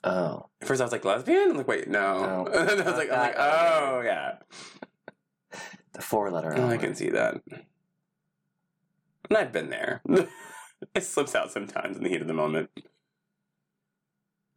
oh. 0.05 0.47
At 0.61 0.66
first, 0.68 0.81
I 0.81 0.85
was 0.85 0.93
like 0.93 1.05
lesbian. 1.05 1.51
I'm 1.51 1.57
like, 1.57 1.68
wait, 1.68 1.89
no. 1.89 2.45
No. 2.45 2.47
and 2.53 2.68
then 2.68 2.81
I 2.83 2.85
was 2.85 2.95
like, 2.99 3.11
I'm 3.11 3.18
like, 3.18 3.35
oh 3.39 4.01
yeah. 4.05 4.37
The 5.93 6.03
four 6.03 6.31
letter 6.31 6.55
Oh. 6.57 6.68
I 6.68 6.76
can 6.76 6.95
see 6.95 7.11
that. 7.11 7.41
And 9.29 9.37
I've 9.37 9.53
been 9.53 9.70
there. 9.70 10.03
it 10.95 11.03
slips 11.03 11.35
out 11.35 11.51
sometimes 11.53 11.97
in 11.97 12.03
the 12.05 12.09
heat 12.09 12.22
of 12.22 12.29
the 12.29 12.35
moment. 12.35 12.70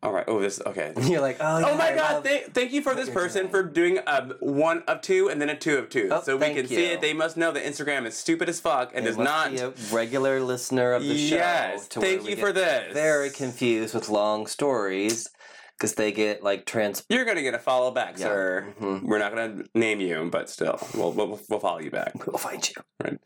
All 0.04 0.12
right. 0.12 0.26
Oh, 0.28 0.40
this. 0.40 0.60
Okay. 0.66 0.94
You're 1.04 1.22
like, 1.22 1.38
oh, 1.40 1.60
yeah, 1.60 1.70
Oh 1.70 1.78
my 1.78 1.92
I 1.92 1.96
God! 1.96 2.24
Thank, 2.24 2.54
thank 2.54 2.72
you 2.74 2.82
for 2.82 2.96
this 2.96 3.10
person 3.10 3.42
doing. 3.44 3.52
for 3.52 3.64
doing 3.64 3.98
a 4.08 4.30
one 4.40 4.82
of 4.88 5.02
two 5.02 5.30
and 5.30 5.40
then 5.40 5.50
a 5.50 5.56
two 5.56 5.78
of 5.78 5.90
two, 5.90 6.10
Oh, 6.12 6.22
so 6.24 6.38
we 6.38 6.54
can 6.54 6.68
see 6.68 6.86
it. 6.86 7.02
They 7.02 7.14
must 7.14 7.38
know 7.38 7.52
that 7.52 7.64
Instagram 7.64 8.08
is 8.08 8.18
stupid 8.18 8.50
as 8.50 8.60
fuck 8.60 8.92
and 8.96 9.06
must 9.06 9.20
not. 9.20 9.54
a 9.54 9.74
regular 9.92 10.42
listener 10.42 10.94
of 10.94 11.04
the 11.04 11.16
show. 11.18 11.36
yes. 11.36 11.88
Thank 11.88 12.28
you 12.28 12.36
for 12.36 12.52
this. 12.52 12.94
Very 12.94 13.30
confused 13.30 13.94
with 13.94 14.10
long 14.10 14.48
stories 14.48 15.30
because 15.78 15.94
they 15.94 16.12
get 16.12 16.42
like 16.44 16.66
trans. 16.66 17.04
You're 17.08 17.26
gonna 17.26 17.44
get 17.44 17.54
a 17.54 17.60
follow 17.60 17.92
back, 17.92 18.18
Yeah. 18.18 18.26
sir. 18.26 18.74
Mhm. 18.82 19.04
We're 19.04 19.20
not 19.20 19.36
gonna 19.36 19.66
name 19.76 20.00
you, 20.00 20.30
but 20.32 20.50
still, 20.50 20.80
we'll 20.96 21.12
we'll, 21.12 21.40
we'll 21.48 21.60
follow 21.60 21.80
you 21.80 21.92
back. 21.92 22.26
We'll 22.26 22.38
find 22.40 22.68
you. 22.68 22.76
Right. 23.04 23.18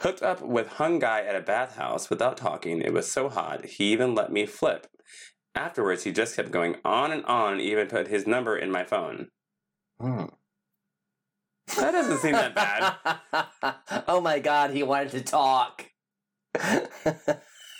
Hooked 0.00 0.22
up 0.22 0.42
with 0.42 0.66
hung 0.66 0.98
guy 0.98 1.20
at 1.22 1.36
a 1.36 1.40
bathhouse 1.40 2.10
without 2.10 2.36
talking. 2.36 2.80
It 2.80 2.92
was 2.92 3.10
so 3.10 3.28
hot. 3.28 3.64
He 3.66 3.92
even 3.92 4.16
let 4.16 4.32
me 4.32 4.46
flip. 4.46 4.88
Afterwards, 5.54 6.02
he 6.04 6.12
just 6.12 6.36
kept 6.36 6.50
going 6.50 6.76
on 6.84 7.12
and 7.12 7.24
on. 7.26 7.60
Even 7.60 7.86
put 7.86 8.08
his 8.08 8.26
number 8.26 8.56
in 8.56 8.70
my 8.70 8.84
phone. 8.84 9.28
Hmm. 10.00 10.24
That 11.76 11.92
doesn't 11.92 12.18
seem 12.18 12.32
that 12.32 12.54
bad. 12.54 12.94
oh 14.08 14.20
my 14.20 14.38
god, 14.38 14.70
he 14.70 14.82
wanted 14.82 15.10
to 15.12 15.20
talk. 15.22 15.86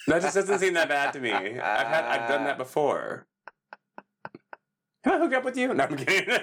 That 0.07 0.21
just 0.23 0.35
doesn't 0.35 0.59
seem 0.59 0.75
that 0.75 0.89
bad 0.89 1.13
to 1.15 1.21
me. 1.21 1.33
I've 1.33 1.87
had 1.87 2.05
I've 2.05 2.29
done 2.29 2.45
that 2.45 2.59
before. 2.59 3.27
Can 5.03 5.15
I 5.15 5.19
hook 5.19 5.35
up 5.35 5.45
with 5.45 5.57
you? 5.57 5.73
No, 5.73 5.85
I'm 5.85 5.97
kidding. 5.97 6.29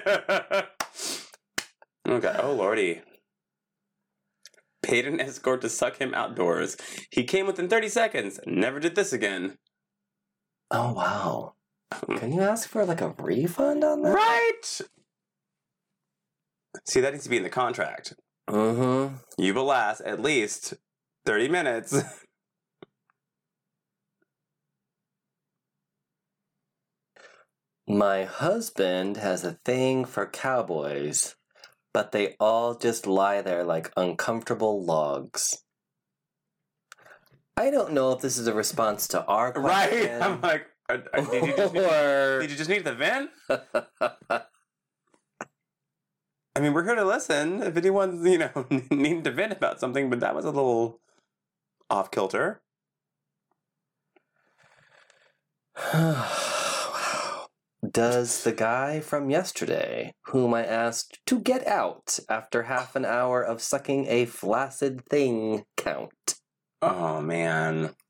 okay. 2.08 2.36
Oh 2.40 2.52
lordy. 2.52 3.02
Paid 4.82 5.06
an 5.06 5.20
escort 5.20 5.60
to 5.60 5.68
suck 5.68 5.98
him 5.98 6.12
outdoors. 6.12 6.76
He 7.10 7.22
came 7.22 7.46
within 7.46 7.68
30 7.68 7.88
seconds. 7.88 8.40
Never 8.46 8.80
did 8.80 8.96
this 8.96 9.12
again. 9.12 9.58
Oh 10.72 10.92
wow. 10.92 11.54
Can 12.16 12.32
you 12.32 12.40
ask 12.40 12.68
for 12.68 12.84
like 12.84 13.00
a 13.00 13.14
refund 13.18 13.84
on 13.84 14.02
that? 14.02 14.14
Right. 14.14 14.80
See, 16.86 17.00
that 17.00 17.12
needs 17.12 17.24
to 17.24 17.30
be 17.30 17.36
in 17.36 17.42
the 17.42 17.50
contract. 17.50 18.14
Mm-hmm. 18.48 19.16
You 19.38 19.54
will 19.54 19.66
last 19.66 20.00
at 20.00 20.20
least 20.20 20.74
30 21.26 21.48
minutes. 21.48 22.02
My 27.86 28.24
husband 28.24 29.16
has 29.18 29.44
a 29.44 29.58
thing 29.64 30.04
for 30.04 30.26
cowboys, 30.26 31.36
but 31.92 32.12
they 32.12 32.36
all 32.40 32.74
just 32.74 33.06
lie 33.06 33.42
there 33.42 33.64
like 33.64 33.92
uncomfortable 33.96 34.84
logs. 34.84 35.62
I 37.56 37.70
don't 37.70 37.92
know 37.92 38.12
if 38.12 38.20
this 38.20 38.38
is 38.38 38.46
a 38.46 38.54
response 38.54 39.08
to 39.08 39.24
our 39.26 39.52
question. 39.52 40.20
right? 40.20 40.22
I'm 40.22 40.40
like, 40.40 40.66
uh, 40.88 40.98
uh, 41.12 41.20
did 41.20 41.46
you 41.46 41.56
just 41.56 41.74
need, 41.74 41.84
or 41.84 42.40
did 42.40 42.50
you 42.50 42.56
just 42.56 42.70
need 42.70 42.84
the 42.84 42.94
vent? 42.94 43.30
I 46.54 46.60
mean, 46.60 46.74
we're 46.74 46.84
here 46.84 46.94
to 46.94 47.04
listen. 47.04 47.62
If 47.62 47.76
anyone's, 47.76 48.26
you 48.26 48.38
know, 48.38 48.66
needing 48.90 49.22
to 49.22 49.30
vent 49.30 49.52
about 49.52 49.80
something, 49.80 50.10
but 50.10 50.20
that 50.20 50.34
was 50.34 50.44
a 50.44 50.50
little 50.50 51.00
off 51.88 52.10
kilter. 52.10 52.62
Does 57.90 58.44
the 58.44 58.52
guy 58.52 59.00
from 59.00 59.28
yesterday, 59.28 60.14
whom 60.26 60.54
I 60.54 60.64
asked 60.64 61.18
to 61.26 61.40
get 61.40 61.66
out 61.66 62.18
after 62.28 62.64
half 62.64 62.94
an 62.96 63.04
hour 63.04 63.42
of 63.42 63.60
sucking 63.60 64.06
a 64.08 64.26
flaccid 64.26 65.04
thing, 65.06 65.64
count? 65.76 66.31
Oh 66.82 67.20
man. 67.20 67.94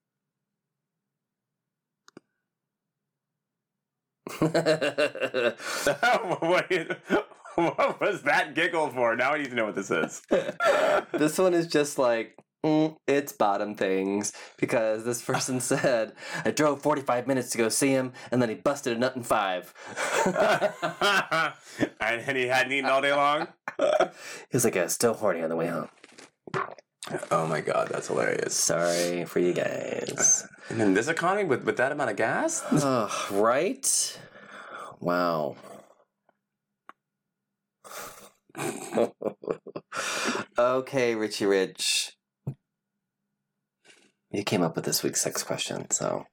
what, 4.40 4.52
what 7.56 8.00
was 8.00 8.22
that 8.22 8.54
giggle 8.54 8.88
for? 8.90 9.16
Now 9.16 9.32
I 9.32 9.38
need 9.38 9.50
to 9.50 9.54
know 9.54 9.66
what 9.66 9.74
this 9.74 9.90
is. 9.90 10.22
this 11.12 11.38
one 11.38 11.54
is 11.54 11.66
just 11.66 11.98
like 11.98 12.36
mm, 12.64 12.96
it's 13.06 13.32
bottom 13.32 13.74
things 13.74 14.32
because 14.58 15.04
this 15.04 15.22
person 15.22 15.60
said 15.60 16.14
I 16.44 16.50
drove 16.50 16.82
45 16.82 17.26
minutes 17.26 17.50
to 17.50 17.58
go 17.58 17.68
see 17.68 17.90
him 17.90 18.12
and 18.30 18.40
then 18.40 18.48
he 18.48 18.54
busted 18.54 18.96
a 18.96 19.00
nut 19.00 19.16
in 19.16 19.22
five. 19.22 19.74
and 22.00 22.36
he 22.36 22.46
hadn't 22.46 22.72
eaten 22.72 22.88
all 22.88 23.02
day 23.02 23.12
long. 23.12 23.48
he 23.78 23.86
was 24.52 24.64
like, 24.64 24.74
"Yeah, 24.76 24.86
still 24.86 25.14
horny 25.14 25.42
on 25.42 25.50
the 25.50 25.56
way 25.56 25.68
home." 25.68 25.88
Oh 27.30 27.46
my 27.46 27.60
god, 27.60 27.88
that's 27.90 28.06
hilarious. 28.08 28.54
Sorry 28.54 29.24
for 29.24 29.40
you 29.40 29.52
guys. 29.52 30.46
And 30.70 30.80
in 30.80 30.94
this 30.94 31.08
economy, 31.08 31.44
with, 31.44 31.64
with 31.64 31.76
that 31.78 31.90
amount 31.92 32.10
of 32.10 32.16
gas, 32.16 32.62
Ugh, 32.70 33.10
right? 33.32 34.20
Wow. 35.00 35.56
okay, 40.58 41.14
Richie 41.14 41.46
Rich. 41.46 42.12
You 44.30 44.44
came 44.44 44.62
up 44.62 44.76
with 44.76 44.84
this 44.84 45.02
week's 45.02 45.20
sex 45.20 45.42
question, 45.42 45.90
so 45.90 46.24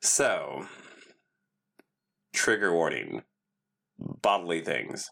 so 0.00 0.66
trigger 2.32 2.72
warning: 2.72 3.22
bodily 3.98 4.60
things. 4.60 5.10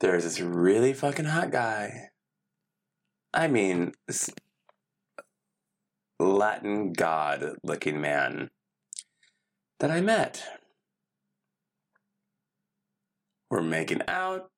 There's 0.00 0.24
this 0.24 0.40
really 0.40 0.92
fucking 0.92 1.26
hot 1.26 1.50
guy. 1.50 2.08
I 3.32 3.46
mean, 3.46 3.92
Latin 6.18 6.92
god 6.92 7.56
looking 7.62 8.00
man 8.00 8.50
that 9.80 9.90
I 9.90 10.00
met. 10.00 10.44
We're 13.50 13.62
making 13.62 14.02
out. 14.08 14.50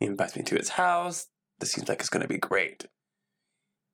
He 0.00 0.06
invites 0.06 0.36
me 0.36 0.42
to 0.44 0.56
his 0.56 0.70
house. 0.70 1.26
This 1.58 1.72
seems 1.72 1.88
like 1.88 2.00
it's 2.00 2.08
gonna 2.08 2.28
be 2.28 2.38
great. 2.38 2.86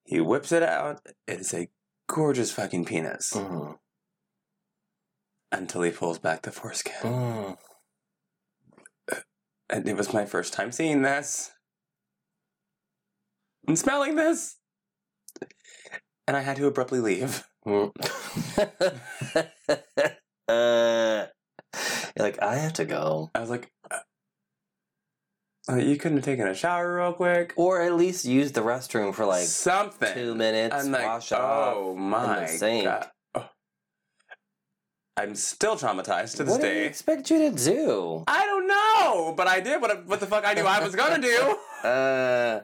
He 0.05 0.21
whips 0.21 0.53
it 0.53 0.63
out. 0.63 1.01
It's 1.27 1.55
a 1.55 1.69
gorgeous 2.09 2.53
fucking 2.53 2.85
penis. 2.85 3.33
Mm. 3.35 3.79
Until 5.51 5.83
he 5.83 5.91
pulls 5.91 6.19
back 6.19 6.43
the 6.43 6.53
foreskin. 6.53 6.95
Mm. 7.03 7.57
And 9.75 9.89
it 9.89 9.97
was 9.97 10.15
my 10.15 10.25
first 10.25 10.53
time 10.53 10.71
seeing 10.71 11.03
this. 11.03 11.51
And 13.67 13.77
smelling 13.77 14.15
this. 14.15 14.57
And 16.29 16.37
I 16.37 16.43
had 16.43 16.57
to 16.59 16.67
abruptly 16.69 17.01
leave. 17.01 17.45
Uh, 20.47 21.25
you're 22.15 22.27
like, 22.27 22.43
I 22.43 22.57
have 22.57 22.75
to 22.75 22.85
go. 22.85 23.31
I 23.35 23.41
was 23.41 23.49
like, 23.49 23.73
uh, 25.71 25.77
you 25.77 25.97
couldn't 25.97 26.19
have 26.19 26.25
taken 26.27 26.47
a 26.47 26.55
shower 26.55 26.97
real 26.97 27.15
quick? 27.15 27.55
Or 27.57 27.81
at 27.81 27.95
least 27.95 28.27
use 28.27 28.53
the 28.53 28.61
restroom 28.61 29.15
for 29.15 29.25
like 29.25 29.47
Something. 29.47 30.13
two 30.13 30.35
minutes, 30.35 30.77
I'm 30.77 30.93
like, 30.93 31.07
wash 31.07 31.33
off. 31.33 31.75
oh 31.77 31.95
my 31.97 32.45
sink. 32.45 32.85
god. 32.85 33.09
Oh. 33.35 33.49
I'm 35.17 35.35
still 35.35 35.77
traumatized 35.77 36.37
to 36.37 36.45
this 36.45 36.59
day. 36.59 36.63
what 36.69 36.75
do 36.75 36.79
you 36.81 36.85
expect 36.85 37.31
you 37.31 37.39
to 37.51 37.57
do? 37.57 38.25
I 38.29 38.45
don't 38.45 38.64
know, 39.15 39.33
but 39.33 39.47
I 39.47 39.61
did 39.61 39.81
what, 39.81 40.07
what 40.07 40.21
the 40.21 40.27
fuck 40.27 40.45
I 40.47 40.55
knew 40.55 40.65
I 40.65 40.83
was 40.83 40.95
gonna 40.95 41.21
do. 41.21 41.57
Uh, 41.85 42.61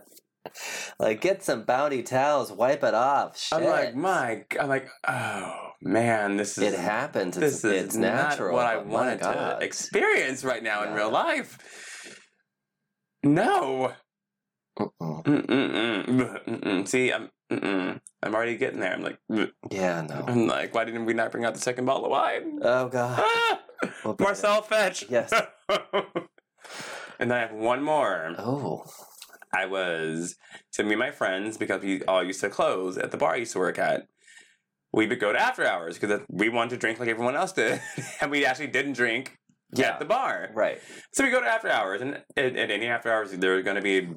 like 0.98 1.20
get 1.20 1.42
some 1.42 1.64
bounty 1.64 2.02
towels, 2.02 2.50
wipe 2.50 2.82
it 2.82 2.94
off. 2.94 3.38
Shit. 3.38 3.58
I'm 3.58 3.64
like, 3.66 3.94
my, 3.94 4.44
I'm 4.58 4.68
like, 4.70 4.88
oh 5.06 5.72
man, 5.82 6.38
this 6.38 6.56
is 6.56 6.72
it 6.72 6.78
happens. 6.78 7.36
This 7.36 7.56
It's, 7.56 7.64
is 7.64 7.84
it's 7.84 7.96
natural. 7.96 8.54
what 8.54 8.64
I 8.64 8.76
Oh 8.76 8.84
wanted 8.84 9.20
to 9.20 9.58
experience 9.60 10.42
right 10.42 10.62
now 10.62 10.84
in 10.84 10.94
real 10.94 11.10
life. 11.10 12.16
No. 13.22 13.92
Mm-mm. 14.78 16.88
See, 16.88 17.12
I'm. 17.12 17.28
Mm-mm. 17.52 18.00
I'm 18.22 18.34
already 18.34 18.56
getting 18.56 18.80
there. 18.80 18.94
I'm 18.94 19.02
like, 19.02 19.18
"Ugh." 19.30 19.50
Yeah, 19.70 20.00
no. 20.08 20.24
I'm 20.26 20.46
like, 20.46 20.74
why 20.74 20.86
didn't 20.86 21.04
we 21.04 21.12
not 21.12 21.30
bring 21.30 21.44
out 21.44 21.52
the 21.52 21.60
second 21.60 21.84
bottle 21.84 22.06
of 22.06 22.10
wine? 22.12 22.58
Oh 22.62 22.88
god. 22.88 23.22
Ah! 23.22 23.60
We'll 24.04 24.16
Marcel, 24.18 24.62
fetch. 24.62 25.04
Yes. 25.10 25.30
and 27.18 27.30
then 27.30 27.38
I 27.38 27.40
have 27.42 27.52
one 27.52 27.82
more. 27.82 28.34
Oh. 28.38 28.84
I 29.52 29.66
was 29.66 30.36
to 30.74 30.84
me 30.84 30.90
and 30.92 30.98
my 31.00 31.10
friends 31.10 31.56
because 31.56 31.82
we 31.82 32.04
all 32.04 32.22
used 32.22 32.40
to 32.40 32.48
close 32.50 32.96
at 32.96 33.10
the 33.10 33.16
bar 33.16 33.32
I 33.32 33.36
used 33.36 33.52
to 33.52 33.58
work 33.58 33.78
at. 33.78 34.06
We 34.92 35.06
would 35.06 35.20
go 35.20 35.32
to 35.32 35.38
after 35.40 35.64
hours 35.66 35.98
because 35.98 36.20
we 36.28 36.48
wanted 36.48 36.70
to 36.70 36.76
drink 36.76 36.98
like 37.00 37.08
everyone 37.08 37.36
else 37.36 37.52
did, 37.52 37.80
and 38.20 38.30
we 38.30 38.44
actually 38.44 38.68
didn't 38.68 38.94
drink 38.94 39.36
Yeah. 39.72 39.90
at 39.90 39.98
the 40.00 40.04
bar. 40.04 40.50
Right. 40.54 40.80
So 41.12 41.24
we 41.24 41.30
go 41.30 41.40
to 41.40 41.46
after 41.46 41.68
hours, 41.68 42.00
and 42.00 42.14
at, 42.36 42.56
at 42.56 42.70
any 42.70 42.86
after 42.86 43.10
hours, 43.12 43.30
there 43.32 43.54
are 43.56 43.62
going 43.62 43.76
to 43.76 43.82
be 43.82 44.08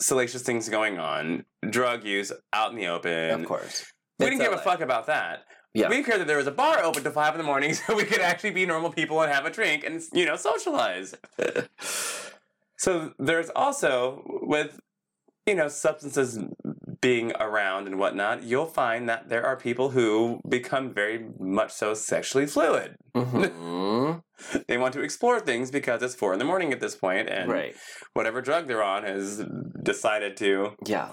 salacious 0.00 0.42
things 0.42 0.68
going 0.68 0.98
on, 0.98 1.44
drug 1.68 2.04
use 2.04 2.32
out 2.52 2.70
in 2.72 2.76
the 2.78 2.86
open. 2.88 3.30
of 3.42 3.46
course. 3.46 3.84
We 4.18 4.26
It's 4.26 4.36
didn't 4.36 4.50
give 4.50 4.58
a 4.58 4.62
fuck 4.62 4.80
about 4.80 5.06
that. 5.06 5.40
Yeah. 5.72 5.88
We 5.88 6.02
didn't 6.02 6.18
that 6.18 6.26
there 6.26 6.36
was 6.36 6.48
a 6.48 6.52
bar 6.52 6.82
open 6.82 7.02
till 7.02 7.12
five 7.12 7.34
in 7.34 7.38
the 7.38 7.44
morning, 7.44 7.74
so 7.80 7.94
we 7.96 8.04
could 8.04 8.20
actually 8.20 8.50
be 8.50 8.66
normal 8.66 8.90
people 8.90 9.20
and 9.22 9.32
have 9.32 9.46
a 9.46 9.50
drink 9.50 9.84
and 9.84 10.02
you 10.12 10.26
know 10.26 10.36
socialize. 10.36 11.14
so 12.76 13.12
there's 13.18 13.50
also 13.54 14.22
with 14.42 14.80
you 15.46 15.54
know 15.54 15.68
substances 15.68 16.38
being 17.00 17.32
around 17.40 17.86
and 17.86 17.98
whatnot, 17.98 18.42
you'll 18.42 18.66
find 18.66 19.08
that 19.08 19.28
there 19.30 19.44
are 19.46 19.56
people 19.56 19.90
who 19.90 20.40
become 20.48 20.92
very 20.92 21.26
much 21.38 21.72
so 21.72 21.94
sexually 21.94 22.46
fluid. 22.46 22.96
Mhm. 23.14 24.22
They 24.68 24.78
want 24.78 24.94
to 24.94 25.02
explore 25.02 25.38
things 25.38 25.70
because 25.70 26.02
it's 26.02 26.14
four 26.14 26.32
in 26.32 26.38
the 26.38 26.46
morning 26.46 26.72
at 26.72 26.80
this 26.80 26.96
point, 26.96 27.28
and 27.28 27.50
right. 27.50 27.74
whatever 28.14 28.40
drug 28.40 28.68
they're 28.68 28.82
on 28.82 29.02
has 29.04 29.44
decided 29.82 30.34
to 30.38 30.76
Yeah. 30.86 31.12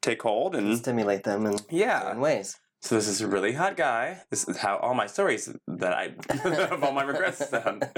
take 0.00 0.22
hold 0.22 0.54
and 0.56 0.78
Stimulate 0.78 1.24
them 1.24 1.44
in 1.44 1.58
yeah. 1.68 2.00
certain 2.00 2.20
ways. 2.22 2.56
So 2.80 2.94
this 2.94 3.08
is 3.08 3.20
a 3.20 3.26
really 3.28 3.52
hot 3.52 3.76
guy. 3.76 4.20
This 4.30 4.46
is 4.48 4.56
how 4.58 4.76
all 4.76 4.94
my 4.94 5.06
stories 5.06 5.52
that 5.66 5.92
I 5.92 6.14
of 6.72 6.84
all 6.84 6.92
my 6.92 7.02
regrets 7.02 7.48
sound. 7.48 7.88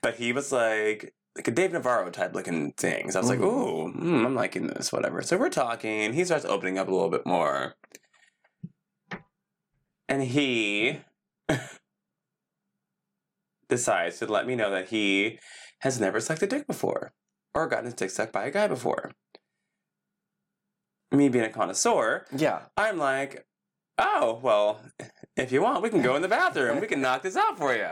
But 0.00 0.14
he 0.14 0.32
was 0.32 0.52
like 0.52 1.12
like 1.36 1.48
a 1.48 1.50
Dave 1.50 1.72
Navarro 1.72 2.10
type 2.10 2.34
looking 2.34 2.72
things. 2.72 3.14
I 3.16 3.20
was 3.20 3.28
like, 3.28 3.40
Ooh. 3.40 3.88
ooh, 3.88 3.92
mm, 3.92 4.24
I'm 4.24 4.34
liking 4.34 4.68
this, 4.68 4.92
whatever. 4.92 5.22
So 5.22 5.36
we're 5.36 5.50
talking. 5.50 6.12
He 6.12 6.24
starts 6.24 6.44
opening 6.44 6.78
up 6.78 6.88
a 6.88 6.92
little 6.92 7.10
bit 7.10 7.26
more, 7.26 7.74
and 10.08 10.22
he 10.22 11.00
decides 13.68 14.18
to 14.20 14.26
let 14.26 14.46
me 14.46 14.54
know 14.54 14.70
that 14.70 14.88
he 14.88 15.38
has 15.80 16.00
never 16.00 16.20
sucked 16.20 16.42
a 16.42 16.46
dick 16.46 16.66
before 16.66 17.12
or 17.54 17.66
gotten 17.66 17.86
his 17.86 17.94
dick 17.94 18.10
sucked 18.10 18.32
by 18.32 18.44
a 18.46 18.50
guy 18.50 18.68
before. 18.68 19.12
Me 21.12 21.28
being 21.28 21.44
a 21.44 21.50
connoisseur, 21.50 22.26
Yeah. 22.36 22.62
I'm 22.76 22.98
like, 22.98 23.45
oh, 23.98 24.40
well, 24.42 24.80
if 25.36 25.52
you 25.52 25.62
want, 25.62 25.82
we 25.82 25.90
can 25.90 26.02
go 26.02 26.16
in 26.16 26.22
the 26.22 26.28
bathroom. 26.28 26.80
We 26.80 26.86
can 26.86 27.00
knock 27.00 27.22
this 27.22 27.36
out 27.36 27.58
for 27.58 27.74
you. 27.74 27.90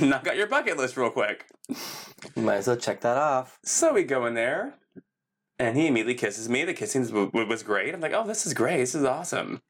knock 0.06 0.26
out 0.26 0.36
your 0.36 0.46
bucket 0.46 0.76
list 0.76 0.96
real 0.96 1.10
quick. 1.10 1.46
Might 2.36 2.56
as 2.56 2.66
well 2.66 2.76
check 2.76 3.00
that 3.02 3.16
off. 3.16 3.58
So 3.64 3.94
we 3.94 4.04
go 4.04 4.26
in 4.26 4.34
there, 4.34 4.74
and 5.58 5.76
he 5.76 5.86
immediately 5.86 6.14
kisses 6.14 6.48
me. 6.48 6.64
The 6.64 6.74
kissing 6.74 7.30
was 7.32 7.62
great. 7.62 7.94
I'm 7.94 8.00
like, 8.00 8.12
oh, 8.12 8.26
this 8.26 8.46
is 8.46 8.54
great. 8.54 8.78
This 8.78 8.94
is 8.94 9.04
awesome. 9.04 9.60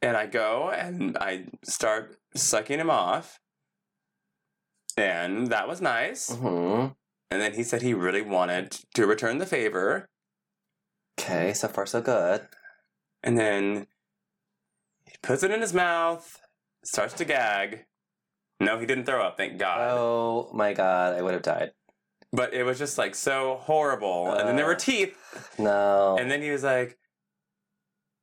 And 0.00 0.16
I 0.16 0.26
go 0.26 0.70
and 0.70 1.16
I 1.18 1.46
start 1.64 2.16
sucking 2.34 2.78
him 2.78 2.90
off. 2.90 3.40
And 4.96 5.48
that 5.48 5.68
was 5.68 5.80
nice. 5.80 6.30
hmm 6.34 6.86
And 7.30 7.40
then 7.40 7.54
he 7.54 7.62
said 7.62 7.82
he 7.82 7.94
really 7.94 8.22
wanted 8.22 8.78
to 8.94 9.06
return 9.06 9.38
the 9.38 9.46
favor. 9.46 10.08
Okay, 11.18 11.52
so 11.52 11.68
far 11.68 11.86
so 11.86 12.00
good. 12.00 12.46
And 13.22 13.38
then 13.38 13.86
he 15.04 15.16
puts 15.22 15.42
it 15.42 15.50
in 15.50 15.60
his 15.60 15.74
mouth, 15.74 16.40
starts 16.84 17.14
to 17.14 17.24
gag. 17.24 17.84
No, 18.60 18.78
he 18.78 18.86
didn't 18.86 19.04
throw 19.06 19.22
up, 19.22 19.36
thank 19.36 19.58
God. 19.58 19.80
Oh 19.90 20.50
my 20.52 20.72
god, 20.72 21.14
I 21.14 21.22
would 21.22 21.34
have 21.34 21.42
died. 21.42 21.72
But 22.32 22.52
it 22.54 22.64
was 22.64 22.78
just 22.78 22.98
like 22.98 23.14
so 23.14 23.58
horrible. 23.62 24.32
and 24.34 24.48
then 24.48 24.56
there 24.56 24.66
were 24.66 24.72
Uh. 24.72 24.78
teeth. 24.78 25.16
No. 25.58 26.16
And 26.18 26.30
then 26.30 26.42
he 26.42 26.50
was 26.50 26.62
like, 26.62 26.98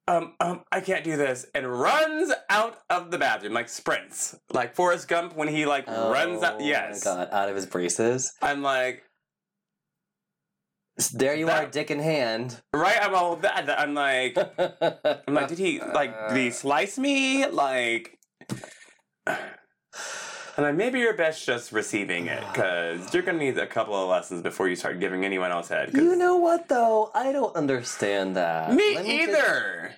um, 0.07 0.35
um, 0.39 0.63
I 0.71 0.81
can't 0.81 1.03
do 1.03 1.17
this. 1.17 1.47
And 1.55 1.65
runs 1.67 2.31
out 2.49 2.77
of 2.91 3.09
the 3.09 3.17
bathroom, 3.17 3.53
like 3.53 3.67
sprints. 3.69 4.37
Like 4.51 4.75
Forrest 4.75 5.07
Gump 5.07 5.35
when 5.35 5.47
he 5.47 5.65
like 5.65 5.87
runs 5.87 6.43
out. 6.43 6.61
Yes. 6.61 7.05
Oh 7.07 7.15
my 7.15 7.23
god, 7.25 7.29
out 7.33 7.49
of 7.49 7.55
his 7.55 7.65
braces. 7.65 8.31
I'm 8.41 8.61
like, 8.61 9.01
There 11.13 11.35
you 11.35 11.45
That- 11.47 11.63
are, 11.65 11.67
dick 11.69 11.91
in 11.91 11.99
hand. 11.99 12.61
right? 12.73 12.97
I'm 13.01 13.13
all 13.13 13.35
that. 13.37 13.69
I'm 13.79 13.93
like, 13.93 14.37
I'm 15.27 15.33
like, 15.33 15.49
did 15.49 15.57
he 15.57 15.79
like 15.81 16.29
did 16.29 16.37
he 16.37 16.51
slice 16.51 16.97
me? 16.97 17.45
Like 17.47 18.17
And 20.57 20.63
like 20.65 20.75
maybe 20.75 20.99
you're 20.99 21.17
best 21.17 21.45
just 21.45 21.73
receiving 21.73 22.27
it, 22.27 22.41
because 22.53 23.13
you're 23.13 23.23
gonna 23.23 23.39
need 23.39 23.57
a 23.57 23.67
couple 23.67 23.93
of 23.93 24.07
lessons 24.07 24.41
before 24.41 24.69
you 24.69 24.75
start 24.77 25.01
giving 25.01 25.25
anyone 25.25 25.51
else 25.51 25.67
head. 25.67 25.91
You 25.93 26.15
know 26.15 26.37
what 26.37 26.69
though? 26.69 27.11
I 27.13 27.33
don't 27.33 27.53
understand 27.57 28.37
that. 28.37 28.73
me 28.73 28.93
just- 28.93 29.05
either. 29.07 29.93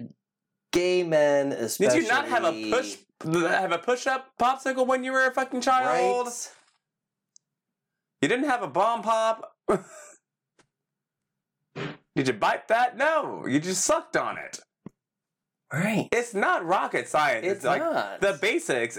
Gay 0.74 1.02
men, 1.04 1.54
especially. 1.54 2.00
Did 2.02 2.04
you 2.08 2.10
not 2.12 2.28
have 2.28 2.44
a 2.44 2.70
push 2.72 2.98
have 3.24 3.72
a 3.72 3.78
push 3.78 4.06
up 4.08 4.32
popsicle 4.40 4.86
when 4.86 5.04
you 5.04 5.12
were 5.12 5.26
a 5.28 5.32
fucking 5.32 5.62
child? 5.62 6.28
Right? 6.28 6.50
You 8.22 8.28
didn't 8.28 8.46
have 8.46 8.64
a 8.64 8.68
bomb 8.68 9.02
pop? 9.04 9.54
Did 12.18 12.28
you 12.28 12.34
bite 12.34 12.68
that? 12.70 12.98
No, 12.98 13.46
you 13.46 13.60
just 13.60 13.86
sucked 13.86 14.18
on 14.18 14.38
it. 14.40 14.60
Right. 15.72 16.08
It's 16.14 16.34
not 16.34 16.66
rocket 16.66 17.08
science. 17.10 17.46
It's 17.46 17.64
like 17.66 17.82
not. 17.82 18.22
the 18.22 18.40
basics 18.42 18.98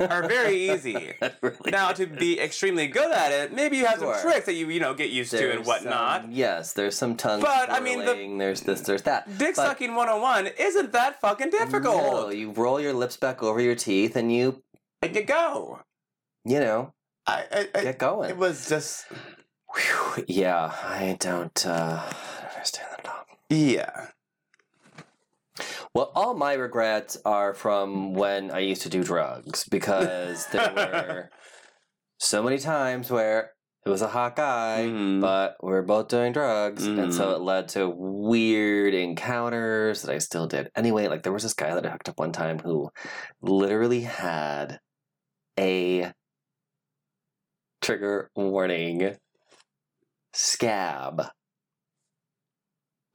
are 0.00 0.26
very 0.28 0.56
easy. 0.70 1.14
Really 1.40 1.70
Now 1.70 1.92
to 1.92 2.06
be 2.06 2.38
extremely 2.40 2.88
good 2.88 3.10
at 3.10 3.32
it, 3.32 3.54
maybe 3.54 3.78
you 3.78 3.86
have 3.86 4.00
Sure. 4.00 4.14
some 4.18 4.28
tricks 4.30 4.44
that 4.46 4.54
you 4.54 4.68
you 4.68 4.80
know 4.80 4.92
get 4.94 5.08
used 5.10 5.30
to 5.30 5.50
and 5.52 5.64
whatnot. 5.64 6.22
some- 6.22 6.32
yes, 6.32 6.74
there's 6.74 6.94
some 6.96 7.16
tongue. 7.16 7.40
But, 7.40 7.70
I 7.70 7.80
mean, 7.80 8.00
the- 8.04 8.36
there's 8.36 8.60
this, 8.62 8.80
there's 8.82 9.02
that. 9.02 9.38
Dick 9.38 9.54
But- 9.56 9.64
sucking 9.66 9.94
101 9.94 10.48
isn't 10.58 10.92
that 10.92 11.20
fucking 11.22 11.50
difficult. 11.50 12.02
No, 12.02 12.28
you 12.30 12.50
roll 12.50 12.80
your 12.80 12.92
lips 12.92 13.16
back 13.16 13.42
over 13.42 13.60
your 13.62 13.76
teeth 13.76 14.14
and 14.16 14.30
you, 14.30 14.62
And 15.00 15.14
you 15.16 15.22
go. 15.22 15.80
you 16.44 16.60
know, 16.60 16.92
I, 17.28 17.44
I, 17.50 17.68
I 17.76 17.82
get 17.84 17.98
going. 17.98 18.28
it 18.28 18.36
was 18.36 18.68
just 18.68 19.06
Whew, 19.72 20.24
yeah, 20.26 20.72
I 20.82 21.16
don't 21.20 21.64
uh, 21.64 22.02
understand 22.56 22.88
that 22.90 23.00
at 23.00 23.06
all. 23.06 23.37
Yeah. 23.50 24.08
Well, 25.94 26.12
all 26.14 26.34
my 26.34 26.52
regrets 26.52 27.16
are 27.24 27.52
from 27.54 28.14
when 28.14 28.50
I 28.50 28.60
used 28.60 28.82
to 28.82 28.88
do 28.88 29.02
drugs 29.02 29.64
because 29.68 30.46
there 30.48 30.72
were 30.74 31.30
so 32.18 32.42
many 32.42 32.58
times 32.58 33.10
where 33.10 33.52
it 33.84 33.88
was 33.90 34.02
a 34.02 34.08
hot 34.08 34.36
guy, 34.36 34.84
Mhm. 34.86 35.20
but 35.20 35.56
we 35.62 35.70
were 35.72 35.82
both 35.82 36.08
doing 36.08 36.32
drugs, 36.32 36.86
and 36.86 37.12
so 37.14 37.28
Mhm. 37.28 37.34
it 37.36 37.40
led 37.40 37.68
to 37.70 37.88
weird 37.88 38.92
encounters 38.94 40.02
that 40.02 40.14
I 40.14 40.18
still 40.18 40.46
did. 40.46 40.70
Anyway, 40.76 41.08
like 41.08 41.22
there 41.22 41.32
was 41.32 41.42
this 41.42 41.54
guy 41.54 41.74
that 41.74 41.86
I 41.86 41.90
hooked 41.90 42.08
up 42.08 42.18
one 42.18 42.32
time 42.32 42.58
who 42.58 42.90
literally 43.40 44.02
had 44.02 44.78
a 45.58 46.12
trigger 47.80 48.30
warning 48.36 49.16
scab 50.34 51.22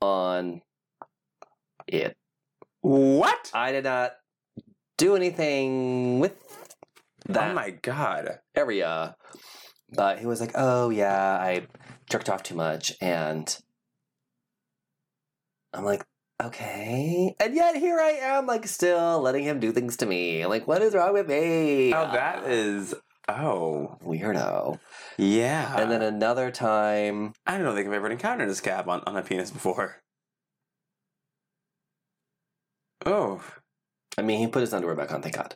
on 0.03 0.61
it. 1.87 2.15
What? 2.81 3.49
I 3.53 3.71
did 3.71 3.85
not 3.85 4.13
do 4.97 5.15
anything 5.15 6.19
with 6.19 6.35
oh 7.29 7.33
that 7.33 7.51
Oh 7.51 7.53
my 7.53 7.69
god. 7.71 8.39
area. 8.55 9.15
But 9.95 10.19
he 10.19 10.25
was 10.25 10.41
like, 10.41 10.51
"Oh 10.55 10.89
yeah, 10.89 11.37
I 11.39 11.67
jerked 12.09 12.29
off 12.29 12.43
too 12.43 12.55
much," 12.55 12.93
and 12.99 13.45
I'm 15.71 15.85
like, 15.85 16.03
"Okay." 16.41 17.35
And 17.39 17.55
yet 17.55 17.75
here 17.75 17.99
I 17.99 18.11
am, 18.11 18.47
like, 18.47 18.65
still 18.67 19.21
letting 19.21 19.43
him 19.43 19.59
do 19.59 19.71
things 19.71 19.95
to 19.97 20.07
me. 20.07 20.45
Like, 20.47 20.67
what 20.67 20.81
is 20.81 20.95
wrong 20.95 21.13
with 21.13 21.27
me? 21.29 21.93
Oh, 21.93 22.09
that 22.11 22.39
ah. 22.43 22.47
is. 22.47 22.95
Oh. 23.27 23.97
weirdo. 24.03 24.79
Yeah. 25.17 25.77
And 25.79 25.89
then 25.91 26.01
another 26.01 26.51
time, 26.51 27.33
I 27.45 27.57
don't 27.57 27.73
think 27.75 27.87
I've 27.87 27.93
ever 27.93 28.09
encountered 28.09 28.49
a 28.49 28.55
scab 28.55 28.89
on, 28.89 29.01
on 29.07 29.15
a 29.17 29.21
penis 29.21 29.51
before. 29.51 30.01
Oh. 33.05 33.41
I 34.17 34.21
mean, 34.21 34.39
he 34.39 34.47
put 34.47 34.61
his 34.61 34.73
underwear 34.73 34.95
back 34.95 35.11
on, 35.11 35.21
thank 35.21 35.35
God. 35.35 35.55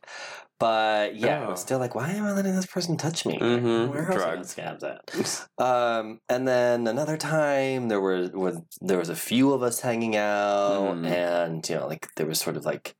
But 0.59 1.15
yeah, 1.15 1.43
I 1.45 1.47
was 1.49 1.59
Oh. 1.59 1.65
still 1.65 1.79
like, 1.79 1.93
why 1.93 2.09
am 2.09 2.25
I 2.25 2.31
letting 2.31 2.55
this 2.55 2.65
person 2.65 2.97
touch 2.97 3.25
me? 3.27 3.37
Mhm, 3.37 3.89
Where 3.89 4.11
else 4.11 4.23
are 4.23 4.31
drugs. 4.35 4.49
scabs 4.49 4.83
at? 4.83 5.01
Um, 5.59 6.19
and 6.29 6.47
then 6.47 6.87
another 6.87 7.15
time 7.17 7.89
there 7.89 8.01
were 8.01 8.29
was 8.33 8.59
there 8.81 8.97
was 8.97 9.09
a 9.09 9.15
few 9.15 9.53
of 9.53 9.61
us 9.61 9.81
hanging 9.81 10.15
out, 10.15 10.95
Mm. 10.95 11.05
and 11.07 11.69
you 11.69 11.75
know, 11.75 11.85
like 11.87 12.07
there 12.15 12.25
was 12.25 12.39
sort 12.39 12.57
of 12.57 12.65
like 12.65 12.95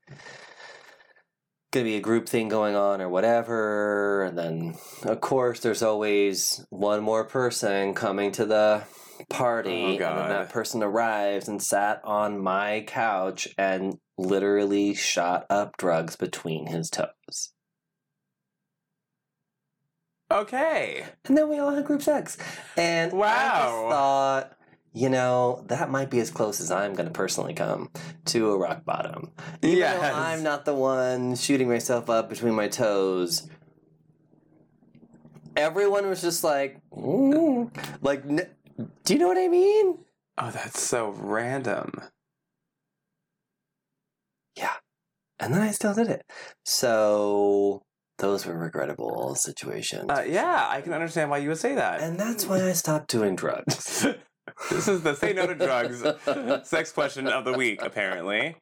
gonna 1.78 1.84
be 1.90 1.96
a 1.96 2.00
group 2.00 2.28
thing 2.28 2.48
going 2.48 2.74
on 2.74 3.00
or 3.00 3.08
whatever, 3.08 4.24
and 4.24 4.36
then 4.36 4.74
of 5.04 5.20
course 5.20 5.60
there's 5.60 5.82
always 5.82 6.64
one 6.70 7.02
more 7.02 7.24
person 7.24 7.94
coming 7.94 8.32
to 8.32 8.44
the 8.44 8.82
party, 9.28 9.70
Oh, 9.70 10.06
and 10.08 10.18
then 10.18 10.28
that 10.30 10.50
person 10.50 10.82
arrives 10.82 11.46
and 11.48 11.62
sat 11.62 12.00
on 12.04 12.42
my 12.42 12.84
couch 12.86 13.48
and 13.56 13.98
literally 14.16 14.94
shot 14.94 15.46
up 15.48 15.76
drugs 15.76 16.16
between 16.16 16.66
his 16.66 16.90
toes. 16.90 17.52
Okay. 20.30 21.04
And 21.24 21.36
then 21.36 21.48
we 21.48 21.58
all 21.58 21.70
had 21.70 21.84
group 21.86 22.02
sex. 22.02 22.36
And 22.76 23.12
I 23.12 23.16
Wow. 23.16 23.58
just 23.60 23.88
thought, 23.88 24.57
you 24.92 25.08
know, 25.08 25.64
that 25.68 25.90
might 25.90 26.10
be 26.10 26.20
as 26.20 26.30
close 26.30 26.60
as 26.60 26.70
I'm 26.70 26.94
going 26.94 27.06
to 27.06 27.12
personally 27.12 27.54
come 27.54 27.90
to 28.26 28.50
a 28.52 28.58
rock 28.58 28.84
bottom. 28.84 29.30
Even 29.62 29.78
Yes. 29.78 30.14
I'm 30.14 30.42
not 30.42 30.64
the 30.64 30.74
one 30.74 31.36
shooting 31.36 31.68
myself 31.68 32.08
up 32.10 32.28
between 32.28 32.54
my 32.54 32.68
toes. 32.68 33.48
Everyone 35.56 36.08
was 36.08 36.20
just 36.22 36.44
like, 36.44 36.80
"Mm." 36.92 37.70
like, 38.02 38.24
n- 38.24 38.48
do 39.04 39.12
you 39.12 39.18
know 39.18 39.26
what 39.28 39.38
I 39.38 39.48
mean? 39.48 39.98
Oh, 40.38 40.50
that's 40.52 40.80
so 40.80 41.10
random. 41.10 41.92
Yeah. 44.56 44.74
And 45.40 45.52
then 45.52 45.62
I 45.62 45.70
still 45.72 45.94
did 45.94 46.08
it. 46.08 46.22
So 46.64 47.82
those 48.18 48.46
were 48.46 48.56
regrettable 48.56 49.34
situations. 49.34 50.06
Uh, 50.08 50.24
yeah, 50.28 50.66
I 50.68 50.80
can 50.80 50.92
understand 50.92 51.30
why 51.30 51.38
you 51.38 51.48
would 51.48 51.58
say 51.58 51.74
that. 51.74 52.00
and 52.00 52.18
that's 52.18 52.46
why 52.46 52.62
I 52.68 52.72
stopped 52.72 53.08
doing 53.10 53.34
drugs. 53.36 54.06
this 54.70 54.88
is 54.88 55.02
the 55.02 55.14
say 55.14 55.32
no 55.32 55.46
to 55.46 55.54
drugs 55.54 56.02
sex 56.68 56.92
question 56.92 57.26
of 57.28 57.44
the 57.44 57.52
week, 57.52 57.80
apparently. 57.82 58.56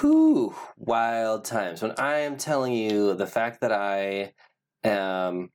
Whew, 0.00 0.54
wild 0.76 1.44
times. 1.44 1.82
When 1.82 1.92
I 1.98 2.18
am 2.20 2.36
telling 2.36 2.72
you 2.72 3.14
the 3.14 3.26
fact 3.26 3.60
that 3.60 3.72
I 3.72 4.32
am 4.84 5.50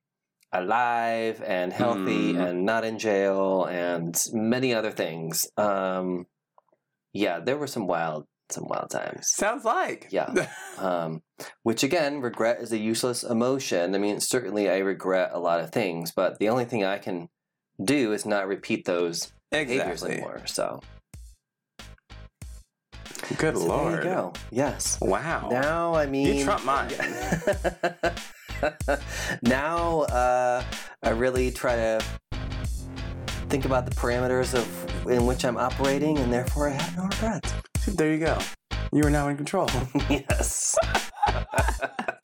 alive 0.53 1.41
and 1.45 1.71
healthy 1.71 2.33
Mm. 2.33 2.49
and 2.49 2.65
not 2.65 2.83
in 2.83 2.97
jail 2.99 3.65
and 3.65 4.21
many 4.33 4.73
other 4.73 4.91
things. 4.91 5.47
Um, 5.57 6.25
yeah, 7.13 7.39
there 7.39 7.57
were 7.57 7.67
some 7.67 7.87
wild, 7.87 8.25
some 8.49 8.67
wild 8.67 8.89
times. 8.89 9.27
Sounds 9.29 9.63
like. 9.65 10.07
Yeah. 10.11 10.47
Um, 10.77 11.21
which 11.61 11.83
again, 11.83 12.21
regret 12.21 12.59
is 12.59 12.71
a 12.71 12.77
useless 12.77 13.23
emotion. 13.23 13.93
I 13.93 13.99
mean, 13.99 14.19
certainly 14.19 14.67
I 14.69 14.77
regret 14.77 15.29
a 15.31 15.39
lot 15.39 15.59
of 15.59 15.69
things, 15.71 16.11
but 16.11 16.39
the 16.39 16.49
only 16.49 16.65
thing 16.65 16.83
I 16.83 16.97
can 16.97 17.27
do 17.83 18.13
is 18.13 18.25
not 18.25 18.47
repeat 18.47 18.85
those 18.85 19.31
behaviors 19.51 20.03
exactly. 20.03 20.13
anymore. 20.13 20.41
So, 20.45 20.81
Good 23.37 23.57
so 23.57 23.65
lord. 23.65 23.93
there 23.93 24.03
you 24.03 24.09
go. 24.09 24.33
Yes. 24.51 24.97
Wow. 25.01 25.49
Now, 25.51 25.93
I 25.93 26.05
mean, 26.05 26.35
you 26.35 26.43
trump 26.43 26.65
mine. 26.65 26.91
now, 29.41 30.01
uh, 30.01 30.63
I 31.03 31.09
really 31.09 31.51
try 31.51 31.75
to 31.75 32.03
think 33.49 33.65
about 33.65 33.85
the 33.85 33.95
parameters 33.95 34.53
of 34.53 35.09
in 35.09 35.25
which 35.25 35.45
I'm 35.45 35.57
operating, 35.57 36.17
and 36.19 36.31
therefore 36.31 36.69
I 36.69 36.73
have 36.73 36.95
no 36.95 37.03
regrets. 37.03 37.53
There 37.87 38.13
you 38.13 38.19
go. 38.19 38.37
You 38.93 39.05
are 39.05 39.09
now 39.09 39.29
in 39.29 39.37
control. 39.37 39.69
yes. 40.09 40.75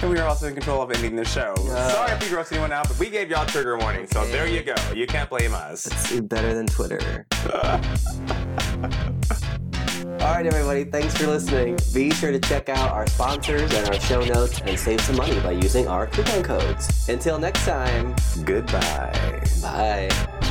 And 0.00 0.10
we 0.10 0.18
are 0.18 0.28
also 0.28 0.46
in 0.46 0.54
control 0.54 0.80
of 0.80 0.90
ending 0.92 1.16
the 1.16 1.24
show. 1.24 1.54
Yeah. 1.64 1.88
Sorry 1.88 2.12
if 2.12 2.20
we 2.20 2.28
grossed 2.36 2.52
anyone 2.52 2.72
out, 2.72 2.86
but 2.88 2.98
we 2.98 3.10
gave 3.10 3.30
y'all 3.30 3.46
trigger 3.46 3.76
warning, 3.78 4.06
so 4.06 4.24
there 4.26 4.46
you 4.46 4.62
go. 4.62 4.74
You 4.94 5.06
can't 5.06 5.28
blame 5.28 5.54
us. 5.54 5.86
It's 5.86 6.20
better 6.20 6.54
than 6.54 6.66
Twitter. 6.66 7.26
All 10.20 10.34
right, 10.34 10.46
everybody, 10.46 10.84
thanks 10.84 11.16
for 11.16 11.26
listening. 11.26 11.78
Be 11.94 12.10
sure 12.10 12.32
to 12.32 12.40
check 12.40 12.68
out 12.68 12.90
our 12.90 13.06
sponsors 13.06 13.72
and 13.72 13.88
our 13.88 14.00
show 14.00 14.20
notes 14.24 14.60
and 14.60 14.78
save 14.78 15.00
some 15.00 15.16
money 15.16 15.38
by 15.40 15.52
using 15.52 15.86
our 15.86 16.06
coupon 16.06 16.42
codes. 16.42 17.08
Until 17.08 17.38
next 17.38 17.64
time, 17.64 18.14
Goodbye. 18.44 19.42
bye. 19.62 20.47